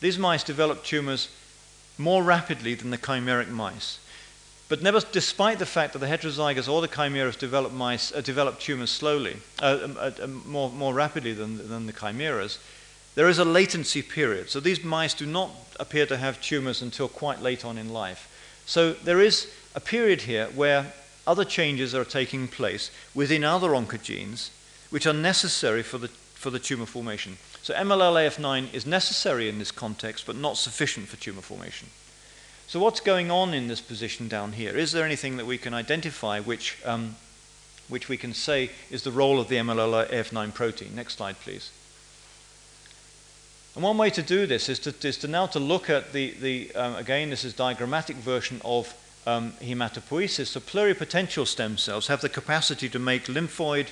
these 0.00 0.18
mice 0.18 0.44
develop 0.44 0.84
tumors 0.84 1.28
more 1.96 2.22
rapidly 2.22 2.74
than 2.74 2.90
the 2.90 2.98
chimeric 2.98 3.48
mice. 3.48 3.98
But 4.68 4.82
never, 4.82 5.00
despite 5.00 5.58
the 5.58 5.66
fact 5.66 5.94
that 5.94 5.98
the 5.98 6.06
heterozygous 6.06 6.70
or 6.70 6.82
the 6.82 6.88
chimeras 6.88 7.36
develop, 7.36 7.72
mice, 7.72 8.12
uh, 8.12 8.20
develop 8.20 8.60
tumors 8.60 8.90
slowly, 8.90 9.38
uh, 9.60 9.78
um, 9.82 9.96
uh, 9.98 10.10
um, 10.22 10.42
more, 10.46 10.70
more 10.70 10.92
rapidly 10.92 11.32
than, 11.32 11.68
than 11.68 11.86
the 11.86 11.92
chimeras, 11.92 12.58
there 13.14 13.28
is 13.28 13.38
a 13.38 13.44
latency 13.44 14.02
period. 14.02 14.50
So 14.50 14.60
these 14.60 14.84
mice 14.84 15.14
do 15.14 15.26
not 15.26 15.50
appear 15.80 16.06
to 16.06 16.16
have 16.16 16.40
tumors 16.40 16.82
until 16.82 17.08
quite 17.08 17.40
late 17.40 17.64
on 17.64 17.78
in 17.78 17.92
life. 17.92 18.28
So 18.66 18.92
there 18.92 19.20
is 19.20 19.50
a 19.74 19.80
period 19.80 20.22
here 20.22 20.46
where 20.54 20.92
other 21.28 21.44
changes 21.44 21.94
are 21.94 22.04
taking 22.04 22.48
place 22.48 22.90
within 23.14 23.44
other 23.44 23.68
oncogenes 23.68 24.48
which 24.88 25.06
are 25.06 25.12
necessary 25.12 25.82
for 25.82 25.98
the, 25.98 26.08
for 26.08 26.48
the 26.48 26.58
tumor 26.58 26.86
formation. 26.86 27.36
So 27.62 27.74
MLL-AF9 27.74 28.72
is 28.72 28.86
necessary 28.86 29.48
in 29.48 29.58
this 29.58 29.70
context, 29.70 30.26
but 30.26 30.36
not 30.36 30.56
sufficient 30.56 31.06
for 31.08 31.18
tumor 31.18 31.42
formation. 31.42 31.88
So 32.66 32.80
what's 32.80 33.00
going 33.00 33.30
on 33.30 33.52
in 33.52 33.68
this 33.68 33.82
position 33.82 34.26
down 34.28 34.52
here? 34.52 34.74
Is 34.76 34.92
there 34.92 35.04
anything 35.04 35.36
that 35.36 35.46
we 35.46 35.58
can 35.58 35.74
identify 35.74 36.40
which, 36.40 36.78
um, 36.86 37.16
which 37.88 38.08
we 38.08 38.16
can 38.16 38.32
say 38.32 38.70
is 38.90 39.02
the 39.02 39.12
role 39.12 39.38
of 39.38 39.48
the 39.48 39.56
MLL-AF9 39.56 40.54
protein? 40.54 40.94
Next 40.94 41.18
slide, 41.18 41.38
please. 41.40 41.70
And 43.74 43.84
one 43.84 43.98
way 43.98 44.08
to 44.10 44.22
do 44.22 44.46
this 44.46 44.70
is 44.70 44.78
to, 44.80 44.94
is 45.06 45.18
to 45.18 45.28
now 45.28 45.46
to 45.48 45.58
look 45.58 45.90
at 45.90 46.14
the, 46.14 46.30
the 46.40 46.74
um, 46.74 46.96
again, 46.96 47.28
this 47.28 47.44
is 47.44 47.52
diagrammatic 47.52 48.16
version 48.16 48.62
of 48.64 48.94
um, 49.26 49.52
hematopoiesis. 49.62 50.46
So 50.46 50.60
pluripotential 50.60 51.46
stem 51.46 51.78
cells 51.78 52.06
have 52.06 52.20
the 52.20 52.28
capacity 52.28 52.88
to 52.88 52.98
make 52.98 53.24
lymphoid, 53.24 53.88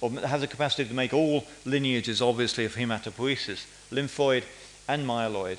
or 0.00 0.10
have 0.10 0.40
the 0.40 0.46
capacity 0.46 0.86
to 0.86 0.94
make 0.94 1.14
all 1.14 1.44
lineages, 1.64 2.20
obviously, 2.20 2.64
of 2.64 2.74
hematopoiesis, 2.74 3.66
lymphoid 3.90 4.44
and 4.88 5.06
myeloid. 5.06 5.58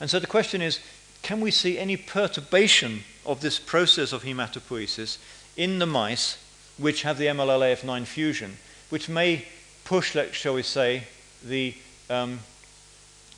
And 0.00 0.10
so 0.10 0.18
the 0.18 0.26
question 0.26 0.62
is, 0.62 0.80
can 1.22 1.40
we 1.40 1.50
see 1.50 1.78
any 1.78 1.96
perturbation 1.96 3.04
of 3.24 3.40
this 3.40 3.58
process 3.58 4.12
of 4.12 4.24
hematopoiesis 4.24 5.18
in 5.56 5.78
the 5.78 5.86
mice 5.86 6.38
which 6.78 7.02
have 7.02 7.18
the 7.18 7.26
MLL-AF9 7.26 8.06
fusion, 8.06 8.56
which 8.88 9.08
may 9.08 9.46
push, 9.84 10.14
let 10.14 10.34
shall 10.34 10.54
we 10.54 10.62
say, 10.62 11.04
the 11.44 11.74
um, 12.10 12.40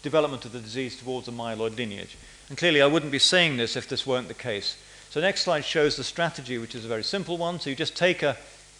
development 0.02 0.44
of 0.44 0.52
the 0.52 0.60
disease 0.60 0.96
towards 0.98 1.28
a 1.28 1.32
myeloid 1.32 1.76
lineage. 1.76 2.16
And 2.48 2.58
clearly, 2.58 2.82
I 2.82 2.86
wouldn't 2.86 3.12
be 3.12 3.18
saying 3.18 3.56
this 3.56 3.76
if 3.76 3.88
this 3.88 4.06
weren't 4.06 4.28
the 4.28 4.34
case. 4.34 4.76
So, 5.14 5.20
next 5.20 5.42
slide 5.42 5.64
shows 5.64 5.94
the 5.94 6.02
strategy, 6.02 6.58
which 6.58 6.74
is 6.74 6.84
a 6.84 6.88
very 6.88 7.04
simple 7.04 7.36
one. 7.36 7.60
So, 7.60 7.70
you 7.70 7.76
just 7.76 7.94
take 7.94 8.24
a, 8.24 8.36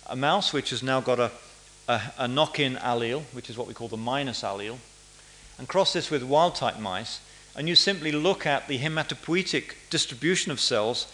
a 0.08 0.16
mouse 0.16 0.52
which 0.52 0.70
has 0.70 0.82
now 0.82 1.00
got 1.00 1.20
a, 1.20 1.30
a, 1.86 2.00
a 2.18 2.26
knock 2.26 2.58
in 2.58 2.74
allele, 2.74 3.22
which 3.32 3.48
is 3.48 3.56
what 3.56 3.68
we 3.68 3.72
call 3.72 3.86
the 3.86 3.96
minus 3.96 4.42
allele, 4.42 4.78
and 5.58 5.68
cross 5.68 5.92
this 5.92 6.10
with 6.10 6.24
wild 6.24 6.56
type 6.56 6.80
mice 6.80 7.20
and 7.54 7.68
you 7.68 7.76
simply 7.76 8.10
look 8.10 8.46
at 8.46 8.66
the 8.66 8.80
hematopoietic 8.80 9.74
distribution 9.90 10.50
of 10.50 10.58
cells 10.58 11.06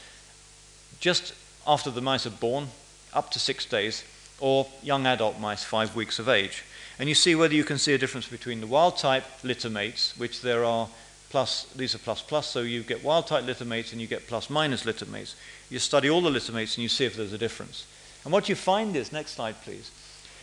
just 1.01 1.35
after 1.66 1.91
the 1.91 2.01
mice 2.01 2.25
are 2.25 2.31
born, 2.31 2.68
up 3.12 3.31
to 3.33 3.39
six 3.39 3.66
days, 3.66 4.05
or 4.39 4.68
young 4.83 5.05
adult 5.05 5.39
mice, 5.39 5.62
five 5.62 5.95
weeks 5.95 6.18
of 6.18 6.31
age. 6.31 6.64
And 6.99 7.11
you 7.11 7.14
see 7.14 7.35
whether 7.35 7.53
you 7.53 7.64
can 7.64 7.77
see 7.77 7.93
a 7.93 7.99
difference 7.99 8.27
between 8.27 8.62
the 8.62 8.66
wild 8.66 8.97
type 8.97 9.25
littermates, 9.43 10.18
which 10.18 10.41
there 10.41 10.64
are 10.64 10.89
plus, 11.31 11.64
these 11.76 11.95
are 11.95 11.99
plus 11.99 12.20
plus, 12.20 12.47
so 12.47 12.61
you 12.61 12.83
get 12.83 13.05
wild 13.05 13.26
type 13.26 13.45
littermates 13.45 13.93
and 13.93 14.01
you 14.01 14.07
get 14.07 14.26
plus 14.26 14.51
minus 14.51 14.85
littermates. 14.85 15.35
You 15.70 15.78
study 15.78 16.11
all 16.11 16.20
the 16.20 16.31
littermates 16.31 16.76
and 16.76 16.83
you 16.83 16.89
see 16.89 17.05
if 17.05 17.16
there's 17.16 17.33
a 17.33 17.39
difference. 17.39 17.87
And 18.24 18.33
what 18.33 18.49
you 18.49 18.55
find 18.55 18.95
is, 18.95 19.12
next 19.12 19.33
slide 19.33 19.57
please, 19.62 19.91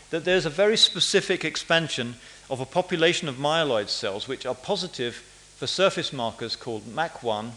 that 0.09 0.25
there's 0.25 0.45
a 0.45 0.49
very 0.49 0.77
specific 0.77 1.43
expansion 1.43 2.15
of 2.49 2.61
a 2.61 2.65
population 2.65 3.27
of 3.27 3.35
myeloid 3.35 3.89
cells 3.89 4.27
which 4.27 4.45
are 4.45 4.55
positive 4.55 5.15
for 5.57 5.67
surface 5.67 6.13
markers 6.13 6.55
called 6.55 6.83
MAC1 6.83 7.51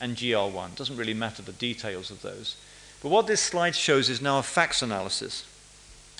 and 0.00 0.16
GR1. 0.16 0.68
It 0.68 0.76
doesn't 0.76 0.96
really 0.96 1.14
matter 1.14 1.42
the 1.42 1.52
details 1.52 2.10
of 2.10 2.22
those. 2.22 2.56
But 3.02 3.08
what 3.10 3.26
this 3.26 3.40
slide 3.40 3.74
shows 3.74 4.10
is 4.10 4.20
now 4.20 4.38
a 4.38 4.42
FACS 4.42 4.82
analysis. 4.82 5.46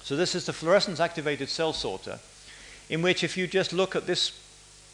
So 0.02 0.16
this 0.16 0.34
is 0.34 0.46
the 0.46 0.52
fluorescence 0.52 1.00
activated 1.00 1.48
cell 1.48 1.72
sorter, 1.72 2.20
in 2.88 3.02
which 3.02 3.22
if 3.22 3.36
you 3.36 3.46
just 3.46 3.72
look 3.72 3.94
at 3.94 4.06
this 4.06 4.32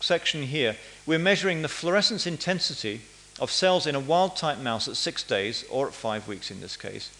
section 0.05 0.43
here, 0.45 0.77
we're 1.07 1.19
measuring 1.19 1.63
the 1.63 1.69
fluorescence 1.69 2.27
intensity 2.27 3.01
of 3.41 3.51
cells 3.51 3.87
in 3.87 3.95
a 3.95 4.01
wild 4.01 4.37
type 4.37 4.59
mouse 4.59 4.87
at 4.87 4.97
six 4.97 5.23
days, 5.23 5.65
or 5.71 5.89
at 5.89 5.95
five 5.95 6.29
weeks 6.29 6.51
in 6.51 6.61
this 6.61 6.77
case, 6.77 7.11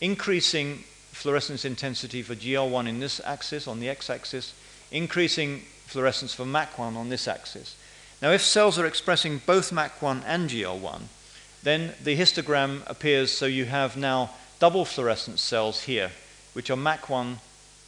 increasing 0.00 0.84
fluorescence 1.12 1.64
intensity 1.64 2.22
for 2.22 2.34
GR1 2.34 2.88
in 2.88 3.00
this 3.00 3.20
axis, 3.24 3.66
on 3.66 3.80
the 3.80 3.88
x 3.88 4.10
axis, 4.10 4.54
increasing 4.92 5.62
fluorescence 5.86 6.34
for 6.34 6.44
MAC1 6.44 6.96
on 6.96 7.08
this 7.08 7.26
axis. 7.26 7.74
Now, 8.20 8.30
if 8.30 8.42
cells 8.42 8.78
are 8.78 8.86
expressing 8.86 9.40
both 9.44 9.70
MAC1 9.70 10.22
and 10.26 10.48
GR1, 10.48 11.02
then 11.62 11.94
the 12.02 12.16
histogram 12.16 12.82
appears 12.86 13.32
so 13.32 13.46
you 13.46 13.64
have 13.64 13.96
now 13.96 14.30
double 14.58 14.84
fluorescent 14.84 15.38
cells 15.38 15.82
here, 15.82 16.12
which 16.52 16.70
are 16.70 16.76
MAC1, 16.76 17.36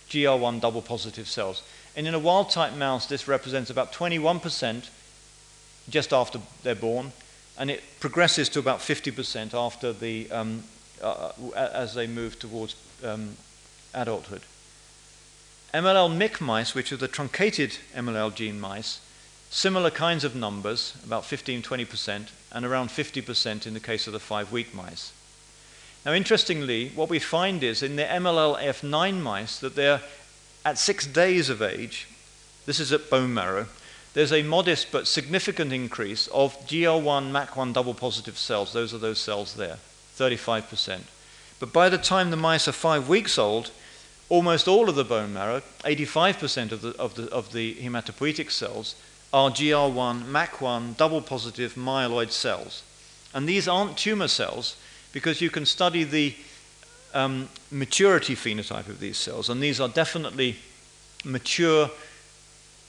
GR1 0.09 0.61
double 0.61 0.82
positive 0.82 1.28
cells. 1.28 1.62
And 1.99 2.07
in 2.07 2.14
a 2.14 2.18
wild 2.18 2.51
type 2.51 2.74
mouse, 2.74 3.07
this 3.07 3.26
represents 3.26 3.70
about 3.70 3.92
21% 3.92 4.88
just 5.90 6.12
after 6.12 6.38
they're 6.62 6.76
born, 6.76 7.11
and 7.59 7.72
it 7.72 7.82
progresses 7.99 8.49
to 8.51 8.61
about 8.61 8.78
50% 8.78 9.53
after 9.53 9.92
the, 9.92 10.30
um, 10.30 10.62
uh, 11.03 11.32
as 11.55 11.94
they 11.94 12.07
move 12.07 12.38
towards 12.38 12.76
um, 13.05 13.36
adulthood. 13.92 14.42
MLL 15.74 16.16
MYC 16.16 16.40
mice, 16.40 16.72
which 16.72 16.92
are 16.92 16.96
the 16.96 17.09
truncated 17.09 17.78
MLL 17.96 18.32
gene 18.32 18.61
mice, 18.61 19.01
Similar 19.51 19.90
kinds 19.90 20.24
of 20.24 20.36
numbers, 20.36 20.94
about 21.05 21.24
15 21.24 21.62
20%, 21.62 22.28
and 22.53 22.66
around 22.66 22.90
50% 22.90 23.66
in 23.66 23.74
the 23.74 23.80
case 23.80 24.07
of 24.07 24.12
the 24.12 24.20
five 24.20 24.53
week 24.53 24.74
mice. 24.74 25.12
Now, 26.05 26.12
interestingly, 26.12 26.90
what 26.90 27.09
we 27.09 27.18
find 27.18 27.62
is 27.62 27.82
in 27.82 27.96
the 27.96 28.05
MLL-F9 28.05 29.20
mice 29.20 29.59
that 29.59 29.74
they're 29.74 30.03
at 30.68 30.76
six 30.76 31.06
days 31.06 31.48
of 31.48 31.62
age, 31.62 32.06
this 32.66 32.78
is 32.78 32.92
at 32.92 33.08
bone 33.08 33.32
marrow, 33.32 33.66
there's 34.12 34.34
a 34.34 34.42
modest 34.42 34.92
but 34.92 35.06
significant 35.06 35.72
increase 35.72 36.26
of 36.26 36.60
GL1, 36.66 37.32
MAC1 37.32 37.72
double 37.72 37.94
positive 37.94 38.36
cells. 38.36 38.74
Those 38.74 38.92
are 38.92 38.98
those 38.98 39.18
cells 39.18 39.54
there, 39.54 39.78
35%. 40.18 41.00
But 41.58 41.72
by 41.72 41.88
the 41.88 41.96
time 41.96 42.30
the 42.30 42.36
mice 42.36 42.68
are 42.68 42.72
five 42.72 43.08
weeks 43.08 43.38
old, 43.38 43.70
almost 44.28 44.68
all 44.68 44.90
of 44.90 44.94
the 44.94 45.04
bone 45.04 45.32
marrow, 45.32 45.62
85% 45.84 46.72
of 46.72 46.82
the, 46.82 46.94
of 46.98 47.14
the, 47.14 47.30
of 47.30 47.54
the 47.54 47.76
hematopoietic 47.76 48.50
cells, 48.50 48.94
are 49.32 49.50
GR1, 49.50 50.24
MAC1 50.24 50.98
double 50.98 51.22
positive 51.22 51.76
myeloid 51.76 52.30
cells. 52.30 52.82
And 53.32 53.48
these 53.48 53.66
aren't 53.66 53.96
tumor 53.96 54.28
cells 54.28 54.76
because 55.14 55.40
you 55.40 55.48
can 55.48 55.64
study 55.64 56.04
the 56.04 56.34
um, 57.14 57.48
maturity 57.70 58.34
phenotype 58.34 58.88
of 58.88 59.00
these 59.00 59.16
cells, 59.16 59.48
and 59.48 59.62
these 59.62 59.80
are 59.80 59.88
definitely 59.88 60.56
mature 61.24 61.90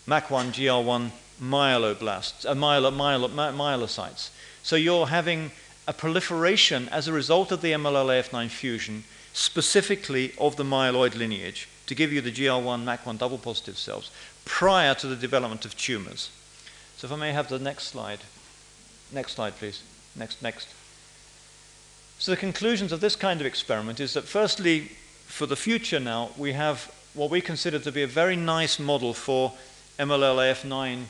MAC1, 0.07 0.53
GR1 0.53 1.11
myeloblasts, 1.41 2.45
uh, 2.45 2.53
myelo, 2.53 2.91
myelo, 2.91 3.32
my, 3.34 3.51
myelocytes. 3.51 4.30
So 4.63 4.76
you're 4.76 5.07
having 5.07 5.51
a 5.88 5.93
proliferation 5.93 6.89
as 6.89 7.07
a 7.07 7.13
result 7.13 7.51
of 7.51 7.61
the 7.61 7.72
MLL-AF9 7.72 8.49
fusion, 8.49 9.03
specifically 9.34 10.34
of 10.38 10.55
the 10.55 10.63
myeloid 10.63 11.15
lineage, 11.15 11.67
to 11.88 11.95
give 11.95 12.11
you 12.13 12.22
the 12.22 12.32
GR1, 12.32 12.84
MAC1 12.84 13.17
double 13.17 13.38
positive 13.38 13.78
cells 13.78 14.11
prior 14.45 14.93
to 14.95 15.07
the 15.07 15.15
development 15.15 15.65
of 15.65 15.78
tumors. 15.78 16.30
So 16.97 17.07
if 17.07 17.13
I 17.13 17.15
may 17.15 17.32
have 17.32 17.49
the 17.49 17.59
next 17.59 17.86
slide. 17.86 18.20
Next 19.11 19.34
slide, 19.34 19.55
please. 19.57 19.82
Next, 20.15 20.41
next. 20.41 20.67
So 22.20 22.32
the 22.32 22.38
conclusions 22.38 22.91
of 22.91 22.99
this 22.99 23.15
kind 23.15 23.39
of 23.39 23.47
experiment 23.47 24.01
is 24.01 24.13
that 24.13 24.26
firstly, 24.26 24.91
for 25.26 25.45
the 25.45 25.55
future 25.55 26.01
now, 26.01 26.32
we 26.38 26.51
have 26.51 26.93
what 27.13 27.30
we 27.30 27.39
consider 27.39 27.80
to 27.80 27.91
be 27.93 28.03
a 28.03 28.07
very 28.07 28.36
nice 28.36 28.78
model 28.78 29.13
for 29.13 29.53
MLL-AF9 29.97 31.03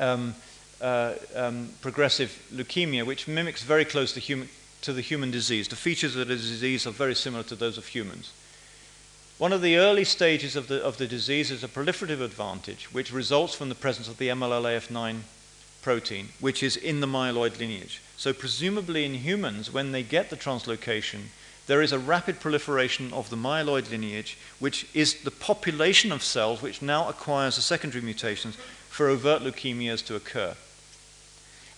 um, 0.00 0.34
uh, 0.80 1.14
um, 1.34 1.68
progressive 1.82 2.42
leukemia, 2.50 3.04
which 3.04 3.28
mimics 3.28 3.62
very 3.62 3.84
close 3.84 4.14
to, 4.14 4.20
human, 4.20 4.48
to 4.80 4.94
the 4.94 5.02
human 5.02 5.30
disease. 5.30 5.68
The 5.68 5.76
features 5.76 6.16
of 6.16 6.26
the 6.26 6.34
disease 6.34 6.86
are 6.86 6.92
very 6.92 7.14
similar 7.14 7.42
to 7.44 7.54
those 7.54 7.76
of 7.76 7.86
humans. 7.86 8.32
One 9.36 9.52
of 9.52 9.60
the 9.60 9.76
early 9.76 10.04
stages 10.04 10.56
of 10.56 10.68
the, 10.68 10.82
of 10.82 10.96
the 10.96 11.06
disease 11.06 11.50
is 11.50 11.62
a 11.62 11.68
proliferative 11.68 12.22
advantage, 12.22 12.86
which 12.86 13.12
results 13.12 13.54
from 13.54 13.68
the 13.68 13.74
presence 13.74 14.08
of 14.08 14.16
the 14.16 14.28
MLL-AF9 14.28 15.20
protein, 15.86 16.30
which 16.40 16.64
is 16.64 16.76
in 16.76 16.98
the 16.98 17.06
myeloid 17.06 17.60
lineage. 17.60 18.02
So, 18.16 18.32
presumably 18.32 19.04
in 19.04 19.14
humans, 19.14 19.72
when 19.72 19.92
they 19.92 20.02
get 20.02 20.30
the 20.30 20.36
translocation, 20.36 21.26
there 21.68 21.80
is 21.80 21.92
a 21.92 21.98
rapid 22.14 22.40
proliferation 22.40 23.12
of 23.12 23.30
the 23.30 23.36
myeloid 23.36 23.88
lineage, 23.88 24.36
which 24.58 24.88
is 24.94 25.22
the 25.22 25.30
population 25.30 26.10
of 26.10 26.24
cells 26.24 26.60
which 26.60 26.82
now 26.82 27.08
acquires 27.08 27.54
the 27.54 27.62
secondary 27.62 28.02
mutations 28.02 28.56
for 28.88 29.06
overt 29.06 29.42
leukemias 29.42 30.04
to 30.06 30.16
occur. 30.16 30.56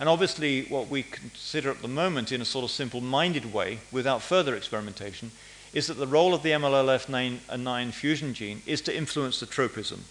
And 0.01 0.09
obviously, 0.09 0.63
what 0.63 0.89
we 0.89 1.03
consider 1.03 1.71
at 1.71 1.83
the 1.83 1.87
moment 2.03 2.33
in 2.33 2.41
a 2.41 2.47
sort 2.47 2.65
of 2.65 2.71
simple 2.71 3.03
minded 3.03 3.53
way, 3.53 3.81
without 3.93 4.23
further 4.23 4.57
experimentation, 4.57 5.33
is 5.75 5.87
that 5.89 5.99
the 5.99 6.07
role 6.07 6.33
of 6.33 6.43
the 6.43 6.53
MLLF9 6.53 7.89
uh, 7.89 7.93
fusion 7.93 8.33
gene 8.33 8.63
is 8.65 8.81
to 8.81 8.97
influence 8.97 9.39
the 9.39 9.45
tropism. 9.45 10.05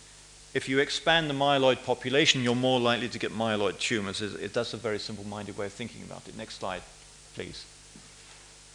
If 0.58 0.68
you 0.68 0.80
expand 0.80 1.30
the 1.30 1.36
myeloid 1.36 1.84
population, 1.84 2.42
you're 2.42 2.56
more 2.56 2.80
likely 2.80 3.08
to 3.10 3.20
get 3.20 3.32
myeloid 3.32 3.78
tumors. 3.78 4.24
That's 4.54 4.74
a 4.74 4.78
very 4.78 4.98
simple 4.98 5.24
minded 5.24 5.56
way 5.56 5.68
of 5.68 5.74
thinking 5.74 6.02
about 6.02 6.28
it. 6.28 6.36
Next 6.36 6.56
slide, 6.56 6.82
please. 7.36 7.64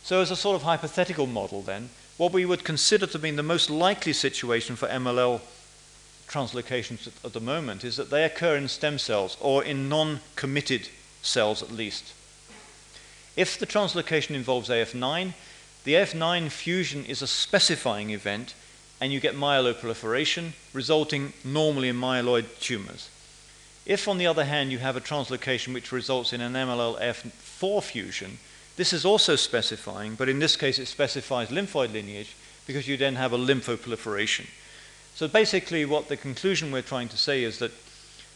So, 0.04 0.20
as 0.20 0.30
a 0.30 0.36
sort 0.36 0.54
of 0.54 0.62
hypothetical 0.62 1.26
model, 1.26 1.60
then, 1.60 1.90
what 2.18 2.32
we 2.32 2.44
would 2.44 2.62
consider 2.62 3.08
to 3.08 3.18
be 3.18 3.32
the 3.32 3.42
most 3.42 3.68
likely 3.68 4.12
situation 4.12 4.76
for 4.76 4.86
MLL 4.86 5.40
translocations 6.28 7.08
at, 7.08 7.14
at 7.24 7.32
the 7.32 7.40
moment 7.40 7.82
is 7.82 7.96
that 7.96 8.10
they 8.10 8.22
occur 8.22 8.54
in 8.54 8.68
stem 8.68 8.96
cells 8.96 9.36
or 9.40 9.64
in 9.64 9.88
non 9.88 10.20
committed 10.36 10.88
cells 11.20 11.64
at 11.64 11.72
least. 11.72 12.12
If 13.34 13.58
the 13.58 13.66
translocation 13.66 14.36
involves 14.36 14.68
AF9, 14.68 15.32
the 15.82 15.94
AF9 15.94 16.48
fusion 16.52 17.04
is 17.04 17.22
a 17.22 17.26
specifying 17.26 18.10
event 18.10 18.54
and 19.02 19.12
you 19.12 19.18
get 19.18 19.34
myeloproliferation, 19.34 20.52
resulting 20.72 21.32
normally 21.42 21.88
in 21.88 21.96
myeloid 21.96 22.46
tumors. 22.60 23.10
If, 23.84 24.06
on 24.06 24.16
the 24.16 24.28
other 24.28 24.44
hand, 24.44 24.70
you 24.70 24.78
have 24.78 24.96
a 24.96 25.00
translocation 25.00 25.74
which 25.74 25.90
results 25.90 26.32
in 26.32 26.40
an 26.40 26.52
MLL-F4 26.52 27.82
fusion, 27.82 28.38
this 28.76 28.92
is 28.92 29.04
also 29.04 29.34
specifying, 29.34 30.14
but 30.14 30.28
in 30.28 30.38
this 30.38 30.54
case 30.54 30.78
it 30.78 30.86
specifies 30.86 31.48
lymphoid 31.48 31.92
lineage 31.92 32.36
because 32.64 32.86
you 32.86 32.96
then 32.96 33.16
have 33.16 33.32
a 33.32 33.38
lymphoproliferation. 33.38 34.46
So 35.16 35.26
basically, 35.26 35.84
what 35.84 36.06
the 36.06 36.16
conclusion 36.16 36.70
we're 36.70 36.82
trying 36.82 37.08
to 37.08 37.18
say 37.18 37.42
is 37.42 37.58
that 37.58 37.72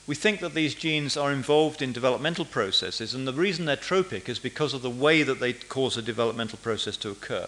we 0.08 0.16
think 0.16 0.40
that 0.40 0.54
these 0.54 0.74
genes 0.74 1.16
are 1.16 1.30
involved 1.30 1.80
in 1.80 1.92
developmental 1.92 2.44
processes, 2.44 3.14
and 3.14 3.24
the 3.24 3.32
reason 3.32 3.66
they're 3.66 3.76
tropic 3.76 4.28
is 4.28 4.40
because 4.40 4.74
of 4.74 4.82
the 4.82 4.90
way 4.90 5.22
that 5.22 5.38
they 5.38 5.52
cause 5.52 5.96
a 5.96 6.02
developmental 6.02 6.58
process 6.58 6.96
to 6.96 7.10
occur. 7.10 7.46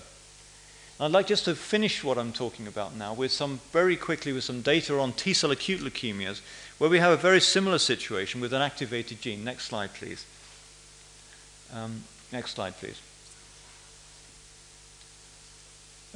I'd 1.01 1.13
like 1.13 1.29
just 1.29 1.45
to 1.45 1.55
finish 1.55 2.03
what 2.03 2.19
I'm 2.19 2.33
talking 2.33 2.67
about 2.67 2.97
now 2.97 3.15
with 3.15 3.31
some 3.31 3.61
very 3.73 3.97
quickly 3.97 4.33
with 4.33 4.43
some 4.43 4.63
data 4.63 4.99
on 4.99 5.13
T 5.13 5.33
cell 5.33 5.53
acute 5.53 5.81
leukemias, 5.81 6.41
where 6.79 6.91
we 6.91 6.99
have 6.99 7.13
a 7.13 7.17
very 7.17 7.41
similar 7.41 7.79
situation 7.79 8.41
with 8.41 8.53
an 8.53 8.63
activated 8.63 9.21
gene. 9.21 9.45
Next 9.45 9.67
slide, 9.67 9.95
please. 9.95 10.27
Um, 11.73 12.03
next 12.33 12.55
slide, 12.55 12.77
please. 12.79 13.01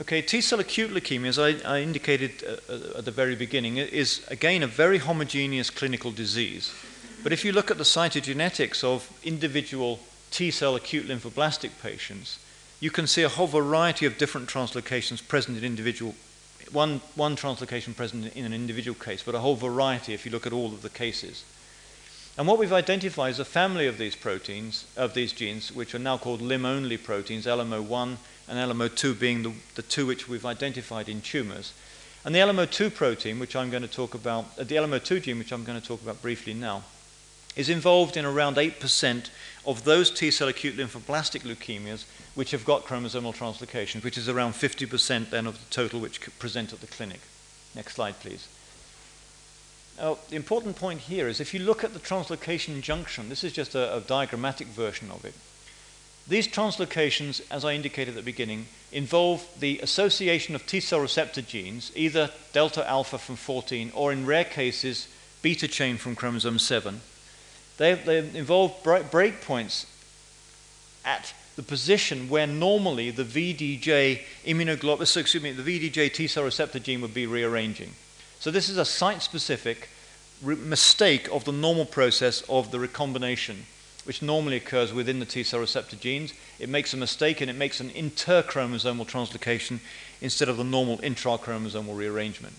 Okay, 0.01 0.21
T 0.21 0.41
cell 0.41 0.59
acute 0.59 0.91
leukemia, 0.91 1.29
as 1.29 1.39
I, 1.39 1.51
I 1.65 1.81
indicated 1.81 2.43
uh, 2.43 2.73
uh, 2.73 2.99
at 2.99 3.05
the 3.05 3.13
very 3.13 3.37
beginning, 3.37 3.77
is 3.77 4.27
again 4.29 4.65
a 4.65 4.67
very 4.67 4.99
homogeneous 4.99 5.71
clinical 5.71 6.11
disease. 6.11 6.73
But 7.23 7.33
if 7.33 7.45
you 7.45 7.53
look 7.53 7.71
at 7.71 7.79
the 7.79 7.85
cytogenetics 7.85 8.83
of 8.83 9.09
individual 9.23 10.01
T 10.33 10.51
cell 10.51 10.75
acute 10.75 11.07
lymphoblastic 11.07 11.71
patients, 11.81 12.41
you 12.83 12.91
can 12.91 13.07
see 13.07 13.23
a 13.23 13.29
whole 13.29 13.47
variety 13.47 14.07
of 14.07 14.19
different 14.19 14.49
translocations 14.49 15.27
present 15.29 15.57
in 15.57 15.63
individual, 15.63 16.17
one, 16.73 17.01
one 17.15 17.37
translocation 17.37 17.95
present 17.95 18.35
in 18.35 18.45
an 18.45 18.53
individual 18.53 18.97
case, 18.97 19.23
but 19.23 19.37
a 19.37 19.39
whole 19.39 19.55
variety 19.55 20.15
if 20.15 20.27
you 20.27 20.33
look 20.33 20.49
at 20.49 20.53
all 20.53 20.67
of 20.67 20.83
the 20.83 20.91
cases. 20.91 21.45
And 22.37 22.49
what 22.49 22.59
we've 22.59 22.73
identified 22.73 23.31
is 23.31 23.39
a 23.39 23.45
family 23.45 23.87
of 23.87 23.99
these 23.99 24.17
proteins, 24.17 24.85
of 24.97 25.15
these 25.15 25.33
genes, 25.33 25.71
which 25.71 25.95
are 25.95 26.01
now 26.01 26.19
called 26.19 26.43
limb-only 26.43 26.97
proteins, 26.97 27.47
LMO1 27.47 28.17
and 28.49 28.73
LMO2 28.73 29.17
being 29.17 29.45
the, 29.45 29.53
the 29.77 29.83
two 29.83 30.05
which 30.05 30.29
we've 30.29 30.45
identified 30.45 31.09
in 31.09 31.21
tumors. 31.21 31.73
And 32.25 32.35
the 32.35 32.41
LMO2 32.41 32.93
protein, 32.97 33.39
which 33.39 33.55
I'm 33.55 33.71
going 33.71 33.85
to 33.85 33.89
talk 33.89 34.15
about, 34.15 34.47
uh, 34.59 34.65
the 34.65 34.75
LMO2 34.75 35.23
gene, 35.23 35.39
which 35.39 35.53
I'm 35.53 35.63
going 35.63 35.81
to 35.81 35.87
talk 35.87 36.03
about 36.03 36.21
briefly 36.21 36.53
now, 36.53 36.83
is 37.55 37.69
involved 37.69 38.17
in 38.17 38.25
around 38.25 38.57
8% 38.57 39.31
of 39.67 39.85
those 39.85 40.11
T 40.11 40.33
cell 40.33 40.49
acute 40.49 40.77
lymphoblastic 40.77 41.43
leukemias 41.43 42.07
which 42.35 42.51
have 42.53 42.65
got 42.65 42.85
chromosomal 42.85 43.35
translocations, 43.35 44.03
which 44.03 44.17
is 44.17 44.29
around 44.29 44.53
50% 44.53 45.31
then 45.31 45.47
of 45.47 45.59
the 45.59 45.71
total 45.71 46.01
which 46.01 46.21
present 46.39 46.73
at 46.73 46.81
the 46.81 46.87
clinic. 46.87 47.21
Next 47.75 47.95
slide, 47.95 48.19
please. 48.21 48.49
Now, 49.99 50.19
the 50.31 50.37
important 50.37 50.77
point 50.77 51.01
here 51.01 51.29
is 51.29 51.41
if 51.41 51.53
you 51.53 51.61
look 51.61 51.85
at 51.85 51.93
the 51.93 52.01
translocation 52.01 52.81
junction, 52.81 53.29
this 53.29 53.45
is 53.45 53.53
just 53.53 53.75
a, 53.75 53.97
a 53.97 54.01
diagrammatic 54.01 54.69
version 54.69 55.11
of 55.11 55.25
it. 55.25 55.35
These 56.27 56.49
translocations, 56.49 57.43
as 57.51 57.65
I 57.65 57.75
indicated 57.75 58.11
at 58.11 58.17
the 58.17 58.23
beginning, 58.23 58.67
involve 58.93 59.47
the 59.59 59.81
association 59.81 60.55
of 60.55 60.67
T 60.67 60.81
cell 60.81 61.01
receptor 61.01 61.43
genes, 61.43 61.93
either 61.97 62.31
delta 62.53 62.89
alpha 62.89 63.19
from 63.19 63.37
14 63.37 63.91
or 63.95 64.13
in 64.13 64.25
rare 64.25 64.45
cases, 64.45 65.09
beta 65.43 65.67
chain 65.67 65.97
from 65.97 66.15
chromosome 66.15 66.59
7. 66.59 67.01
They, 67.79 67.95
they 67.95 68.19
involve 68.19 68.83
breakpoints 68.83 69.87
at 71.05 71.35
the 71.57 71.63
position 71.63 72.29
where 72.29 72.47
normally 72.47 73.11
the 73.11 73.25
VDJ 73.25 74.21
immunoglobulin, 74.45 75.17
excuse 75.17 75.43
me, 75.43 75.53
the 75.53 75.91
VDJ 75.91 76.13
T 76.15 76.27
cell 76.27 76.45
receptor 76.45 76.79
gene 76.79 77.01
would 77.03 77.15
be 77.15 77.27
rearranging. 77.27 77.93
So 78.41 78.51
this 78.51 78.69
is 78.69 78.79
a 78.79 78.85
site-specific 78.85 79.89
re- 80.43 80.57
mistake 80.57 81.29
of 81.31 81.45
the 81.45 81.53
normal 81.53 81.85
process 81.85 82.43
of 82.49 82.71
the 82.71 82.81
recombination, 82.81 83.67
which 84.05 84.23
normally 84.23 84.57
occurs 84.57 84.93
within 84.93 85.21
the 85.21 85.27
T 85.27 85.43
cell 85.43 85.61
receptor 85.61 85.97
genes. 85.97 86.33
It 86.59 86.69
makes 86.69 86.95
a 86.95 86.97
mistake 86.97 87.41
and 87.41 87.51
it 87.51 87.57
makes 87.57 87.81
an 87.81 87.91
interchromosomal 87.91 89.07
translocation 89.07 89.81
instead 90.21 90.49
of 90.49 90.57
the 90.57 90.65
normal 90.65 90.99
intrachromosomal 90.99 91.97
rearrangement. 91.97 92.55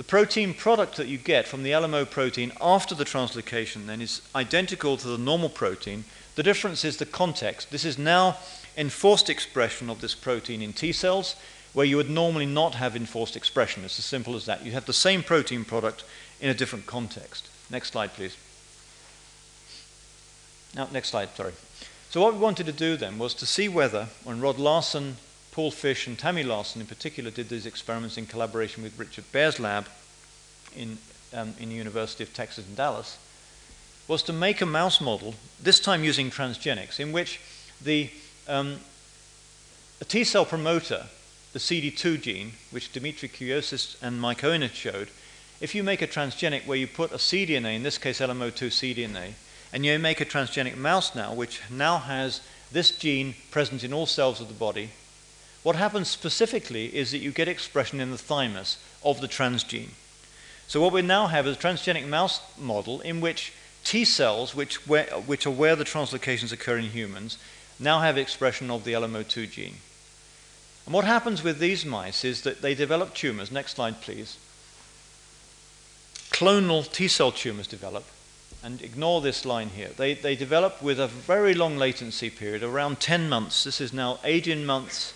The 0.00 0.04
protein 0.04 0.54
product 0.54 0.96
that 0.96 1.08
you 1.08 1.18
get 1.18 1.46
from 1.46 1.62
the 1.62 1.72
LMO 1.72 2.08
protein 2.08 2.52
after 2.58 2.94
the 2.94 3.04
translocation 3.04 3.84
then 3.84 4.00
is 4.00 4.22
identical 4.34 4.96
to 4.96 5.08
the 5.08 5.18
normal 5.18 5.50
protein. 5.50 6.04
The 6.40 6.44
difference 6.44 6.86
is 6.86 6.96
the 6.96 7.04
context. 7.04 7.70
This 7.70 7.84
is 7.84 7.98
now 7.98 8.38
enforced 8.74 9.28
expression 9.28 9.90
of 9.90 10.00
this 10.00 10.14
protein 10.14 10.62
in 10.62 10.72
T 10.72 10.90
cells, 10.90 11.36
where 11.74 11.84
you 11.84 11.98
would 11.98 12.08
normally 12.08 12.46
not 12.46 12.76
have 12.76 12.96
enforced 12.96 13.36
expression. 13.36 13.84
It's 13.84 13.98
as 13.98 14.06
simple 14.06 14.34
as 14.34 14.46
that. 14.46 14.64
You 14.64 14.72
have 14.72 14.86
the 14.86 14.94
same 14.94 15.22
protein 15.22 15.66
product 15.66 16.02
in 16.40 16.48
a 16.48 16.54
different 16.54 16.86
context. 16.86 17.46
Next 17.68 17.92
slide, 17.92 18.14
please. 18.14 18.38
Now, 20.74 20.88
next 20.90 21.10
slide, 21.10 21.28
sorry. 21.36 21.52
So, 22.08 22.22
what 22.22 22.32
we 22.32 22.40
wanted 22.40 22.64
to 22.64 22.72
do 22.72 22.96
then 22.96 23.18
was 23.18 23.34
to 23.34 23.44
see 23.44 23.68
whether, 23.68 24.08
when 24.24 24.40
Rod 24.40 24.58
Larson 24.58 25.18
Paul 25.52 25.70
Fish 25.70 26.06
and 26.06 26.18
Tammy 26.18 26.42
Larson, 26.42 26.80
in 26.80 26.86
particular, 26.86 27.30
did 27.30 27.50
these 27.50 27.66
experiments 27.66 28.16
in 28.16 28.24
collaboration 28.24 28.82
with 28.82 28.98
Richard 28.98 29.30
Baer's 29.30 29.60
lab 29.60 29.88
in, 30.74 30.96
um, 31.34 31.52
in 31.60 31.68
the 31.68 31.74
University 31.74 32.24
of 32.24 32.32
Texas 32.32 32.66
in 32.66 32.76
Dallas, 32.76 33.18
was 34.10 34.24
to 34.24 34.32
make 34.32 34.60
a 34.60 34.66
mouse 34.66 35.00
model, 35.00 35.36
this 35.62 35.78
time 35.78 36.02
using 36.02 36.32
transgenics, 36.32 36.98
in 36.98 37.12
which 37.12 37.40
the 37.80 38.10
um, 38.48 38.80
T 40.08 40.24
cell 40.24 40.44
promoter, 40.44 41.06
the 41.52 41.60
CD2 41.60 42.20
gene, 42.20 42.52
which 42.72 42.90
Dimitri 42.90 43.28
Kiosis 43.28 43.96
and 44.02 44.20
Mike 44.20 44.42
Owen 44.42 44.68
showed, 44.70 45.10
if 45.60 45.76
you 45.76 45.84
make 45.84 46.02
a 46.02 46.08
transgenic 46.08 46.66
where 46.66 46.76
you 46.76 46.88
put 46.88 47.12
a 47.12 47.18
cDNA, 47.18 47.76
in 47.76 47.84
this 47.84 47.98
case 47.98 48.18
LMO2 48.18 48.70
cDNA, 48.96 49.34
and 49.72 49.86
you 49.86 49.96
make 50.00 50.20
a 50.20 50.24
transgenic 50.24 50.76
mouse 50.76 51.14
now, 51.14 51.32
which 51.32 51.60
now 51.70 51.98
has 51.98 52.40
this 52.72 52.90
gene 52.90 53.36
present 53.52 53.84
in 53.84 53.92
all 53.92 54.06
cells 54.06 54.40
of 54.40 54.48
the 54.48 54.54
body, 54.54 54.90
what 55.62 55.76
happens 55.76 56.08
specifically 56.08 56.86
is 56.96 57.12
that 57.12 57.18
you 57.18 57.30
get 57.30 57.46
expression 57.46 58.00
in 58.00 58.10
the 58.10 58.18
thymus 58.18 58.82
of 59.04 59.20
the 59.20 59.28
transgene. 59.28 59.90
So 60.66 60.80
what 60.80 60.92
we 60.92 61.02
now 61.02 61.28
have 61.28 61.46
is 61.46 61.56
a 61.56 61.60
transgenic 61.60 62.08
mouse 62.08 62.40
model 62.58 63.00
in 63.02 63.20
which 63.20 63.52
T 63.84 64.04
cells, 64.04 64.54
which, 64.54 64.86
where, 64.86 65.06
which 65.26 65.46
are 65.46 65.50
where 65.50 65.76
the 65.76 65.84
translocations 65.84 66.52
occur 66.52 66.78
in 66.78 66.86
humans, 66.86 67.38
now 67.78 68.00
have 68.00 68.18
expression 68.18 68.70
of 68.70 68.84
the 68.84 68.92
LMO2 68.92 69.50
gene. 69.50 69.76
And 70.86 70.94
what 70.94 71.04
happens 71.04 71.42
with 71.42 71.58
these 71.58 71.84
mice 71.84 72.24
is 72.24 72.42
that 72.42 72.62
they 72.62 72.74
develop 72.74 73.14
tumors. 73.14 73.50
Next 73.50 73.76
slide, 73.76 74.00
please. 74.00 74.38
Clonal 76.30 76.90
T 76.90 77.08
cell 77.08 77.32
tumors 77.32 77.66
develop. 77.66 78.04
And 78.62 78.82
ignore 78.82 79.20
this 79.20 79.46
line 79.46 79.70
here. 79.70 79.90
They, 79.96 80.14
they 80.14 80.36
develop 80.36 80.82
with 80.82 81.00
a 81.00 81.06
very 81.06 81.54
long 81.54 81.78
latency 81.78 82.28
period, 82.28 82.62
around 82.62 83.00
10 83.00 83.28
months. 83.28 83.64
This 83.64 83.80
is 83.80 83.92
now 83.92 84.18
18 84.24 84.66
months 84.66 85.14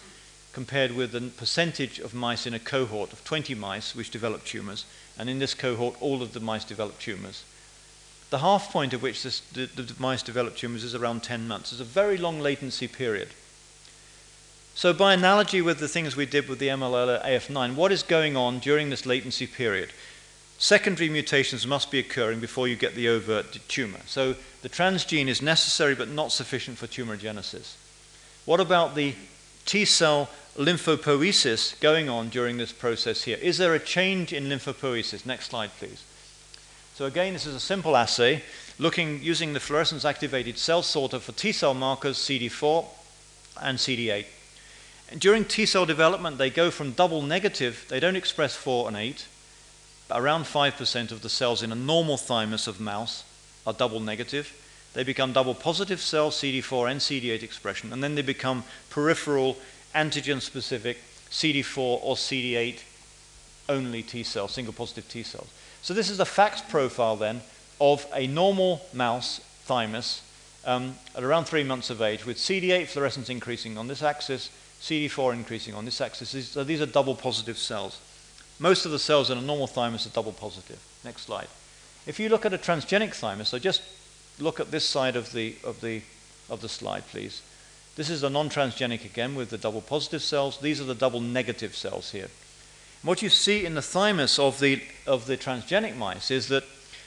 compared 0.54 0.92
with 0.92 1.10
the 1.10 1.20
percentage 1.36 1.98
of 1.98 2.14
mice 2.14 2.46
in 2.46 2.54
a 2.54 2.58
cohort 2.58 3.12
of 3.12 3.24
20 3.24 3.54
mice 3.56 3.94
which 3.94 4.10
develop 4.10 4.44
tumors, 4.44 4.84
and 5.18 5.28
in 5.28 5.40
this 5.40 5.52
cohort, 5.52 5.96
all 6.00 6.22
of 6.22 6.32
the 6.32 6.40
mice 6.40 6.64
develop 6.64 6.98
tumors. 7.00 7.44
The 8.34 8.40
half 8.40 8.72
point 8.72 8.92
of 8.92 9.00
which 9.00 9.22
this, 9.22 9.38
the, 9.52 9.66
the 9.66 9.94
mice 9.96 10.20
develop 10.20 10.56
tumors 10.56 10.82
is 10.82 10.92
around 10.92 11.22
10 11.22 11.46
months. 11.46 11.70
It's 11.70 11.80
a 11.80 11.84
very 11.84 12.16
long 12.16 12.40
latency 12.40 12.88
period. 12.88 13.28
So, 14.74 14.92
by 14.92 15.14
analogy 15.14 15.62
with 15.62 15.78
the 15.78 15.86
things 15.86 16.16
we 16.16 16.26
did 16.26 16.48
with 16.48 16.58
the 16.58 16.66
MLL 16.66 17.24
AF9, 17.24 17.76
what 17.76 17.92
is 17.92 18.02
going 18.02 18.36
on 18.36 18.58
during 18.58 18.90
this 18.90 19.06
latency 19.06 19.46
period? 19.46 19.90
Secondary 20.58 21.08
mutations 21.08 21.64
must 21.64 21.92
be 21.92 22.00
occurring 22.00 22.40
before 22.40 22.66
you 22.66 22.74
get 22.74 22.96
the 22.96 23.08
overt 23.08 23.60
tumor. 23.68 24.00
So, 24.06 24.34
the 24.62 24.68
transgene 24.68 25.28
is 25.28 25.40
necessary 25.40 25.94
but 25.94 26.08
not 26.08 26.32
sufficient 26.32 26.76
for 26.76 26.88
tumorigenesis. 26.88 27.76
What 28.46 28.58
about 28.58 28.96
the 28.96 29.14
T 29.64 29.84
cell 29.84 30.28
lymphopoiesis 30.56 31.78
going 31.78 32.08
on 32.08 32.30
during 32.30 32.56
this 32.56 32.72
process 32.72 33.22
here. 33.22 33.38
Is 33.40 33.58
there 33.58 33.74
a 33.74 33.78
change 33.78 34.32
in 34.32 34.46
lymphopoiesis? 34.46 35.24
Next 35.24 35.50
slide, 35.50 35.70
please. 35.78 36.02
So 36.94 37.06
again, 37.06 37.32
this 37.32 37.44
is 37.44 37.56
a 37.56 37.60
simple 37.60 37.96
assay 37.96 38.40
looking 38.78 39.20
using 39.20 39.52
the 39.52 39.58
fluorescence 39.58 40.04
activated 40.04 40.56
cell 40.58 40.80
sorter 40.80 41.18
for 41.18 41.32
T 41.32 41.50
cell 41.50 41.74
markers 41.74 42.18
CD4 42.18 42.84
and 43.60 43.78
CD8. 43.78 44.26
And 45.10 45.20
during 45.20 45.44
T 45.44 45.66
cell 45.66 45.86
development, 45.86 46.38
they 46.38 46.50
go 46.50 46.70
from 46.70 46.92
double 46.92 47.20
negative, 47.20 47.84
they 47.88 47.98
don't 47.98 48.14
express 48.14 48.54
4 48.54 48.86
and 48.86 48.96
8. 48.96 49.26
Around 50.12 50.44
5% 50.44 51.10
of 51.10 51.22
the 51.22 51.28
cells 51.28 51.64
in 51.64 51.72
a 51.72 51.74
normal 51.74 52.16
thymus 52.16 52.68
of 52.68 52.78
mouse 52.78 53.24
are 53.66 53.72
double 53.72 53.98
negative. 53.98 54.52
they 54.92 55.02
become 55.02 55.32
double 55.32 55.54
positive 55.56 56.00
cells, 56.00 56.36
CD4 56.36 56.92
and 56.92 57.00
CD8 57.00 57.42
expression, 57.42 57.92
and 57.92 58.04
then 58.04 58.14
they 58.14 58.22
become 58.22 58.62
peripheral 58.90 59.56
antigen 59.96 60.40
specific 60.40 60.98
CD4 61.28 61.76
or 61.76 62.14
CD8 62.14 62.82
only 63.68 64.04
T 64.04 64.22
cells, 64.22 64.52
single 64.52 64.72
positive 64.72 65.08
T 65.08 65.24
cells. 65.24 65.48
So 65.84 65.92
this 65.92 66.08
is 66.08 66.16
the 66.16 66.24
FACS 66.24 66.62
profile 66.70 67.14
then 67.14 67.42
of 67.78 68.06
a 68.14 68.26
normal 68.26 68.80
mouse 68.94 69.40
thymus 69.64 70.22
um, 70.64 70.94
at 71.14 71.22
around 71.22 71.44
three 71.44 71.62
months 71.62 71.90
of 71.90 72.00
age 72.00 72.24
with 72.24 72.38
CD8 72.38 72.86
fluorescence 72.86 73.28
increasing 73.28 73.76
on 73.76 73.86
this 73.86 74.02
axis, 74.02 74.48
CD4 74.80 75.34
increasing 75.34 75.74
on 75.74 75.84
this 75.84 76.00
axis. 76.00 76.48
So 76.48 76.64
these 76.64 76.80
are 76.80 76.86
double 76.86 77.14
positive 77.14 77.58
cells. 77.58 78.00
Most 78.58 78.86
of 78.86 78.92
the 78.92 78.98
cells 78.98 79.28
in 79.28 79.36
a 79.36 79.42
normal 79.42 79.66
thymus 79.66 80.06
are 80.06 80.08
double 80.10 80.32
positive. 80.32 80.82
Next 81.04 81.26
slide. 81.26 81.48
If 82.06 82.18
you 82.18 82.30
look 82.30 82.46
at 82.46 82.54
a 82.54 82.58
transgenic 82.58 83.12
thymus, 83.12 83.50
so 83.50 83.58
just 83.58 83.82
look 84.40 84.60
at 84.60 84.70
this 84.70 84.88
side 84.88 85.16
of 85.16 85.32
the, 85.34 85.56
of 85.64 85.82
the, 85.82 86.00
of 86.48 86.62
the 86.62 86.68
slide, 86.70 87.06
please. 87.08 87.42
This 87.96 88.08
is 88.08 88.22
a 88.22 88.30
non-transgenic 88.30 89.04
again 89.04 89.34
with 89.34 89.50
the 89.50 89.58
double 89.58 89.82
positive 89.82 90.22
cells. 90.22 90.56
These 90.60 90.80
are 90.80 90.84
the 90.84 90.94
double 90.94 91.20
negative 91.20 91.76
cells 91.76 92.12
here. 92.12 92.30
What 93.04 93.20
you 93.20 93.28
see 93.28 93.66
in 93.66 93.74
the 93.74 93.82
thymus 93.82 94.38
of 94.38 94.60
the, 94.60 94.82
of 95.06 95.26
the 95.26 95.36
transgenic 95.36 95.94
mice 95.94 96.30
is 96.30 96.48
that 96.48 96.64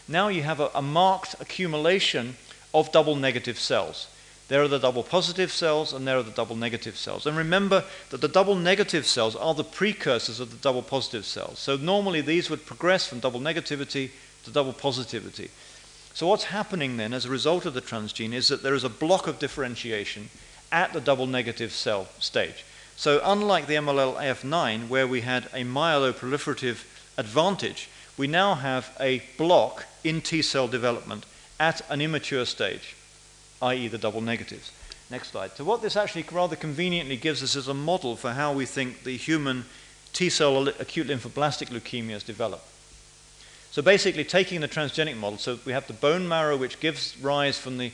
now 0.07 0.27
you 0.27 0.43
have 0.43 0.59
a, 0.59 0.69
a 0.75 0.81
marked 0.81 1.35
accumulation 1.41 2.37
of 2.71 2.91
double 2.91 3.15
negative 3.15 3.57
cells. 3.57 4.07
There 4.47 4.61
are 4.61 4.67
the 4.67 4.77
double 4.77 5.01
positive 5.01 5.51
cells 5.51 5.93
and 5.93 6.07
there 6.07 6.15
are 6.15 6.23
the 6.23 6.29
double 6.29 6.55
negative 6.55 6.97
cells. 6.97 7.25
And 7.25 7.35
remember 7.35 7.83
that 8.11 8.21
the 8.21 8.27
double 8.27 8.53
negative 8.53 9.07
cells 9.07 9.35
are 9.35 9.55
the 9.55 9.63
precursors 9.63 10.39
of 10.39 10.51
the 10.51 10.57
double 10.57 10.83
positive 10.83 11.25
cells. 11.25 11.57
So 11.57 11.75
normally 11.75 12.21
these 12.21 12.47
would 12.51 12.67
progress 12.67 13.07
from 13.07 13.19
double 13.19 13.39
negativity 13.39 14.11
to 14.45 14.51
double 14.51 14.73
positivity. 14.73 15.49
So 16.13 16.27
what's 16.27 16.45
happening 16.45 16.97
then 16.97 17.11
as 17.11 17.25
a 17.25 17.31
result 17.31 17.65
of 17.65 17.73
the 17.73 17.81
transgene 17.81 18.33
is 18.33 18.49
that 18.49 18.61
there 18.61 18.75
is 18.75 18.83
a 18.83 18.89
block 18.89 19.25
of 19.25 19.39
differentiation 19.39 20.29
at 20.71 20.93
the 20.93 21.01
double 21.01 21.25
negative 21.25 21.71
cell 21.71 22.07
stage. 22.19 22.63
So 22.97 23.21
unlike 23.23 23.67
the 23.67 23.75
MLL-AF9 23.75 24.89
where 24.89 25.07
we 25.07 25.21
had 25.21 25.45
a 25.53 25.63
myeloproliferative 25.63 26.83
advantage, 27.15 27.89
we 28.17 28.25
now 28.25 28.55
have 28.55 28.91
a 28.99 29.21
block 29.37 29.85
in 30.03 30.19
T 30.19 30.41
cell 30.41 30.67
development 30.67 31.23
at 31.59 31.81
an 31.91 32.01
immature 32.01 32.43
stage, 32.43 32.95
i.e. 33.61 33.87
the 33.87 33.99
double 33.99 34.21
negatives. 34.21 34.71
Next 35.11 35.29
slide. 35.29 35.51
So 35.55 35.63
what 35.63 35.83
this 35.83 35.95
actually 35.95 36.25
rather 36.31 36.55
conveniently 36.55 37.17
gives 37.17 37.43
us 37.43 37.55
is 37.55 37.67
a 37.67 37.73
model 37.75 38.15
for 38.15 38.31
how 38.31 38.51
we 38.51 38.65
think 38.65 39.03
the 39.03 39.15
human 39.15 39.65
T 40.11 40.31
cell 40.31 40.67
acute 40.67 41.07
lymphoblastic 41.07 41.69
leukemias 41.69 42.25
develop. 42.25 42.63
So 43.69 43.83
basically 43.83 44.23
taking 44.23 44.61
the 44.61 44.67
transgenic 44.67 45.17
model, 45.17 45.37
so 45.37 45.59
we 45.65 45.71
have 45.71 45.85
the 45.85 45.93
bone 45.93 46.27
marrow 46.27 46.57
which 46.57 46.79
gives 46.79 47.15
rise 47.19 47.59
from 47.59 47.77
the, 47.77 47.91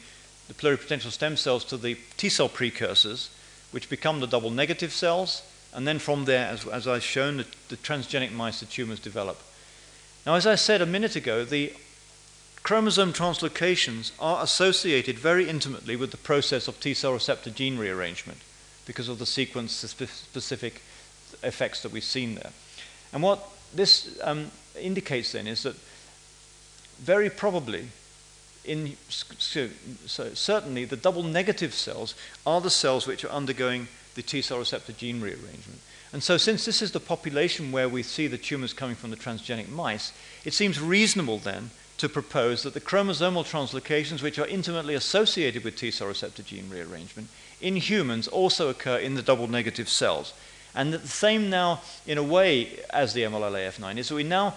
the 0.47 0.54
pluripotential 0.54 1.12
stem 1.12 1.36
cells 1.36 1.66
to 1.66 1.76
the 1.76 1.97
T 2.16 2.30
cell 2.30 2.47
precursors, 2.47 3.30
which 3.74 3.89
become 3.89 4.19
the 4.19 4.28
double 4.28 4.51
negative 4.51 4.93
cells, 4.93 5.41
and 5.74 5.88
then 5.88 5.99
from 5.99 6.26
there, 6.26 6.47
as, 6.47 6.67
as 6.67 6.88
I've 6.88 7.03
shown, 7.03 7.38
the, 7.38 7.45
the 7.69 7.78
transgenic 7.78 8.32
mice, 8.32 8.59
the 8.59 8.67
tumors 8.67 8.99
develop. 8.99 9.41
Now, 10.26 10.36
as 10.36 10.45
I 10.45 10.55
said 10.55 10.82
a 10.82 10.86
minute 10.86 11.15
ago, 11.15 11.43
the 11.43 11.74
Chromosome 12.61 13.11
translocations 13.11 14.11
are 14.19 14.41
associated 14.41 15.19
very 15.19 15.49
intimately 15.49 15.95
with 15.95 16.11
the 16.11 16.17
process 16.17 16.67
of 16.67 16.80
T 16.80 16.93
cell 16.93 17.11
receptor 17.11 17.49
gene 17.49 17.78
rearrangement 17.78 18.38
because 18.86 19.09
of 19.09 19.19
the 19.19 19.26
sequence 19.26 19.74
specific 19.74 20.82
effects 21.41 21.82
that 21.82 21.91
we've 21.91 22.03
seen 22.03 22.36
there. 22.36 22.51
And 23.11 23.21
what 23.21 23.49
this 23.74 24.17
um, 24.24 24.51
indicates 24.80 25.34
then 25.34 25.47
is 25.47 25.63
that 25.63 25.76
very 26.99 27.30
probably, 27.30 27.89
in, 28.66 28.95
so, 29.09 29.70
so 30.05 30.34
certainly, 30.34 30.86
the 30.86 30.95
double 30.95 31.24
negative 31.24 31.74
cells 31.74 32.16
are 32.45 32.61
the 32.61 32.70
cells 32.70 33.07
which 33.07 33.26
are 33.26 33.30
undergoing 33.30 33.88
the 34.16 34.22
T 34.22 34.41
cell 34.41 34.59
receptor 34.59 34.93
gene 34.93 35.22
rearrangement. 35.22 35.80
And 36.11 36.22
so, 36.22 36.38
since 36.38 36.66
this 36.66 36.82
is 36.82 36.91
the 36.91 36.99
population 36.99 37.72
where 37.72 37.89
we 37.89 38.03
see 38.03 38.28
the 38.28 38.38
tumors 38.38 38.74
coming 38.74 38.95
from 38.95 39.09
the 39.09 39.18
transgenic 39.18 39.70
mice, 39.70 40.14
it 40.45 40.53
seems 40.53 40.80
reasonable 40.80 41.39
then 41.39 41.72
to 41.97 42.09
propose 42.09 42.64
that 42.64 42.74
the 42.74 42.82
chromosomal 42.82 43.43
translocations, 43.43 44.22
which 44.22 44.39
are 44.39 44.47
intimately 44.47 44.95
associated 44.95 45.64
with 45.64 45.76
T 45.76 45.91
cell 45.91 46.07
receptor 46.07 46.43
gene 46.43 46.70
rearrangement, 46.70 47.30
in 47.61 47.76
humans 47.76 48.28
also 48.28 48.70
occur 48.70 48.97
in 48.97 49.16
the 49.16 49.22
double 49.22 49.47
negative 49.47 49.89
cells. 49.89 50.34
And 50.76 50.91
that 50.91 51.03
the 51.03 51.07
same 51.07 51.49
now, 51.49 51.82
in 52.07 52.18
a 52.18 52.24
way, 52.24 52.80
as 52.89 53.14
the 53.14 53.22
MLLAF9 53.22 53.97
is, 53.97 54.07
so 54.07 54.16
we 54.16 54.24
now 54.24 54.55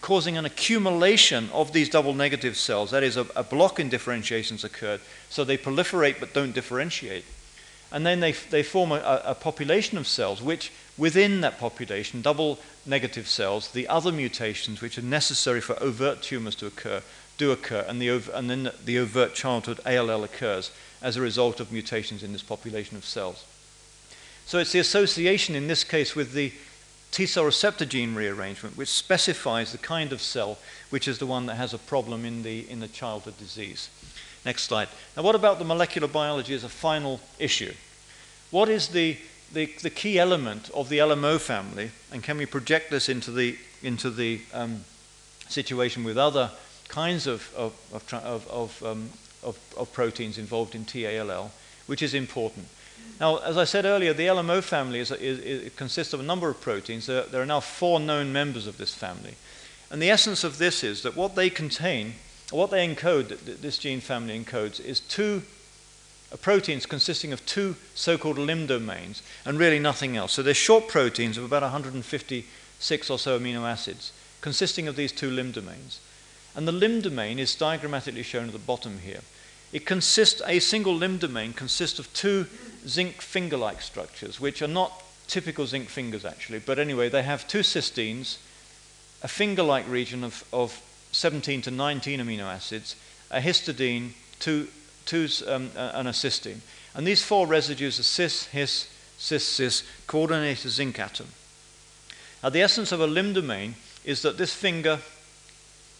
causing 0.00 0.36
an 0.36 0.44
accumulation 0.44 1.48
of 1.52 1.72
these 1.72 1.88
double 1.88 2.14
negative 2.14 2.56
cells. 2.56 2.90
That 2.90 3.02
is, 3.02 3.16
a, 3.16 3.26
a 3.34 3.42
block 3.42 3.80
in 3.80 3.88
differentiations 3.88 4.64
occurred, 4.64 5.00
so 5.30 5.44
they 5.44 5.58
proliferate 5.58 6.20
but 6.20 6.34
don't 6.34 6.54
differentiate. 6.54 7.24
And 7.90 8.04
then 8.04 8.20
they, 8.20 8.32
they 8.32 8.62
form 8.62 8.92
a, 8.92 9.22
a 9.24 9.34
population 9.34 9.96
of 9.96 10.06
cells 10.06 10.42
which 10.42 10.70
within 10.98 11.40
that 11.40 11.58
population, 11.58 12.20
double 12.20 12.58
negative 12.84 13.28
cells, 13.28 13.70
the 13.70 13.88
other 13.88 14.12
mutations 14.12 14.80
which 14.80 14.98
are 14.98 15.02
necessary 15.02 15.60
for 15.60 15.82
overt 15.82 16.22
tumors 16.22 16.54
to 16.56 16.66
occur 16.66 17.02
do 17.38 17.52
occur, 17.52 17.84
and, 17.88 18.02
the 18.02 18.08
and 18.34 18.50
then 18.50 18.70
the 18.84 18.98
overt 18.98 19.32
childhood 19.32 19.80
ALL 19.86 20.24
occurs 20.24 20.70
as 21.00 21.16
a 21.16 21.20
result 21.20 21.60
of 21.60 21.72
mutations 21.72 22.22
in 22.22 22.32
this 22.32 22.42
population 22.42 22.96
of 22.96 23.04
cells. 23.04 23.46
So 24.44 24.58
it's 24.58 24.72
the 24.72 24.80
association 24.80 25.54
in 25.54 25.68
this 25.68 25.84
case 25.84 26.16
with 26.16 26.32
the 26.32 26.52
T 27.10 27.26
cell 27.26 27.44
receptor 27.44 27.84
gene 27.84 28.14
rearrangement 28.14 28.76
which 28.76 28.88
specifies 28.88 29.72
the 29.72 29.78
kind 29.78 30.12
of 30.12 30.20
cell 30.20 30.58
which 30.90 31.08
is 31.08 31.18
the 31.18 31.26
one 31.26 31.46
that 31.46 31.56
has 31.56 31.72
a 31.72 31.78
problem 31.78 32.24
in 32.24 32.42
the, 32.42 32.68
in 32.70 32.80
the 32.80 32.88
childhood 32.88 33.38
disease. 33.38 33.88
Next 34.44 34.64
slide. 34.64 34.88
Now, 35.16 35.22
what 35.22 35.34
about 35.34 35.58
the 35.58 35.64
molecular 35.64 36.08
biology 36.08 36.54
as 36.54 36.64
a 36.64 36.68
final 36.68 37.20
issue? 37.38 37.72
What 38.50 38.68
is 38.68 38.88
the 38.88 39.18
the, 39.52 39.66
the 39.82 39.90
key 39.90 40.18
element 40.18 40.70
of 40.74 40.88
the 40.88 40.98
LMO 40.98 41.40
family, 41.40 41.90
and 42.12 42.22
can 42.22 42.36
we 42.36 42.46
project 42.46 42.90
this 42.90 43.08
into 43.08 43.30
the, 43.30 43.56
into 43.82 44.10
the 44.10 44.40
um, 44.52 44.84
situation 45.48 46.04
with 46.04 46.18
other 46.18 46.50
kinds 46.88 47.26
of, 47.26 47.52
of, 47.56 47.72
of, 48.12 48.48
of, 48.48 48.82
um, 48.82 49.10
of, 49.42 49.58
of 49.76 49.92
proteins 49.92 50.38
involved 50.38 50.74
in 50.74 50.84
TALL, 50.84 51.50
which 51.86 52.02
is 52.02 52.14
important. 52.14 52.66
Now, 53.20 53.38
as 53.38 53.56
I 53.56 53.64
said 53.64 53.84
earlier, 53.84 54.12
the 54.12 54.26
LMO 54.26 54.62
family 54.62 55.00
is, 55.00 55.10
is, 55.10 55.38
is, 55.40 55.74
consists 55.74 56.12
of 56.12 56.20
a 56.20 56.24
number 56.24 56.48
of 56.48 56.60
proteins. 56.60 57.06
There, 57.06 57.24
there, 57.24 57.42
are 57.42 57.46
now 57.46 57.60
four 57.60 57.98
known 57.98 58.32
members 58.32 58.66
of 58.66 58.78
this 58.78 58.94
family. 58.94 59.34
And 59.90 60.00
the 60.00 60.10
essence 60.10 60.44
of 60.44 60.58
this 60.58 60.84
is 60.84 61.02
that 61.02 61.16
what 61.16 61.34
they 61.34 61.50
contain, 61.50 62.14
what 62.50 62.70
they 62.70 62.86
encode, 62.86 63.60
this 63.60 63.78
gene 63.78 64.00
family 64.00 64.38
encodes, 64.38 64.78
is 64.78 65.00
two 65.00 65.42
uh, 66.32 66.36
proteins 66.36 66.86
consisting 66.86 67.32
of 67.32 67.44
two 67.44 67.74
so 67.94 68.16
called 68.16 68.38
limb 68.38 68.66
domains 68.66 69.22
and 69.44 69.58
really 69.58 69.80
nothing 69.80 70.16
else. 70.16 70.32
So 70.32 70.42
they're 70.42 70.54
short 70.54 70.86
proteins 70.86 71.36
of 71.36 71.44
about 71.44 71.62
156 71.62 73.10
or 73.10 73.18
so 73.18 73.38
amino 73.38 73.62
acids 73.62 74.12
consisting 74.40 74.86
of 74.86 74.96
these 74.96 75.12
two 75.12 75.30
limb 75.30 75.52
domains. 75.52 76.00
And 76.54 76.66
the 76.66 76.72
limb 76.72 77.00
domain 77.00 77.38
is 77.38 77.54
diagrammatically 77.54 78.24
shown 78.24 78.46
at 78.46 78.52
the 78.52 78.58
bottom 78.58 79.00
here. 79.00 79.20
It 79.72 79.84
consists, 79.86 80.40
a 80.46 80.60
single 80.60 80.94
limb 80.94 81.18
domain 81.18 81.52
consists 81.52 81.98
of 81.98 82.12
two 82.14 82.46
zinc 82.86 83.20
finger 83.20 83.56
like 83.56 83.82
structures, 83.82 84.40
which 84.40 84.62
are 84.62 84.68
not 84.68 85.02
typical 85.26 85.66
zinc 85.66 85.88
fingers 85.88 86.24
actually, 86.24 86.58
but 86.58 86.78
anyway, 86.78 87.08
they 87.08 87.22
have 87.22 87.46
two 87.46 87.60
cysteines, 87.60 88.38
a 89.22 89.28
finger 89.28 89.62
like 89.62 89.86
region 89.88 90.24
of, 90.24 90.44
of 90.52 90.80
17 91.12 91.62
to 91.62 91.70
19 91.70 92.20
amino 92.20 92.44
acids, 92.44 92.96
a 93.30 93.40
histidine, 93.40 94.12
two 94.38 94.68
two, 95.08 95.26
um, 95.46 95.70
and 95.74 96.06
a 96.06 96.12
cysteine. 96.12 96.60
And 96.94 97.06
these 97.06 97.24
four 97.24 97.46
residues 97.46 97.98
are 97.98 98.04
cis, 98.04 98.44
his, 98.46 98.88
cis, 99.16 99.44
cis, 99.44 99.82
coordinate 100.06 100.64
a 100.66 100.68
zinc 100.68 100.98
atom. 100.98 101.28
Now, 102.42 102.50
the 102.50 102.60
essence 102.60 102.92
of 102.92 103.00
a 103.00 103.06
limb 103.06 103.32
domain 103.32 103.74
is 104.04 104.22
that 104.22 104.36
this 104.36 104.54
finger 104.54 105.00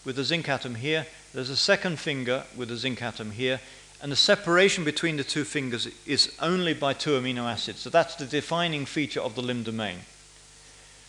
with 0.05 0.15
the 0.15 0.23
zinc 0.23 0.47
atom 0.47 0.75
here, 0.75 1.07
there's 1.33 1.49
a 1.49 1.57
second 1.57 1.99
finger 1.99 2.43
with 2.55 2.71
a 2.71 2.77
zinc 2.77 3.01
atom 3.01 3.31
here, 3.31 3.59
and 4.01 4.11
the 4.11 4.15
separation 4.15 4.83
between 4.83 5.17
the 5.17 5.23
two 5.23 5.43
fingers 5.43 5.87
is 6.05 6.33
only 6.41 6.73
by 6.73 6.93
two 6.93 7.11
amino 7.11 7.43
acids. 7.43 7.79
So 7.79 7.89
that's 7.89 8.15
the 8.15 8.25
defining 8.25 8.85
feature 8.85 9.21
of 9.21 9.35
the 9.35 9.41
limb 9.41 9.63
domain. 9.63 9.99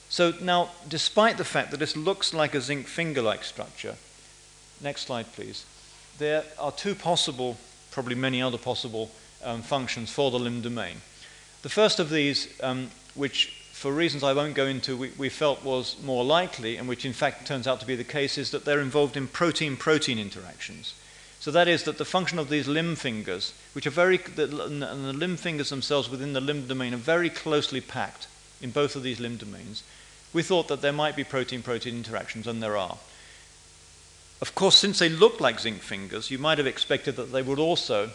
So 0.09 0.35
now, 0.43 0.71
despite 0.89 1.39
the 1.39 1.45
fact 1.45 1.71
that 1.71 1.77
this 1.79 1.97
looks 1.97 2.35
like 2.35 2.55
a 2.55 2.61
zinc 2.61 2.87
finger 2.87 3.23
like 3.23 3.45
structure, 3.45 3.95
next 4.81 5.03
slide 5.03 5.33
please, 5.33 5.65
there 6.19 6.43
are 6.59 6.73
two 6.73 6.95
possible 6.95 7.57
probably 7.91 8.15
many 8.15 8.41
other 8.41 8.59
possible 8.59 9.11
um, 9.45 9.63
functions 9.63 10.11
for 10.11 10.31
the 10.31 10.39
limb 10.39 10.61
domain. 10.61 10.97
The 11.63 11.69
first 11.69 11.99
of 11.99 12.11
these, 12.11 12.49
um, 12.63 12.91
which 13.15 13.60
for 13.81 13.91
reasons 13.91 14.23
I 14.23 14.35
won't 14.35 14.53
go 14.53 14.67
into, 14.67 14.95
we, 14.95 15.11
we, 15.17 15.31
felt 15.31 15.65
was 15.65 15.97
more 16.05 16.23
likely, 16.23 16.77
and 16.77 16.87
which 16.87 17.07
in 17.07 17.15
fact 17.15 17.47
turns 17.47 17.67
out 17.67 17.81
to 17.81 17.87
be 17.87 17.97
the 17.97 18.05
case, 18.05 18.37
is 18.37 18.51
that 18.51 18.67
they're 18.67 18.83
involved 18.83 19.17
in 19.17 19.27
protein 19.27 19.75
protein 19.79 20.19
interactions. 20.19 20.93
So 21.41 21.51
that 21.53 21.67
is 21.67 21.85
that 21.85 21.97
the 21.97 22.05
function 22.05 22.39
of 22.39 22.51
these 22.51 22.69
limb 22.69 22.95
fingers, 22.95 23.55
which 23.73 23.87
are 23.87 23.91
very, 23.91 24.19
the, 24.19 24.45
and 24.65 24.83
the 24.83 25.15
limb 25.15 25.39
fingers 25.39 25.71
themselves 25.71 26.11
within 26.11 26.35
the 26.35 26.43
limb 26.43 26.67
domain 26.67 26.93
are 26.93 26.99
very 26.99 27.31
closely 27.31 27.81
packed 27.81 28.27
in 28.61 28.71
both 28.71 28.97
of 28.97 29.03
these 29.03 29.19
limb 29.19 29.39
domains. 29.39 29.83
We 30.35 30.43
thought 30.43 30.69
that 30.69 30.83
there 30.83 30.93
might 30.93 31.17
be 31.17 31.25
protein 31.25 31.63
protein 31.63 31.97
interactions, 31.97 32.47
and 32.47 32.63
there 32.63 32.77
are. 32.77 32.99
of 34.43 34.55
course, 34.55 34.77
since 34.77 34.99
they 34.99 35.09
look 35.09 35.41
like 35.41 35.59
zinc 35.59 35.81
fingers, 35.81 36.31
you 36.31 36.37
might 36.37 36.59
have 36.59 36.67
expected 36.67 37.17
that 37.17 37.33
they 37.33 37.41
would 37.41 37.59
also 37.59 38.11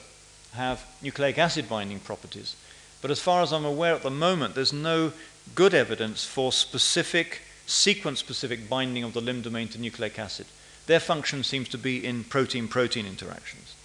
have 0.53 0.85
nucleic 1.01 1.39
acid 1.39 1.67
binding 1.67 2.01
properties. 2.01 2.55
But 3.01 3.09
as 3.09 3.19
far 3.19 3.41
as 3.41 3.51
I'm 3.51 3.65
aware 3.65 3.95
at 3.95 4.03
the 4.03 4.11
moment, 4.11 4.53
there's 4.53 4.73
no 4.73 5.11
good 5.53 5.73
evidence 5.73 6.25
for 6.25 6.51
specific, 6.51 7.41
sequence 7.67 8.19
specific 8.19 8.67
binding 8.67 9.03
of 9.03 9.13
the 9.13 9.21
limb 9.21 9.41
domain 9.41 9.67
to 9.69 9.79
nucleic 9.79 10.17
acid. 10.17 10.47
Their 10.87 10.99
function 10.99 11.43
seems 11.43 11.69
to 11.69 11.77
be 11.77 12.05
in 12.05 12.23
protein 12.23 12.67
protein 12.67 13.05
interactions. 13.05 13.75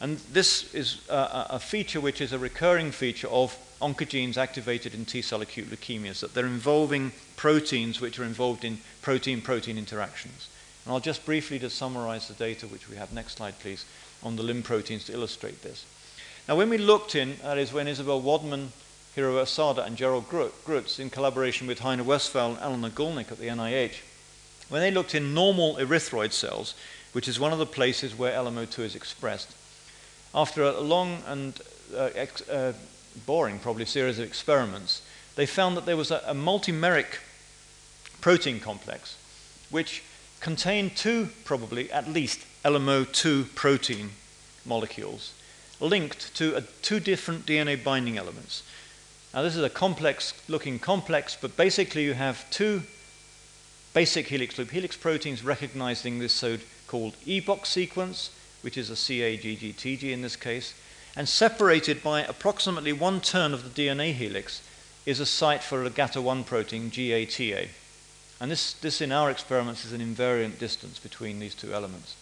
And 0.00 0.16
this 0.32 0.72
is 0.74 1.02
a, 1.10 1.46
a, 1.50 1.58
feature 1.58 2.00
which 2.00 2.20
is 2.22 2.32
a 2.32 2.38
recurring 2.38 2.90
feature 2.90 3.28
of 3.28 3.56
oncogenes 3.82 4.38
activated 4.38 4.94
in 4.94 5.04
T 5.04 5.20
cell 5.20 5.42
acute 5.42 5.70
leukemias, 5.70 6.20
that 6.20 6.32
they're 6.32 6.46
involving 6.46 7.12
proteins 7.36 8.00
which 8.00 8.18
are 8.18 8.24
involved 8.24 8.64
in 8.64 8.78
protein 9.02 9.42
protein 9.42 9.76
interactions. 9.76 10.48
And 10.84 10.94
I'll 10.94 11.00
just 11.00 11.26
briefly 11.26 11.58
just 11.58 11.76
summarize 11.76 12.28
the 12.28 12.34
data 12.34 12.66
which 12.66 12.88
we 12.88 12.96
have. 12.96 13.12
Next 13.12 13.36
slide, 13.36 13.58
please, 13.58 13.84
on 14.22 14.36
the 14.36 14.42
limb 14.42 14.62
proteins 14.62 15.04
to 15.04 15.12
illustrate 15.12 15.62
this. 15.62 15.84
Now, 16.48 16.56
when 16.56 16.70
we 16.70 16.78
looked 16.78 17.14
in, 17.14 17.36
that 17.42 17.58
is 17.58 17.72
when 17.72 17.86
Isabel 17.86 18.20
Wadman, 18.20 18.72
Hiro 19.14 19.42
Asada, 19.42 19.84
and 19.84 19.96
Gerald 19.96 20.28
Grutz, 20.28 21.00
in 21.00 21.10
collaboration 21.10 21.66
with 21.66 21.80
Heiner 21.80 22.04
Westphal 22.04 22.52
and 22.52 22.58
Alan 22.60 22.82
Nagulnik 22.82 23.32
at 23.32 23.38
the 23.38 23.48
NIH, 23.48 23.96
when 24.68 24.80
they 24.80 24.90
looked 24.90 25.14
in 25.14 25.34
normal 25.34 25.76
erythroid 25.76 26.32
cells, 26.32 26.74
which 27.12 27.26
is 27.26 27.40
one 27.40 27.52
of 27.52 27.58
the 27.58 27.66
places 27.66 28.16
where 28.16 28.32
LMO2 28.32 28.78
is 28.80 28.94
expressed, 28.94 29.54
after 30.32 30.62
a 30.62 30.80
long 30.80 31.22
and 31.26 31.60
uh, 31.94 32.10
ex- 32.14 32.48
uh, 32.48 32.72
boring, 33.26 33.58
probably, 33.58 33.84
series 33.84 34.20
of 34.20 34.24
experiments, 34.24 35.02
they 35.34 35.46
found 35.46 35.76
that 35.76 35.86
there 35.86 35.96
was 35.96 36.12
a, 36.12 36.22
a 36.26 36.34
multimeric 36.34 37.18
protein 38.20 38.60
complex 38.60 39.16
which 39.70 40.02
contained 40.40 40.96
two, 40.96 41.28
probably 41.44 41.90
at 41.90 42.08
least, 42.08 42.46
LMO2 42.64 43.54
protein 43.54 44.10
molecules 44.64 45.32
linked 45.80 46.34
to 46.36 46.56
a, 46.56 46.60
two 46.82 47.00
different 47.00 47.46
DNA 47.46 47.82
binding 47.82 48.18
elements. 48.18 48.62
Now, 49.32 49.42
this 49.42 49.54
is 49.54 49.62
a 49.62 49.70
complex 49.70 50.34
looking 50.48 50.80
complex, 50.80 51.36
but 51.40 51.56
basically, 51.56 52.04
you 52.04 52.14
have 52.14 52.48
two 52.50 52.82
basic 53.94 54.26
helix 54.26 54.58
loop 54.58 54.70
helix 54.70 54.96
proteins 54.96 55.44
recognizing 55.44 56.18
this 56.18 56.32
so 56.32 56.58
called 56.88 57.14
EBOX 57.24 57.66
sequence, 57.66 58.30
which 58.62 58.76
is 58.76 58.90
a 58.90 58.94
CAGGTG 58.94 60.10
in 60.10 60.22
this 60.22 60.34
case, 60.34 60.74
and 61.16 61.28
separated 61.28 62.02
by 62.02 62.22
approximately 62.22 62.92
one 62.92 63.20
turn 63.20 63.54
of 63.54 63.62
the 63.62 63.82
DNA 63.82 64.12
helix 64.12 64.62
is 65.06 65.20
a 65.20 65.26
site 65.26 65.62
for 65.62 65.84
a 65.84 65.90
GATA1 65.90 66.44
protein, 66.44 66.90
GATA. 66.90 67.68
And 68.40 68.50
this, 68.50 68.72
this, 68.74 69.00
in 69.00 69.12
our 69.12 69.30
experiments, 69.30 69.84
is 69.84 69.92
an 69.92 70.00
invariant 70.00 70.58
distance 70.58 70.98
between 70.98 71.38
these 71.38 71.54
two 71.54 71.72
elements. 71.72 72.16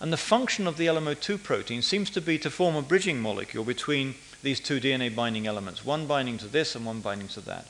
And 0.00 0.12
the 0.12 0.18
function 0.18 0.66
of 0.66 0.76
the 0.76 0.86
LMO2 0.86 1.42
protein 1.42 1.82
seems 1.82 2.10
to 2.10 2.20
be 2.20 2.38
to 2.38 2.50
form 2.50 2.76
a 2.76 2.82
bridging 2.82 3.20
molecule 3.20 3.64
between 3.64 4.14
these 4.46 4.60
two 4.60 4.78
DNA 4.80 5.12
binding 5.12 5.48
elements, 5.48 5.84
one 5.84 6.06
binding 6.06 6.38
to 6.38 6.46
this 6.46 6.76
and 6.76 6.86
one 6.86 7.00
binding 7.00 7.26
to 7.26 7.40
that. 7.40 7.66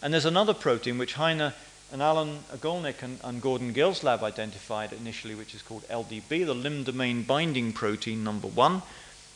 And 0.00 0.14
there's 0.14 0.24
another 0.24 0.54
protein 0.54 0.96
which 0.96 1.14
Heine 1.14 1.52
and 1.92 2.00
Alan 2.00 2.38
Agolnik 2.54 3.02
and, 3.02 3.18
and 3.24 3.42
Gordon 3.42 3.72
Gill's 3.72 4.04
lab 4.04 4.22
identified 4.22 4.92
initially, 4.92 5.34
which 5.34 5.56
is 5.56 5.62
called 5.62 5.82
LDB, 5.88 6.46
the 6.46 6.54
limb 6.54 6.84
domain 6.84 7.24
binding 7.24 7.72
protein 7.72 8.22
number 8.22 8.46
one. 8.46 8.82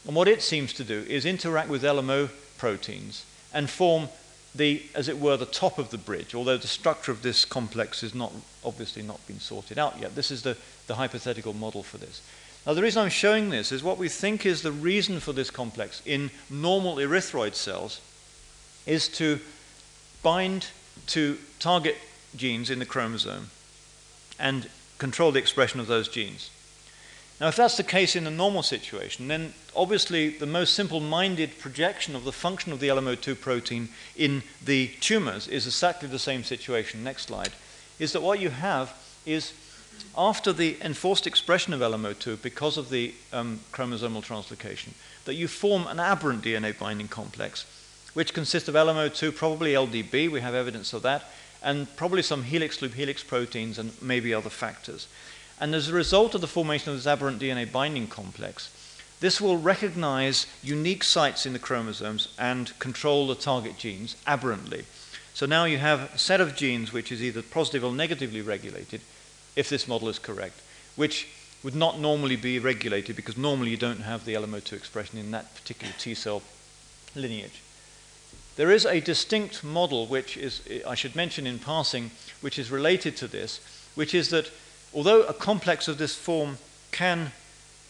And 0.07 0.15
what 0.15 0.29
it 0.29 0.41
seems 0.41 0.73
to 0.75 0.85
do 0.85 1.05
is 1.09 1.27
interact 1.27 1.69
with 1.69 1.83
LMO 1.83 2.31
proteins 2.59 3.25
and 3.53 3.69
form 3.69 4.09
the, 4.55 4.81
as 4.95 5.09
it 5.09 5.19
were, 5.19 5.37
the 5.37 5.47
top 5.47 5.81
of 5.81 5.91
the 5.91 5.99
bridge, 5.99 6.33
although 6.33 6.57
the 6.57 6.69
structure 6.69 7.11
of 7.11 7.23
this 7.23 7.45
complex 7.45 8.03
has 8.03 8.15
not 8.15 8.33
obviously 8.65 9.03
not 9.03 9.27
been 9.27 9.41
sorted 9.41 9.81
out 9.81 9.99
yet. 9.99 10.15
This 10.15 10.31
is 10.31 10.43
the, 10.43 10.57
the 10.87 10.95
hypothetical 10.95 11.55
model 11.55 11.83
for 11.83 11.99
this. 11.99 12.23
Now, 12.67 12.73
the 12.73 12.83
reason 12.83 13.03
I'm 13.03 13.11
showing 13.11 13.51
this 13.51 13.73
is 13.73 13.83
what 13.83 13.99
we 13.99 14.09
think 14.09 14.47
is 14.47 14.63
the 14.63 14.73
reason 14.73 15.21
for 15.21 15.33
this 15.33 15.51
complex 15.51 16.01
in 16.07 16.31
normal 16.49 16.97
erythroid 16.97 17.55
cells 17.55 18.01
is 18.87 19.09
to 19.09 19.41
bind 20.23 20.69
to 21.09 21.39
target 21.59 21.97
genes 22.35 22.71
in 22.71 22.79
the 22.79 22.87
chromosome 22.87 23.51
and 24.39 24.69
control 24.99 25.31
the 25.31 25.39
expression 25.39 25.79
of 25.79 25.87
those 25.87 26.09
genes. 26.09 26.51
Now, 27.41 27.49
if 27.49 27.57
that's 27.57 27.77
the 27.77 27.83
case 27.83 28.17
in 28.17 28.27
a 28.27 28.31
normal 28.31 28.63
situation, 28.63 29.29
then 29.29 29.55
obviously 29.75 30.29
the 30.31 30.47
most 30.47 30.73
simple 30.73 31.01
minded 31.01 31.59
projection 31.59 32.15
of 32.15 32.25
the 32.25 32.33
function 32.33 32.73
of 32.73 32.81
the 32.81 32.89
LMO2 32.89 33.41
protein 33.41 33.89
in 34.17 34.43
the 34.65 34.89
tumors 35.01 35.49
is 35.49 35.67
exactly 35.67 36.09
the 36.09 36.19
same 36.19 36.45
situation. 36.45 37.03
Next 37.03 37.25
slide. 37.27 37.53
Is 37.99 38.13
that 38.13 38.23
what 38.23 38.41
you 38.41 38.51
have 38.51 38.95
is 39.27 39.53
after 40.17 40.53
the 40.53 40.77
enforced 40.81 41.27
expression 41.27 41.73
of 41.73 41.81
LMO2 41.81 42.41
because 42.43 42.77
of 42.77 42.91
the 42.91 43.15
um, 43.33 43.61
chromosomal 43.73 44.25
translocation, 44.25 44.91
that 45.25 45.35
you 45.35 45.49
form 45.49 45.87
an 45.87 45.99
aberrant 45.99 46.43
DNA 46.43 46.79
binding 46.79 47.09
complex, 47.09 47.67
which 48.15 48.35
consists 48.35 48.69
of 48.69 48.75
LMO2, 48.75 49.35
probably 49.35 49.73
LDB, 49.73 50.31
we 50.31 50.41
have 50.41 50.55
evidence 50.55 50.93
of 50.93 51.03
that, 51.03 51.25
and 51.63 51.95
probably 51.97 52.23
some 52.23 52.45
helix 52.45 52.81
loop 52.81 52.95
helix 52.95 53.25
proteins 53.25 53.79
and 53.79 53.91
maybe 54.01 54.33
other 54.33 54.51
factors. 54.51 55.09
And 55.61 55.75
as 55.75 55.89
a 55.89 55.95
result 55.95 56.35
of 56.35 56.41
the 56.41 56.47
formation 56.47 56.91
of 56.91 56.97
this 56.97 57.07
aberrant 57.07 57.41
DNA 57.41 57.71
binding 57.71 58.07
complex, 58.07 58.71
this 59.21 59.41
will 59.41 59.57
recognize 59.57 60.47
unique 60.63 61.03
sites 61.05 61.47
in 61.47 61.53
the 61.53 61.59
chromosomes 61.59 62.29
and 62.39 62.79
control 62.79 63.27
the 63.27 63.35
target 63.35 63.79
genes 63.79 64.17
aberrantly. 64.27 64.85
So 65.33 65.47
now 65.47 65.65
you 65.65 65.79
have 65.79 66.15
a 66.15 66.19
set 66.19 66.41
of 66.41 66.55
genes 66.55 66.93
which 66.93 67.11
is 67.11 67.23
either 67.23 67.43
positive 67.43 67.85
or 67.85 67.93
negatively 67.93 68.43
regulated, 68.43 69.01
if 69.57 69.69
this 69.69 69.89
model 69.89 70.09
is 70.09 70.19
correct, 70.19 70.61
which 70.97 71.29
would 71.63 71.75
not 71.75 71.99
normally 71.99 72.37
be 72.37 72.59
regulated 72.59 73.17
because 73.17 73.39
normally 73.39 73.71
you 73.71 73.77
don't 73.77 74.01
have 74.01 74.25
the 74.25 74.35
LMO2 74.35 74.75
expression 74.75 75.19
in 75.19 75.31
that 75.31 75.55
particular 75.55 75.93
T 75.99 76.15
cell 76.15 76.43
lineage. 77.15 77.63
There 78.57 78.71
is 78.71 78.87
a 78.87 79.01
distinct 79.01 79.65
model, 79.65 80.07
which 80.07 80.37
is, 80.37 80.61
I 80.87 80.95
should 80.95 81.17
mention 81.17 81.47
in 81.47 81.59
passing, 81.59 82.11
which 82.41 82.59
is 82.59 82.71
related 82.71 83.17
to 83.17 83.27
this, 83.27 83.61
which 83.95 84.15
is 84.15 84.31
that 84.31 84.51
although 84.93 85.23
a 85.23 85.35
complex 85.35 85.89
of 85.89 85.99
this 85.99 86.15
form 86.15 86.59
can 86.93 87.33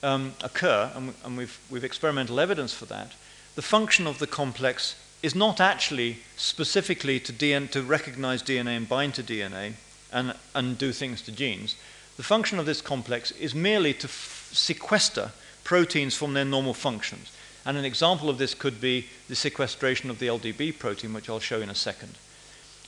um, 0.02 0.34
occur, 0.42 0.90
and, 0.94 1.14
and 1.24 1.36
we've, 1.36 1.58
we've 1.70 1.84
experimental 1.84 2.40
evidence 2.40 2.72
for 2.72 2.86
that, 2.86 3.12
the 3.56 3.62
function 3.62 4.06
of 4.06 4.18
the 4.18 4.26
complex 4.26 4.96
is 5.22 5.34
not 5.34 5.60
actually 5.60 6.18
specifically 6.36 7.18
to, 7.20 7.66
to 7.66 7.82
recognize 7.82 8.42
DNA 8.42 8.76
and 8.76 8.88
bind 8.88 9.14
to 9.14 9.22
DNA 9.22 9.74
and, 10.14 10.34
and 10.54 10.78
do 10.78 10.92
things 10.92 11.20
to 11.22 11.32
genes. 11.32 11.76
The 12.16 12.22
function 12.22 12.58
of 12.58 12.64
this 12.64 12.80
complex 12.80 13.32
is 13.32 13.54
merely 13.54 13.92
to 13.94 14.08
sequester 14.08 15.32
proteins 15.64 16.14
from 16.14 16.32
their 16.32 16.44
normal 16.44 16.72
functions. 16.72 17.30
And 17.66 17.76
an 17.76 17.84
example 17.84 18.30
of 18.30 18.38
this 18.38 18.54
could 18.54 18.80
be 18.80 19.08
the 19.28 19.34
sequestration 19.34 20.08
of 20.08 20.18
the 20.18 20.28
LDB 20.28 20.78
protein, 20.78 21.12
which 21.12 21.28
I'll 21.28 21.40
show 21.40 21.60
in 21.60 21.70
a 21.70 21.74
second. 21.74 22.14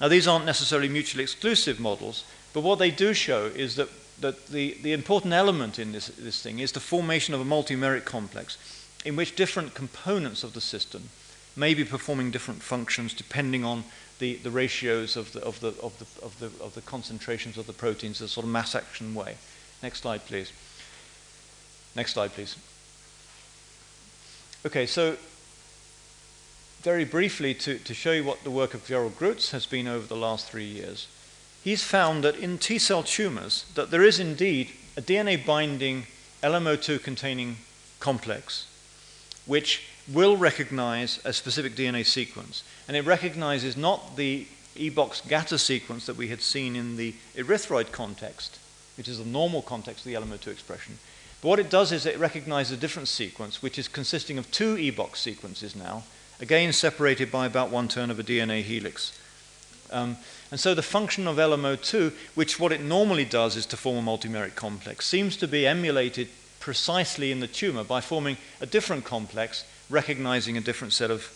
Now, 0.00 0.08
these 0.08 0.28
aren't 0.28 0.46
necessarily 0.46 0.88
mutually 0.88 1.24
exclusive 1.24 1.80
models, 1.80 2.24
but 2.54 2.62
what 2.62 2.78
they 2.78 2.90
do 2.90 3.12
show 3.12 3.46
is 3.46 3.76
that 3.76 3.88
that 4.20 4.46
the, 4.48 4.76
the 4.82 4.92
important 4.92 5.32
element 5.32 5.78
in 5.78 5.92
this, 5.92 6.08
this 6.08 6.42
thing 6.42 6.58
is 6.58 6.72
the 6.72 6.80
formation 6.80 7.34
of 7.34 7.40
a 7.40 7.44
multimeric 7.44 8.04
complex 8.04 8.56
in 9.04 9.16
which 9.16 9.36
different 9.36 9.74
components 9.74 10.42
of 10.42 10.54
the 10.54 10.60
system 10.60 11.10
may 11.54 11.74
be 11.74 11.84
performing 11.84 12.30
different 12.30 12.62
functions 12.62 13.14
depending 13.14 13.64
on 13.64 13.84
the, 14.18 14.36
the 14.36 14.50
ratios 14.50 15.16
of 15.16 15.32
the, 15.32 15.42
of, 15.42 15.60
the, 15.60 15.68
of, 15.82 15.98
the, 15.98 16.24
of, 16.24 16.38
the, 16.40 16.64
of 16.64 16.74
the 16.74 16.80
concentrations 16.82 17.58
of 17.58 17.66
the 17.66 17.72
proteins 17.72 18.20
in 18.20 18.26
a 18.26 18.28
sort 18.28 18.44
of 18.44 18.50
mass 18.50 18.74
action 18.74 19.14
way. 19.14 19.36
Next 19.82 20.00
slide, 20.00 20.24
please. 20.26 20.52
Next 21.94 22.14
slide, 22.14 22.32
please. 22.32 22.56
Okay, 24.64 24.86
so 24.86 25.16
very 26.82 27.04
briefly 27.04 27.54
to, 27.54 27.78
to 27.78 27.94
show 27.94 28.12
you 28.12 28.24
what 28.24 28.44
the 28.44 28.50
work 28.50 28.74
of 28.74 28.86
Gerald 28.86 29.18
Grutz 29.18 29.50
has 29.50 29.66
been 29.66 29.88
over 29.88 30.06
the 30.06 30.16
last 30.16 30.48
three 30.48 30.64
years 30.64 31.08
he's 31.66 31.82
found 31.82 32.22
that 32.22 32.36
in 32.36 32.58
T 32.58 32.78
cell 32.78 33.02
tumors 33.02 33.64
that 33.74 33.90
there 33.90 34.04
is 34.04 34.20
indeed 34.20 34.70
a 34.96 35.02
DNA 35.02 35.44
binding 35.44 36.06
LMO2 36.40 37.02
containing 37.02 37.56
complex 37.98 38.68
which 39.46 39.82
will 40.12 40.36
recognize 40.36 41.20
a 41.24 41.32
specific 41.32 41.74
DNA 41.74 42.04
sequence. 42.04 42.62
And 42.88 42.96
it 42.96 43.04
recognizes 43.04 43.76
not 43.76 44.16
the 44.16 44.46
EBOX 44.76 45.26
GATA 45.26 45.58
sequence 45.58 46.06
that 46.06 46.16
we 46.16 46.28
had 46.28 46.42
seen 46.42 46.76
in 46.76 46.96
the 46.96 47.14
erythroid 47.34 47.92
context, 47.92 48.58
which 48.96 49.08
is 49.08 49.18
the 49.18 49.24
normal 49.24 49.62
context 49.62 50.06
of 50.06 50.12
the 50.12 50.18
LMO2 50.18 50.48
expression. 50.48 50.98
But 51.40 51.48
what 51.48 51.58
it 51.58 51.70
does 51.70 51.92
is 51.92 52.06
it 52.06 52.18
recognizes 52.18 52.76
a 52.76 52.80
different 52.80 53.08
sequence, 53.08 53.62
which 53.62 53.78
is 53.78 53.88
consisting 53.88 54.38
of 54.38 54.50
two 54.50 54.76
EBOX 54.76 55.16
sequences 55.16 55.74
now, 55.74 56.04
again 56.40 56.72
separated 56.72 57.30
by 57.30 57.46
about 57.46 57.70
one 57.70 57.88
turn 57.88 58.10
of 58.10 58.18
a 58.18 58.24
DNA 58.24 58.62
helix. 58.62 59.18
Um, 59.90 60.16
and 60.50 60.58
so 60.58 60.74
the 60.74 60.82
function 60.82 61.26
of 61.26 61.36
LMO2, 61.36 62.12
which 62.34 62.58
what 62.58 62.72
it 62.72 62.80
normally 62.80 63.24
does 63.24 63.56
is 63.56 63.66
to 63.66 63.76
form 63.76 64.06
a 64.06 64.10
multimeric 64.10 64.54
complex, 64.54 65.06
seems 65.06 65.36
to 65.38 65.48
be 65.48 65.66
emulated 65.66 66.28
precisely 66.60 67.30
in 67.30 67.40
the 67.40 67.46
tumor 67.46 67.84
by 67.84 68.00
forming 68.00 68.36
a 68.60 68.66
different 68.66 69.04
complex, 69.04 69.64
recognizing 69.90 70.56
a 70.56 70.60
different 70.60 70.92
set 70.92 71.10
of, 71.10 71.30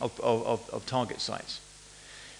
of, 0.00 0.18
of, 0.20 0.68
of 0.70 0.86
target 0.86 1.20
sites. 1.20 1.60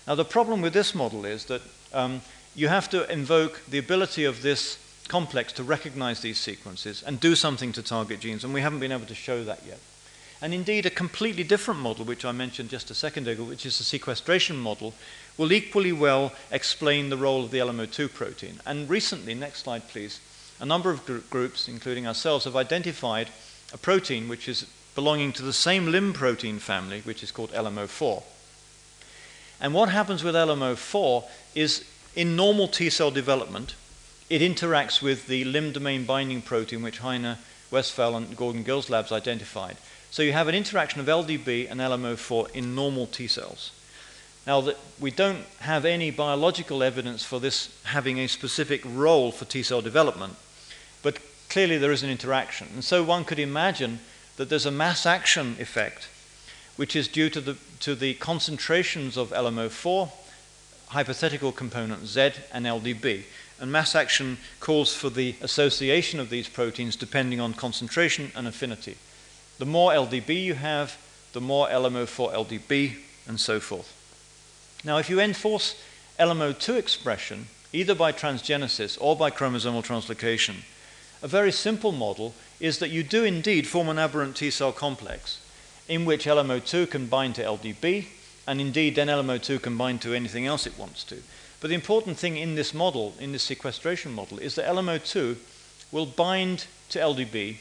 Now, 0.07 0.14
the 0.14 0.24
problem 0.24 0.62
with 0.62 0.72
this 0.72 0.95
model 0.95 1.24
is 1.24 1.45
that 1.47 1.62
um, 1.93 2.22
you 2.55 2.68
have 2.68 2.89
to 2.91 3.11
invoke 3.12 3.61
the 3.66 3.79
ability 3.79 4.24
of 4.24 4.43
this 4.43 4.79
complex 5.09 5.53
to 5.55 5.62
recognize 5.62 6.20
these 6.20 6.39
sequences 6.39 7.03
and 7.03 7.20
do 7.20 7.35
something 7.35 7.72
to 7.72 7.83
target 7.83 8.20
genes, 8.20 8.45
and 8.45 8.55
we 8.55 8.61
haven't 8.61 8.81
been 8.81 8.93
able 8.93 9.07
to 9.07 9.14
show 9.14 9.45
that 9.45 9.62
yet. 9.66 9.79
And 10.41 10.55
indeed, 10.55 10.87
a 10.87 10.91
completely 10.91 11.43
different 11.43 11.81
model, 11.81 12.05
which 12.05 12.24
I 12.24 12.33
mentioned 12.33 12.70
just 12.70 12.91
a 12.91 12.95
second 12.95 13.26
ago, 13.26 13.43
which 13.43 13.66
is 13.66 13.79
the 13.79 13.85
sequestration 13.85 14.57
model, 14.57 14.95
will 15.37 15.53
equally 15.53 15.93
well 15.93 16.33
explain 16.53 17.11
the 17.11 17.16
role 17.16 17.45
of 17.45 17.51
the 17.51 17.59
LMO2 17.59 18.12
protein. 18.12 18.61
And 18.64 18.89
recently, 18.89 19.35
next 19.35 19.64
slide 19.64 19.89
please, 19.89 20.20
a 20.61 20.66
number 20.66 20.91
of 20.91 21.05
gr- 21.05 21.18
groups, 21.31 21.68
including 21.68 22.07
ourselves, 22.07 22.45
have 22.45 22.55
identified 22.55 23.31
a 23.72 23.79
protein 23.79 24.29
which 24.29 24.49
is 24.49 24.66
belonging 24.99 25.33
to 25.33 25.45
the 25.45 25.53
same 25.53 25.93
limb 25.93 26.13
protein 26.13 26.59
family, 26.59 27.01
which 27.03 27.23
is 27.23 27.31
called 27.31 27.53
LMO4. 27.53 28.21
And 29.61 29.73
what 29.73 29.91
happens 29.91 30.25
with 30.25 30.35
LMO4 30.35 31.23
is 31.55 31.85
in 32.17 32.35
normal 32.35 32.67
T 32.67 32.91
cell 32.91 33.13
development, 33.13 33.77
it 34.29 34.43
interacts 34.43 35.01
with 35.01 35.29
the 35.29 35.45
limb 35.45 35.71
domain 35.71 36.05
binding 36.05 36.43
protein, 36.43 36.83
which 36.83 36.99
Heine, 36.99 37.39
Westphal, 37.71 38.17
and 38.17 38.37
Gordon 38.37 38.65
Gill's 38.65 38.91
labs 38.91 39.13
identified. 39.13 39.77
So 40.11 40.25
you 40.25 40.33
have 40.33 40.49
an 40.49 40.57
interaction 40.57 41.01
of 41.01 41.07
LDB 41.07 41.71
and 41.71 41.79
LMO4 41.79 42.51
in 42.51 42.75
normal 42.75 43.07
T 43.07 43.29
cells. 43.29 43.71
Now, 44.49 44.61
that 44.63 44.79
we 44.99 45.13
don't 45.13 45.45
have 45.61 45.85
any 45.85 46.11
biological 46.11 46.83
evidence 46.83 47.23
for 47.23 47.39
this 47.39 47.81
having 47.85 48.19
a 48.19 48.27
specific 48.27 48.83
role 48.85 49.31
for 49.31 49.45
T 49.45 49.63
cell 49.63 49.81
development, 49.81 50.35
but 51.05 51.21
clearly 51.49 51.79
there 51.79 51.93
is 51.93 52.03
an 52.03 52.11
interaction. 52.11 52.67
And 52.75 52.83
so 52.83 53.05
one 53.05 53.25
could 53.25 53.39
imagine 53.39 54.01
that 54.39 54.49
there's 54.49 54.66
a 54.66 54.70
mass 54.70 55.05
action 55.05 55.57
effect, 55.59 56.09
which 56.76 56.97
is 56.97 57.09
due 57.09 57.28
to 57.28 57.41
the, 57.41 57.57
to 57.80 57.95
the 57.95 58.14
concentrations 58.14 59.16
of 59.16 59.30
LMO4, 59.30 60.11
hypothetical 60.86 61.53
component 61.53 62.07
Z, 62.07 62.30
and 62.53 62.64
LDB. 62.64 63.24
And 63.61 63.72
mass 63.72 63.97
action 63.97 64.39
calls 64.61 64.95
for 64.95 65.11
the 65.11 65.34
association 65.43 66.20
of 66.20 66.30
these 66.30 66.49
proteins 66.49 66.95
depending 66.95 67.41
on 67.41 67.53
concentration 67.53 68.30
and 68.36 68.47
affinity. 68.47 68.97
The 69.59 69.66
more 69.66 69.91
LDB 69.91 70.45
you 70.45 70.55
have, 70.55 70.97
the 71.32 71.41
more 71.41 71.66
LMO4 71.68 72.32
LDB, 72.32 72.95
and 73.26 73.41
so 73.41 73.59
forth. 73.59 73.93
Now, 74.84 74.99
if 74.99 75.11
you 75.11 75.20
enforce 75.20 75.74
LMO2 76.20 76.78
expression, 76.78 77.49
either 77.72 77.97
by 77.97 78.12
transgenesis 78.12 78.97
or 79.01 79.16
by 79.16 79.32
chromosomal 79.32 79.84
translocation, 79.84 80.62
a 81.23 81.29
very 81.29 81.53
simple 81.53 81.93
model 81.93 82.35
is 82.61 82.79
that 82.79 82.91
you 82.91 83.03
do 83.03 83.25
indeed 83.25 83.66
form 83.66 83.89
an 83.89 83.99
aberrant 83.99 84.37
T 84.37 84.51
cell 84.51 84.73
complex 84.73 85.41
in 85.89 86.05
which 86.05 86.27
LMO2 86.27 86.91
can 86.91 87.07
bind 87.07 87.35
to 87.37 87.43
LDB, 87.43 88.07
and 88.47 88.61
indeed 88.61 88.95
then 88.95 89.09
LMO2 89.09 89.62
can 89.62 89.77
bind 89.77 90.03
to 90.03 90.14
anything 90.14 90.47
else 90.47 90.66
it 90.66 90.79
wants 90.79 91.03
to. 91.05 91.23
But 91.61 91.69
the 91.69 91.75
important 91.75 92.19
thing 92.19 92.37
in 92.37 92.55
this 92.55 92.73
model, 92.75 93.14
in 93.19 93.33
this 93.33 93.43
sequestration 93.43 94.12
model, 94.12 94.39
is 94.39 94.55
that 94.55 94.66
LMO2 94.66 95.37
will 95.91 96.07
bind 96.07 96.66
to 96.91 96.99
LDB 96.99 97.57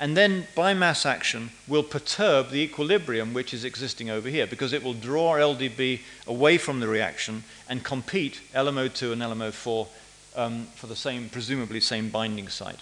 and 0.00 0.16
then 0.16 0.46
by 0.54 0.74
mass 0.74 1.04
action 1.04 1.50
will 1.66 1.82
perturb 1.82 2.50
the 2.50 2.60
equilibrium 2.60 3.34
which 3.34 3.52
is 3.52 3.64
existing 3.64 4.08
over 4.08 4.28
here 4.28 4.46
because 4.46 4.72
it 4.72 4.82
will 4.82 4.94
draw 4.94 5.34
LDB 5.34 6.00
away 6.26 6.56
from 6.56 6.80
the 6.80 6.88
reaction 6.88 7.42
and 7.68 7.82
compete 7.82 8.40
LMO2 8.54 9.12
and 9.12 9.22
LMO4 9.22 9.88
um, 10.36 10.66
for 10.76 10.86
the 10.86 10.94
same, 10.94 11.28
presumably 11.28 11.80
same 11.80 12.10
binding 12.10 12.48
site. 12.48 12.80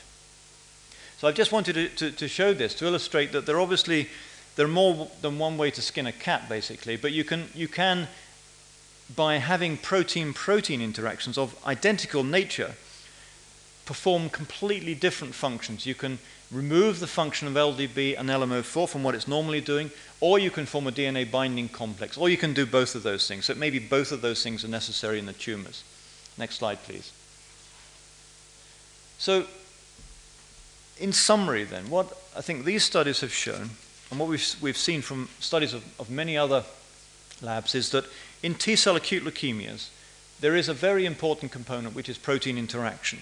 So 1.19 1.29
I've 1.29 1.35
just 1.35 1.53
wanted 1.53 1.75
to, 1.75 1.89
to, 1.89 2.11
to, 2.11 2.29
show 2.29 2.53
this 2.53 2.75
to 2.75 2.87
illustrate 2.87 3.33
that 3.33 3.47
there 3.47 3.59
obviously 3.59 4.09
there 4.57 4.67
are 4.67 4.71
more 4.71 5.09
than 5.23 5.39
one 5.39 5.57
way 5.57 5.71
to 5.71 5.83
skin 5.83 6.07
a 6.07 6.13
cat, 6.13 6.49
basically, 6.49 6.97
but 6.97 7.13
you 7.13 7.25
can, 7.25 7.49
you 7.55 7.69
can 7.69 8.09
by 9.15 9.37
having 9.37 9.77
protein-protein 9.77 10.81
interactions 10.81 11.39
of 11.39 11.55
identical 11.65 12.25
nature, 12.25 12.75
perform 13.85 14.29
completely 14.29 14.95
different 14.95 15.35
functions. 15.35 15.87
You 15.87 15.95
can 15.95 16.19
remove 16.51 17.01
the 17.01 17.07
function 17.07 17.47
of 17.47 17.55
LDB 17.55 18.19
and 18.19 18.29
LMO4 18.29 18.89
from 18.89 19.03
what 19.03 19.15
it's 19.15 19.29
normally 19.29 19.61
doing, 19.61 19.91
or 20.21 20.39
you 20.39 20.51
can 20.51 20.67
form 20.67 20.87
a 20.87 20.93
DNA 20.93 21.31
binding 21.31 21.69
complex, 21.69 22.17
or 22.17 22.29
you 22.29 22.37
can 22.37 22.53
do 22.53 22.67
both 22.67 22.95
of 22.95 23.05
those 23.05 23.29
things. 23.29 23.45
So 23.45 23.55
maybe 23.55 23.79
both 23.79 24.11
of 24.11 24.23
those 24.23 24.43
things 24.43 24.65
are 24.65 24.69
necessary 24.69 25.19
in 25.19 25.27
the 25.27 25.33
tumors. 25.33 25.85
Next 26.37 26.57
slide, 26.57 26.83
please. 26.83 27.13
So, 29.19 29.47
in 30.99 31.13
summary, 31.13 31.65
then, 31.65 31.91
what 31.91 32.17
I 32.37 32.41
think 32.41 32.65
these 32.65 32.85
studies 32.85 33.21
have 33.21 33.33
shown, 33.33 33.71
and 34.11 34.21
what 34.21 34.29
we've, 34.29 34.57
we've 34.61 34.77
seen 34.77 35.03
from 35.03 35.29
studies 35.41 35.75
of, 35.75 35.85
of 36.01 36.11
many 36.11 36.37
other 36.37 36.65
labs, 37.43 37.75
is 37.75 37.91
that 37.91 38.05
in 38.43 38.55
T 38.55 38.77
cell 38.77 38.97
acute 38.97 39.25
leukemias, 39.25 39.89
there 40.41 40.57
is 40.57 40.69
a 40.69 40.75
very 40.75 41.07
important 41.07 41.53
component 41.53 41.95
which 41.95 42.09
is 42.09 42.19
protein 42.19 42.59
interaction 42.59 43.21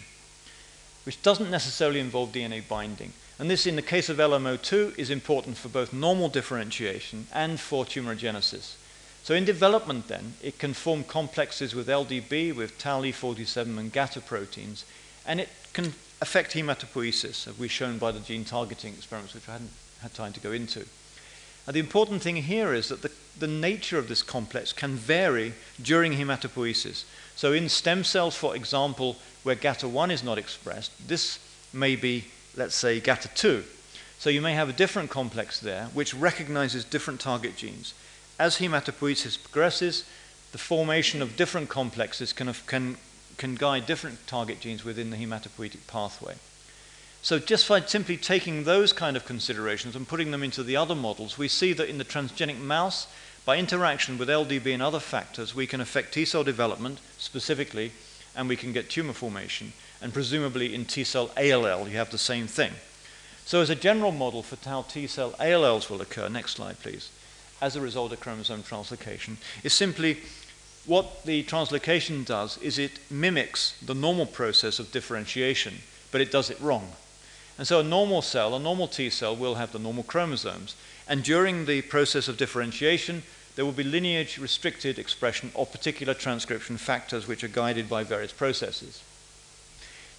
which 1.05 1.23
doesn't 1.23 1.51
necessarily 1.51 2.01
involve 2.01 2.33
DNA 2.33 2.67
binding. 2.67 3.13
And 3.39 3.51
this, 3.51 3.67
in 3.67 3.77
the 3.77 3.83
case 3.83 4.09
of 4.09 4.17
LMO2, 4.17 4.99
is 4.99 5.11
important 5.11 5.57
for 5.57 5.69
both 5.69 5.93
normal 5.93 6.29
differentiation 6.29 7.27
and 7.33 7.61
for 7.61 7.85
tumorigenesis. 7.85 8.77
So 9.23 9.35
in 9.35 9.45
development 9.45 10.09
then, 10.09 10.35
it 10.43 10.59
can 10.59 10.75
form 10.75 11.05
complexes 11.05 11.75
with 11.75 11.89
LDB, 11.89 12.55
with 12.55 12.79
TAL 12.79 13.03
E47 13.03 13.79
and 13.79 13.93
GATA 13.93 14.21
proteins, 14.21 14.85
and 15.27 15.41
it 15.41 15.49
can 15.73 15.95
affect 16.25 16.55
hematopoiesis, 16.55 17.47
as 17.47 17.59
we've 17.59 17.71
shown 17.71 17.99
by 17.99 18.11
the 18.11 18.19
gene 18.19 18.47
targeting 18.47 18.95
experiments, 18.95 19.35
which 19.35 19.47
I 19.47 19.53
hadn't 19.53 19.73
had 20.01 20.15
time 20.15 20.33
to 20.33 20.41
go 20.41 20.53
into. 20.53 20.87
Now, 21.67 21.75
the 21.75 21.81
important 21.81 22.23
thing 22.23 22.37
here 22.37 22.73
is 22.73 22.89
that 22.89 23.03
the, 23.03 23.13
the 23.39 23.47
nature 23.47 23.99
of 23.99 24.09
this 24.09 24.23
complex 24.23 24.73
can 24.73 24.95
vary 24.95 25.53
during 25.83 26.15
hematopoiesis. 26.15 27.05
So 27.37 27.53
in 27.53 27.69
stem 27.69 28.05
cells, 28.05 28.35
for 28.35 28.57
example, 28.57 29.17
where 29.43 29.55
GATA1 29.55 30.11
is 30.11 30.25
not 30.25 30.39
expressed, 30.39 30.93
this 31.07 31.39
may 31.75 31.95
be, 31.95 32.25
let's 32.57 32.75
say, 32.75 33.03
GATA2. 33.03 33.65
So 34.19 34.31
you 34.31 34.41
may 34.41 34.55
have 34.55 34.71
a 34.71 34.81
different 34.83 35.11
complex 35.11 35.61
there 35.61 35.91
which 35.93 36.15
recognizes 36.15 36.87
different 36.87 37.21
target 37.21 37.55
genes. 37.55 37.93
As 38.39 38.57
hematopoiesis 38.57 39.43
progresses, 39.43 40.05
the 40.53 40.59
formation 40.59 41.21
of 41.21 41.37
different 41.37 41.69
complexes 41.69 42.33
can, 42.33 42.51
can, 42.67 42.97
can 43.37 43.55
guide 43.55 43.87
different 43.87 44.27
target 44.27 44.61
genes 44.61 44.85
within 44.85 45.11
the 45.11 45.17
hematopoietic 45.17 45.87
pathway. 45.87 46.35
So 47.23 47.39
just 47.39 47.67
by 47.69 47.81
simply 47.81 48.19
taking 48.19 48.65
those 48.65 48.93
kind 48.93 49.17
of 49.17 49.25
considerations 49.25 49.97
and 49.97 50.07
putting 50.07 50.31
them 50.31 50.43
into 50.43 50.63
the 50.63 50.77
other 50.77 50.95
models, 50.95 51.39
we 51.39 51.49
see 51.49 51.73
that 51.73 51.89
in 51.89 51.97
the 51.97 52.05
transgenic 52.05 52.59
mouse, 52.59 53.07
by 53.47 53.57
interaction 53.57 54.19
with 54.19 54.29
LDB 54.29 54.75
and 54.75 54.83
other 54.83 55.01
factors, 55.01 55.55
we 55.55 55.67
can 55.67 55.81
affect 55.81 56.13
T 56.13 56.25
cell 56.25 56.45
development 56.45 56.99
specifically 57.19 57.93
and 58.37 58.49
we 58.49 58.57
can 58.57 58.73
get 58.73 58.91
tumor 58.91 59.13
formation. 59.13 59.73
And 60.03 60.13
presumably 60.13 60.75
in 60.75 60.85
T 60.85 61.03
cell 61.05 61.31
ALL, 61.37 61.89
you 61.89 61.97
have 61.97 62.11
the 62.11 62.19
same 62.19 62.47
thing. 62.47 62.73
So, 63.47 63.61
as 63.61 63.71
a 63.71 63.75
general 63.75 64.13
model 64.13 64.43
for 64.43 64.57
how 64.69 64.83
T 64.83 65.07
cell 65.07 65.35
ALLs 65.39 65.89
will 65.89 66.01
occur, 66.01 66.29
next 66.29 66.53
slide, 66.53 66.81
please, 66.81 67.11
as 67.61 67.77
a 67.77 67.81
result 67.81 68.13
of 68.13 68.21
chromosome 68.21 68.63
translocation, 68.63 69.37
is 69.63 69.73
simply 69.73 70.19
what 70.87 71.25
the 71.25 71.43
translocation 71.45 72.25
does 72.25 72.59
is 72.59 72.79
it 72.79 72.99
mimics 73.11 73.77
the 73.81 73.95
normal 73.95 74.27
process 74.27 74.79
of 74.79 74.93
differentiation, 74.93 75.75
but 76.11 76.21
it 76.21 76.31
does 76.31 76.51
it 76.51 76.61
wrong. 76.61 76.93
And 77.57 77.67
so, 77.67 77.81
a 77.81 77.85
normal 77.85 78.21
cell, 78.21 78.55
a 78.55 78.59
normal 78.59 78.89
T 78.89 79.09
cell, 79.11 79.35
will 79.35 79.55
have 79.55 79.73
the 79.73 79.79
normal 79.79 80.03
chromosomes. 80.03 80.75
And 81.09 81.23
during 81.23 81.67
the 81.67 81.83
process 81.83 82.29
of 82.29 82.37
differentiation, 82.37 83.23
there 83.57 83.65
will 83.65 83.73
be 83.73 83.85
lineage 83.85 84.39
restricted 84.39 84.99
expression 84.99 85.53
of 85.55 85.71
particular 85.71 86.15
transcription 86.15 86.77
factors 86.77 87.29
which 87.29 87.45
are 87.45 87.49
guided 87.49 87.89
by 87.89 88.03
various 88.03 88.33
processes. 88.33 89.03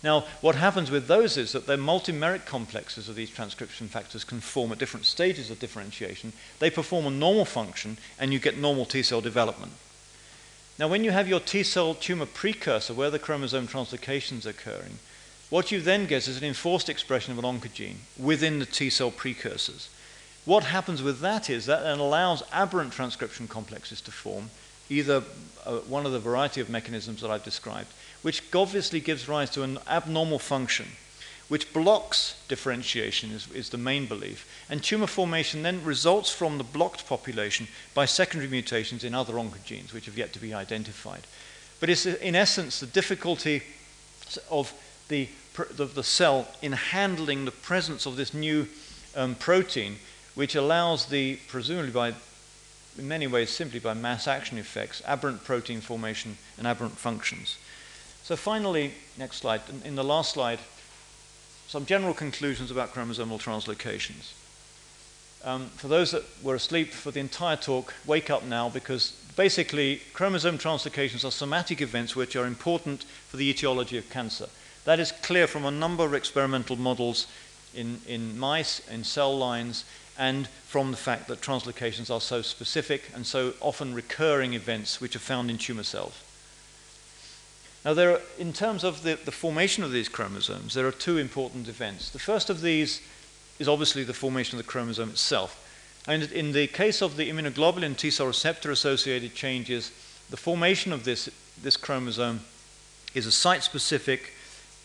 Now, 0.04 0.26
what 0.42 0.56
happens 0.56 0.92
with 0.92 1.08
those 1.08 1.36
is 1.36 1.52
that 1.54 1.66
the 1.66 1.78
multimeric 1.78 2.46
complexes 2.46 3.10
of 3.10 3.16
these 3.16 3.30
transcription 3.30 3.88
factors 3.88 4.24
can 4.24 4.40
form 4.40 4.72
at 4.72 4.78
different 4.78 5.06
stages 5.06 5.50
of 5.50 5.60
differentiation. 5.60 6.32
They 6.60 6.70
perform 6.70 7.08
a 7.08 7.12
normal 7.12 7.46
function, 7.46 7.98
and 8.20 8.32
you 8.32 8.40
get 8.40 8.58
normal 8.58 8.86
T 8.86 9.04
cell 9.04 9.22
development. 9.22 9.74
Now, 10.78 10.90
when 10.90 11.06
you 11.06 11.12
have 11.12 11.30
your 11.30 11.40
T 11.40 11.64
cell 11.64 11.94
tumor 11.94 12.26
precursor 12.26 12.94
where 12.94 13.10
the 13.10 13.20
chromosome 13.20 13.68
translocation 13.68 14.40
is 14.40 14.46
occurring, 14.46 15.00
what 15.50 15.72
you 15.72 15.80
then 15.80 16.06
get 16.06 16.28
is 16.28 16.38
an 16.38 16.44
enforced 16.44 16.90
expression 16.90 17.32
of 17.32 17.40
an 17.40 17.46
oncogene 17.46 17.98
within 18.18 18.60
the 18.60 18.66
T 18.66 18.90
cell 18.90 19.12
precursors. 19.12 19.90
What 20.44 20.66
happens 20.66 21.02
with 21.02 21.22
that 21.22 21.50
is 21.50 21.66
that 21.66 21.86
it 21.86 21.98
allows 21.98 22.44
aberrant 22.52 22.92
transcription 22.92 23.48
complexes 23.48 24.02
to 24.02 24.12
form, 24.12 24.50
either 24.90 25.24
uh, 25.66 25.78
one 25.88 26.06
of 26.06 26.12
the 26.12 26.20
variety 26.20 26.60
of 26.60 26.70
mechanisms 26.70 27.22
that 27.22 27.32
I've 27.32 27.44
described, 27.44 27.92
which 28.22 28.44
obviously 28.54 29.00
gives 29.00 29.30
rise 29.30 29.50
to 29.52 29.64
an 29.64 29.80
abnormal 29.88 30.40
function, 30.40 30.88
which 31.48 31.72
blocks 31.74 32.42
differentiation, 32.48 33.32
is, 33.32 33.52
is 33.52 33.70
the 33.70 33.78
main 33.78 34.08
belief. 34.08 34.48
And 34.70 34.84
tumor 34.84 35.08
formation 35.08 35.62
then 35.62 35.84
results 35.84 36.32
from 36.32 36.58
the 36.58 36.64
blocked 36.64 37.08
population 37.08 37.68
by 37.94 38.06
secondary 38.06 38.50
mutations 38.50 39.04
in 39.04 39.14
other 39.14 39.34
oncogenes, 39.34 39.94
which 39.94 40.06
have 40.06 40.18
yet 40.18 40.34
to 40.34 40.40
be 40.40 40.54
identified. 40.54 41.28
But 41.80 41.90
it's 41.90 42.06
in 42.06 42.36
essence 42.36 42.80
the 42.80 42.88
difficulty 42.88 43.62
of 44.50 44.74
the, 45.08 45.30
of 45.78 45.94
the 45.94 46.04
cell 46.04 46.48
in 46.62 46.72
handling 46.72 47.46
the 47.46 47.52
presence 47.52 48.06
of 48.06 48.16
this 48.16 48.34
new 48.34 48.68
um, 49.16 49.36
protein 49.36 49.98
which 50.34 50.56
allows 50.56 51.06
the, 51.06 51.38
presumably 51.48 51.92
by, 51.92 52.14
in 52.98 53.08
many 53.08 53.28
ways 53.28 53.50
simply 53.50 53.80
by 53.80 53.94
mass 53.94 54.28
action 54.28 54.58
effects, 54.58 55.02
aberrant 55.06 55.44
protein 55.44 55.80
formation 55.80 56.38
and 56.58 56.68
aberrant 56.68 56.98
functions. 56.98 57.58
So 58.24 58.36
finally, 58.36 58.94
next 59.18 59.38
slide, 59.38 59.62
in, 59.70 59.90
in 59.90 59.96
the 59.96 60.04
last 60.04 60.34
slide, 60.34 60.60
some 61.68 61.86
general 61.86 62.14
conclusions 62.14 62.72
about 62.72 62.94
chromosomal 62.94 63.42
translocations. 63.42 64.34
Um, 65.44 65.68
for 65.76 65.88
those 65.88 66.12
that 66.12 66.24
were 66.42 66.56
asleep 66.56 66.92
for 66.92 67.12
the 67.12 67.20
entire 67.20 67.56
talk, 67.56 67.94
wake 68.06 68.30
up 68.30 68.44
now 68.44 68.70
because 68.70 69.12
basically 69.36 70.02
chromosome 70.14 70.58
translocations 70.58 71.24
are 71.24 71.32
somatic 71.32 71.82
events 71.82 72.16
which 72.16 72.36
are 72.36 72.48
important 72.48 73.04
for 73.28 73.38
the 73.38 73.50
etiology 73.50 73.98
of 73.98 74.10
cancer. 74.10 74.48
That 74.86 75.00
is 75.00 75.12
clear 75.12 75.46
from 75.48 75.66
a 75.66 75.72
number 75.72 76.04
of 76.04 76.14
experimental 76.14 76.76
models 76.76 77.28
in, 77.76 78.02
in 78.08 78.40
mice, 78.40 78.82
in 78.90 79.04
cell 79.04 79.38
lines, 79.38 79.86
and 80.18 80.48
from 80.48 80.92
the 80.92 80.98
fact 80.98 81.28
that 81.28 81.42
translocations 81.42 82.10
are 82.10 82.22
so 82.22 82.42
specific 82.42 83.12
and 83.14 83.26
so 83.26 83.54
often 83.62 83.94
recurring 83.94 84.54
events 84.54 85.02
which 85.02 85.16
are 85.16 85.20
found 85.20 85.52
in 85.52 85.58
tumor 85.58 85.84
cells. 85.84 86.25
Now, 87.86 87.94
are, 87.94 88.22
in 88.40 88.52
terms 88.52 88.84
of 88.84 89.04
the, 89.04 89.14
the 89.24 89.32
formation 89.32 89.84
of 89.84 89.92
these 89.92 90.10
chromosomes, 90.10 90.74
there 90.74 90.88
are 90.88 90.92
two 90.92 91.20
important 91.20 91.68
events. 91.68 92.10
The 92.10 92.18
first 92.18 92.50
of 92.50 92.62
these 92.62 93.00
is 93.60 93.68
obviously 93.68 94.04
the 94.04 94.14
formation 94.14 94.58
of 94.58 94.66
the 94.66 94.70
chromosome 94.70 95.12
itself. 95.12 95.62
And 96.08 96.24
in 96.32 96.52
the 96.52 96.66
case 96.66 97.04
of 97.04 97.16
the 97.16 97.30
immunoglobulin 97.30 97.96
T 97.96 98.10
cell 98.10 98.26
receptor 98.26 98.72
associated 98.72 99.36
changes, 99.36 99.92
the 100.32 100.38
formation 100.38 100.92
of 100.92 101.04
this, 101.04 101.30
this 101.62 101.78
chromosome 101.78 102.42
is 103.14 103.28
a 103.28 103.32
site 103.32 103.62
specific 103.62 104.34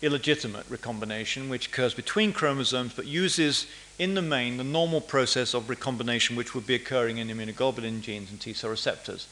illegitimate 0.03 0.67
recombination 0.69 1.49
which 1.49 1.69
occurs 1.69 1.95
between 1.95 2.33
chromosomes 2.33 2.95
but 2.95 3.07
uses 3.07 3.67
in 3.99 4.15
the 4.15 4.23
main 4.23 4.57
the 4.57 4.65
normal 4.65 5.01
process 5.01 5.53
of 5.53 5.69
recombination 5.69 6.37
which 6.37 6.55
would 6.55 6.67
be 6.67 6.75
occurring 6.75 7.19
in 7.19 7.29
immunoglobulin 7.29 8.01
genes 8.01 8.31
and 8.31 8.41
T 8.41 8.53
cell 8.53 8.71
receptors. 8.71 9.27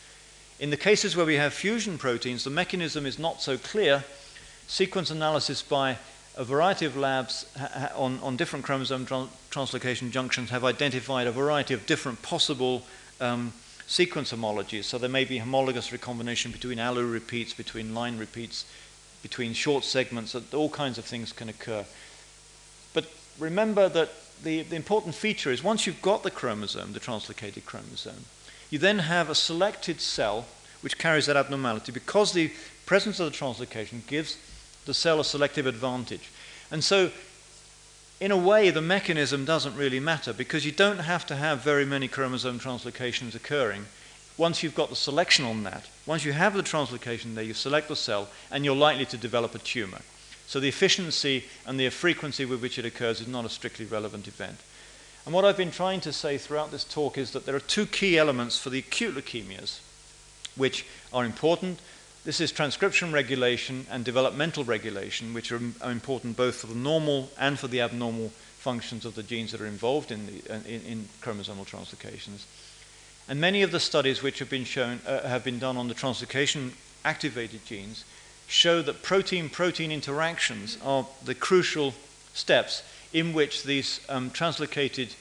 In 0.60 0.70
the 0.70 0.76
cases 0.76 1.16
where 1.16 1.26
we 1.26 1.36
have 1.36 1.54
fusion 1.54 1.98
proteins, 1.98 2.42
the 2.42 2.50
mechanism 2.50 3.06
is 3.06 3.18
not 3.18 3.40
so 3.40 3.56
clear. 3.56 4.04
Sequence 4.66 5.10
analysis 5.10 5.62
by 5.62 5.98
a 6.36 6.44
variety 6.44 6.84
of 6.84 6.96
labs 6.96 7.46
on, 7.94 8.18
on 8.20 8.36
different 8.36 8.64
chromosome 8.64 9.06
translocation 9.06 10.10
junctions 10.10 10.50
have 10.50 10.64
identified 10.64 11.26
a 11.26 11.32
variety 11.32 11.74
of 11.74 11.86
different 11.86 12.22
possible 12.22 12.82
um, 13.20 13.52
sequence 13.86 14.32
homologies. 14.32 14.84
So 14.84 14.98
there 14.98 15.08
may 15.08 15.24
be 15.24 15.38
homologous 15.38 15.92
recombination 15.92 16.50
between 16.50 16.78
allele 16.78 17.10
repeats, 17.10 17.54
between 17.54 17.94
line 17.94 18.18
repeats, 18.18 18.64
between 19.22 19.52
short 19.52 19.84
segments, 19.84 20.34
all 20.52 20.70
kinds 20.70 20.98
of 20.98 21.04
things 21.04 21.32
can 21.32 21.48
occur. 21.48 21.84
But 22.94 23.06
remember 23.38 23.88
that 23.88 24.10
the, 24.42 24.62
the 24.62 24.76
important 24.76 25.14
feature 25.14 25.50
is 25.50 25.62
once 25.62 25.86
you've 25.86 26.02
got 26.02 26.22
the 26.22 26.30
chromosome, 26.30 26.92
the 26.92 27.00
translocated 27.00 27.64
chromosome, 27.64 28.24
you 28.70 28.78
then 28.78 29.00
have 29.00 29.30
a 29.30 29.34
selected 29.34 30.00
cell 30.00 30.46
which 30.80 30.98
carries 30.98 31.26
that 31.26 31.36
abnormality 31.36 31.92
because 31.92 32.32
the 32.32 32.52
presence 32.86 33.20
of 33.20 33.30
the 33.30 33.36
translocation 33.36 34.06
gives 34.06 34.38
the 34.86 34.94
cell 34.94 35.20
a 35.20 35.24
selective 35.24 35.66
advantage. 35.66 36.30
And 36.70 36.82
so, 36.82 37.10
in 38.20 38.30
a 38.30 38.36
way, 38.36 38.70
the 38.70 38.82
mechanism 38.82 39.44
doesn't 39.44 39.76
really 39.76 40.00
matter 40.00 40.32
because 40.32 40.66
you 40.66 40.72
don't 40.72 40.98
have 40.98 41.26
to 41.26 41.36
have 41.36 41.62
very 41.62 41.84
many 41.84 42.08
chromosome 42.08 42.58
translocations 42.58 43.34
occurring. 43.34 43.86
Once 44.36 44.62
you've 44.62 44.74
got 44.74 44.88
the 44.88 44.96
selection 44.96 45.44
on 45.44 45.64
that, 45.64 45.88
once 46.06 46.24
you 46.24 46.32
have 46.32 46.54
the 46.54 46.62
translocation 46.62 47.34
there, 47.34 47.44
you 47.44 47.54
select 47.54 47.88
the 47.88 47.96
cell 47.96 48.28
and 48.50 48.64
you're 48.64 48.74
likely 48.74 49.04
to 49.04 49.16
develop 49.16 49.54
a 49.54 49.58
tumor. 49.58 50.00
So 50.46 50.60
the 50.60 50.68
efficiency 50.68 51.44
and 51.66 51.78
the 51.78 51.90
frequency 51.90 52.44
with 52.44 52.62
which 52.62 52.78
it 52.78 52.84
occurs 52.84 53.20
is 53.20 53.28
not 53.28 53.44
a 53.44 53.50
strictly 53.50 53.84
relevant 53.84 54.26
event. 54.26 54.58
And 55.28 55.34
what 55.34 55.44
I've 55.44 55.58
been 55.58 55.70
trying 55.70 56.00
to 56.00 56.12
say 56.14 56.38
throughout 56.38 56.70
this 56.70 56.84
talk 56.84 57.18
is 57.18 57.32
that 57.32 57.44
there 57.44 57.54
are 57.54 57.60
two 57.60 57.84
key 57.84 58.16
elements 58.16 58.58
for 58.58 58.70
the 58.70 58.78
acute 58.78 59.14
leukemias 59.14 59.80
which 60.56 60.86
are 61.12 61.22
important. 61.22 61.80
This 62.24 62.40
is 62.40 62.50
transcription 62.50 63.12
regulation 63.12 63.86
and 63.90 64.06
developmental 64.06 64.64
regulation, 64.64 65.34
which 65.34 65.52
are, 65.52 65.60
are 65.82 65.90
important 65.92 66.38
both 66.38 66.54
for 66.54 66.66
the 66.66 66.74
normal 66.74 67.28
and 67.38 67.58
for 67.58 67.68
the 67.68 67.82
abnormal 67.82 68.30
functions 68.56 69.04
of 69.04 69.16
the 69.16 69.22
genes 69.22 69.52
that 69.52 69.60
are 69.60 69.66
involved 69.66 70.10
in, 70.10 70.24
the, 70.24 70.54
in, 70.66 70.80
in 70.86 71.08
chromosomal 71.20 71.68
translocations. 71.68 72.46
And 73.28 73.38
many 73.38 73.60
of 73.60 73.70
the 73.70 73.80
studies 73.80 74.22
which 74.22 74.38
have 74.38 74.48
been 74.48 74.64
shown 74.64 75.00
uh, 75.06 75.28
have 75.28 75.44
been 75.44 75.58
done 75.58 75.76
on 75.76 75.88
the 75.88 75.94
translocation 75.94 76.70
activated 77.04 77.66
genes 77.66 78.06
show 78.46 78.80
that 78.80 79.02
protein 79.02 79.50
protein 79.50 79.92
interactions 79.92 80.78
are 80.82 81.06
the 81.22 81.34
crucial 81.34 81.92
steps 82.32 82.82
in 83.12 83.32
which 83.32 83.62
these 83.62 84.00
um, 84.08 84.30
translocated 84.30 85.14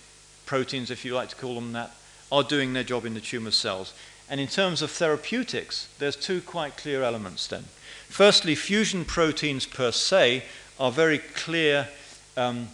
proteins, 0.45 0.91
if 0.91 1.05
you 1.05 1.13
like 1.13 1.29
to 1.29 1.35
call 1.35 1.55
them 1.55 1.73
that, 1.73 1.91
are 2.31 2.43
doing 2.43 2.73
their 2.73 2.83
job 2.83 3.05
in 3.05 3.13
the 3.13 3.21
tumor 3.21 3.51
cells. 3.51 3.93
And 4.29 4.41
in 4.41 4.47
terms 4.47 4.81
of 4.81 4.91
therapeutics, 4.91 5.87
there's 5.99 6.15
two 6.15 6.41
quite 6.41 6.75
clear 6.75 7.03
elements 7.03 7.47
then. 7.47 7.65
Firstly, 8.09 8.55
fusion 8.55 9.05
proteins 9.05 9.65
per 9.65 9.91
se 9.91 10.43
are 10.79 10.91
very 10.91 11.19
clear, 11.19 11.87
um, 12.35 12.69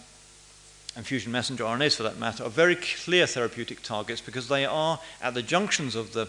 and 0.96 1.06
fusion 1.06 1.32
messenger 1.32 1.64
RNAs 1.64 1.96
for 1.96 2.02
that 2.04 2.18
matter, 2.18 2.44
are 2.44 2.50
very 2.50 2.76
clear 2.76 3.26
therapeutic 3.26 3.82
targets 3.82 4.20
because 4.20 4.48
they 4.48 4.64
are 4.64 5.00
at 5.22 5.34
the 5.34 5.42
junctions 5.42 5.94
of 5.94 6.12
the 6.12 6.26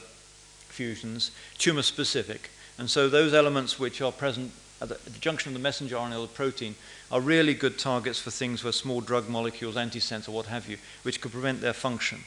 fusions 0.67 1.31
tumor 1.57 1.81
specific. 1.81 2.49
And 2.77 2.89
so 2.89 3.09
those 3.09 3.33
elements 3.33 3.79
which 3.79 4.01
are 4.01 4.11
present 4.11 4.51
at 4.81 4.89
the, 4.89 4.95
at 4.95 5.05
the 5.05 5.19
junction 5.19 5.49
of 5.49 5.53
the 5.53 5.63
messenger 5.63 5.95
RNA 5.95 6.17
or 6.17 6.21
the 6.21 6.33
protein 6.33 6.75
are 7.11 7.21
really 7.21 7.53
good 7.53 7.77
targets 7.77 8.19
for 8.19 8.31
things 8.31 8.63
where 8.63 8.73
small 8.73 9.01
drug 9.01 9.29
molecules, 9.29 9.75
antisense, 9.75 10.27
or 10.27 10.31
what 10.31 10.47
have 10.47 10.67
you, 10.67 10.77
which 11.03 11.21
could 11.21 11.31
prevent 11.31 11.61
their 11.61 11.73
function. 11.73 12.19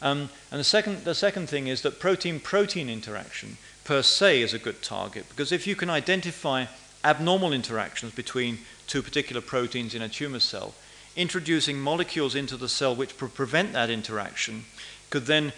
Um, 0.00 0.30
and 0.50 0.60
the 0.60 0.64
second, 0.64 1.04
the 1.04 1.14
second 1.14 1.48
thing 1.48 1.66
is 1.66 1.82
that 1.82 1.98
protein 1.98 2.38
protein 2.38 2.88
interaction 2.88 3.56
per 3.84 4.02
se 4.02 4.42
is 4.42 4.54
a 4.54 4.58
good 4.58 4.82
target 4.82 5.28
because 5.28 5.50
if 5.50 5.66
you 5.66 5.74
can 5.74 5.90
identify 5.90 6.66
abnormal 7.04 7.52
interactions 7.52 8.12
between 8.12 8.58
two 8.86 9.02
particular 9.02 9.40
proteins 9.40 9.94
in 9.94 10.02
a 10.02 10.08
tumor 10.08 10.40
cell, 10.40 10.74
introducing 11.16 11.80
molecules 11.80 12.36
into 12.36 12.56
the 12.56 12.68
cell 12.68 12.94
which 12.94 13.16
prevent 13.16 13.72
that 13.72 13.90
interaction 13.90 14.64
could 15.10 15.26
then, 15.26 15.52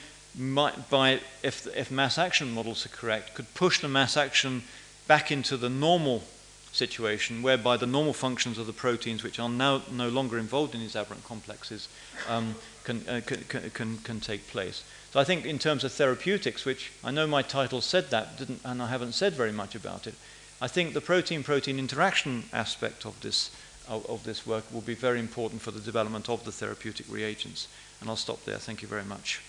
by, 0.89 1.21
if, 1.43 1.67
if 1.77 1.91
mass 1.91 2.17
action 2.17 2.53
models 2.53 2.87
are 2.87 2.91
correct, 2.91 3.35
could 3.35 3.53
push 3.55 3.81
the 3.81 3.89
mass 3.89 4.17
action 4.17 4.63
back 5.07 5.31
into 5.31 5.57
the 5.57 5.69
normal 5.69 6.23
situation 6.73 7.43
whereby 7.43 7.77
the 7.77 7.87
normal 7.87 8.13
functions 8.13 8.59
of 8.59 8.67
the 8.67 8.73
proteins 8.73 9.23
which 9.23 9.39
are 9.39 9.49
now 9.49 9.83
no 9.91 10.09
longer 10.09 10.39
involved 10.39 10.75
in 10.75 10.81
these 10.81 10.97
aberrant 10.97 11.25
complexes 11.25 11.89
um, 12.29 12.55
can, 12.85 13.07
uh, 13.09 13.21
can, 13.27 13.71
can, 13.71 13.99
can 13.99 14.21
take 14.21 14.47
place. 14.49 14.85
So 15.13 15.19
I 15.19 15.25
think 15.25 15.45
in 15.45 15.59
terms 15.59 15.83
of 15.83 15.93
therapeutics, 15.93 16.65
which 16.65 16.93
I 17.03 17.11
know 17.11 17.27
my 17.27 17.43
title 17.43 17.81
said 17.81 18.11
that, 18.11 18.39
didn't, 18.39 18.61
and 18.65 18.81
I 18.81 18.87
haven't 18.87 19.13
said 19.13 19.33
very 19.33 19.53
much 19.53 19.75
about 19.75 20.07
it, 20.07 20.15
I 20.61 20.69
think 20.69 20.93
the 20.93 21.01
protein-protein 21.01 21.79
interaction 21.79 22.45
aspect 22.53 23.05
of 23.05 23.21
this, 23.21 23.51
of, 23.89 24.09
of 24.09 24.25
this 24.25 24.47
work 24.47 24.65
will 24.73 24.83
be 24.83 24.95
very 24.95 25.19
important 25.19 25.63
for 25.63 25.73
the 25.73 25.81
development 25.81 26.29
of 26.29 26.45
the 26.45 26.53
therapeutic 26.53 27.07
reagents. 27.09 27.67
And 28.01 28.09
I'll 28.09 28.17
stop 28.17 28.45
there. 28.45 28.59
Thank 28.59 28.83
you 28.83 28.89
very 28.89 29.05
much. 29.05 29.41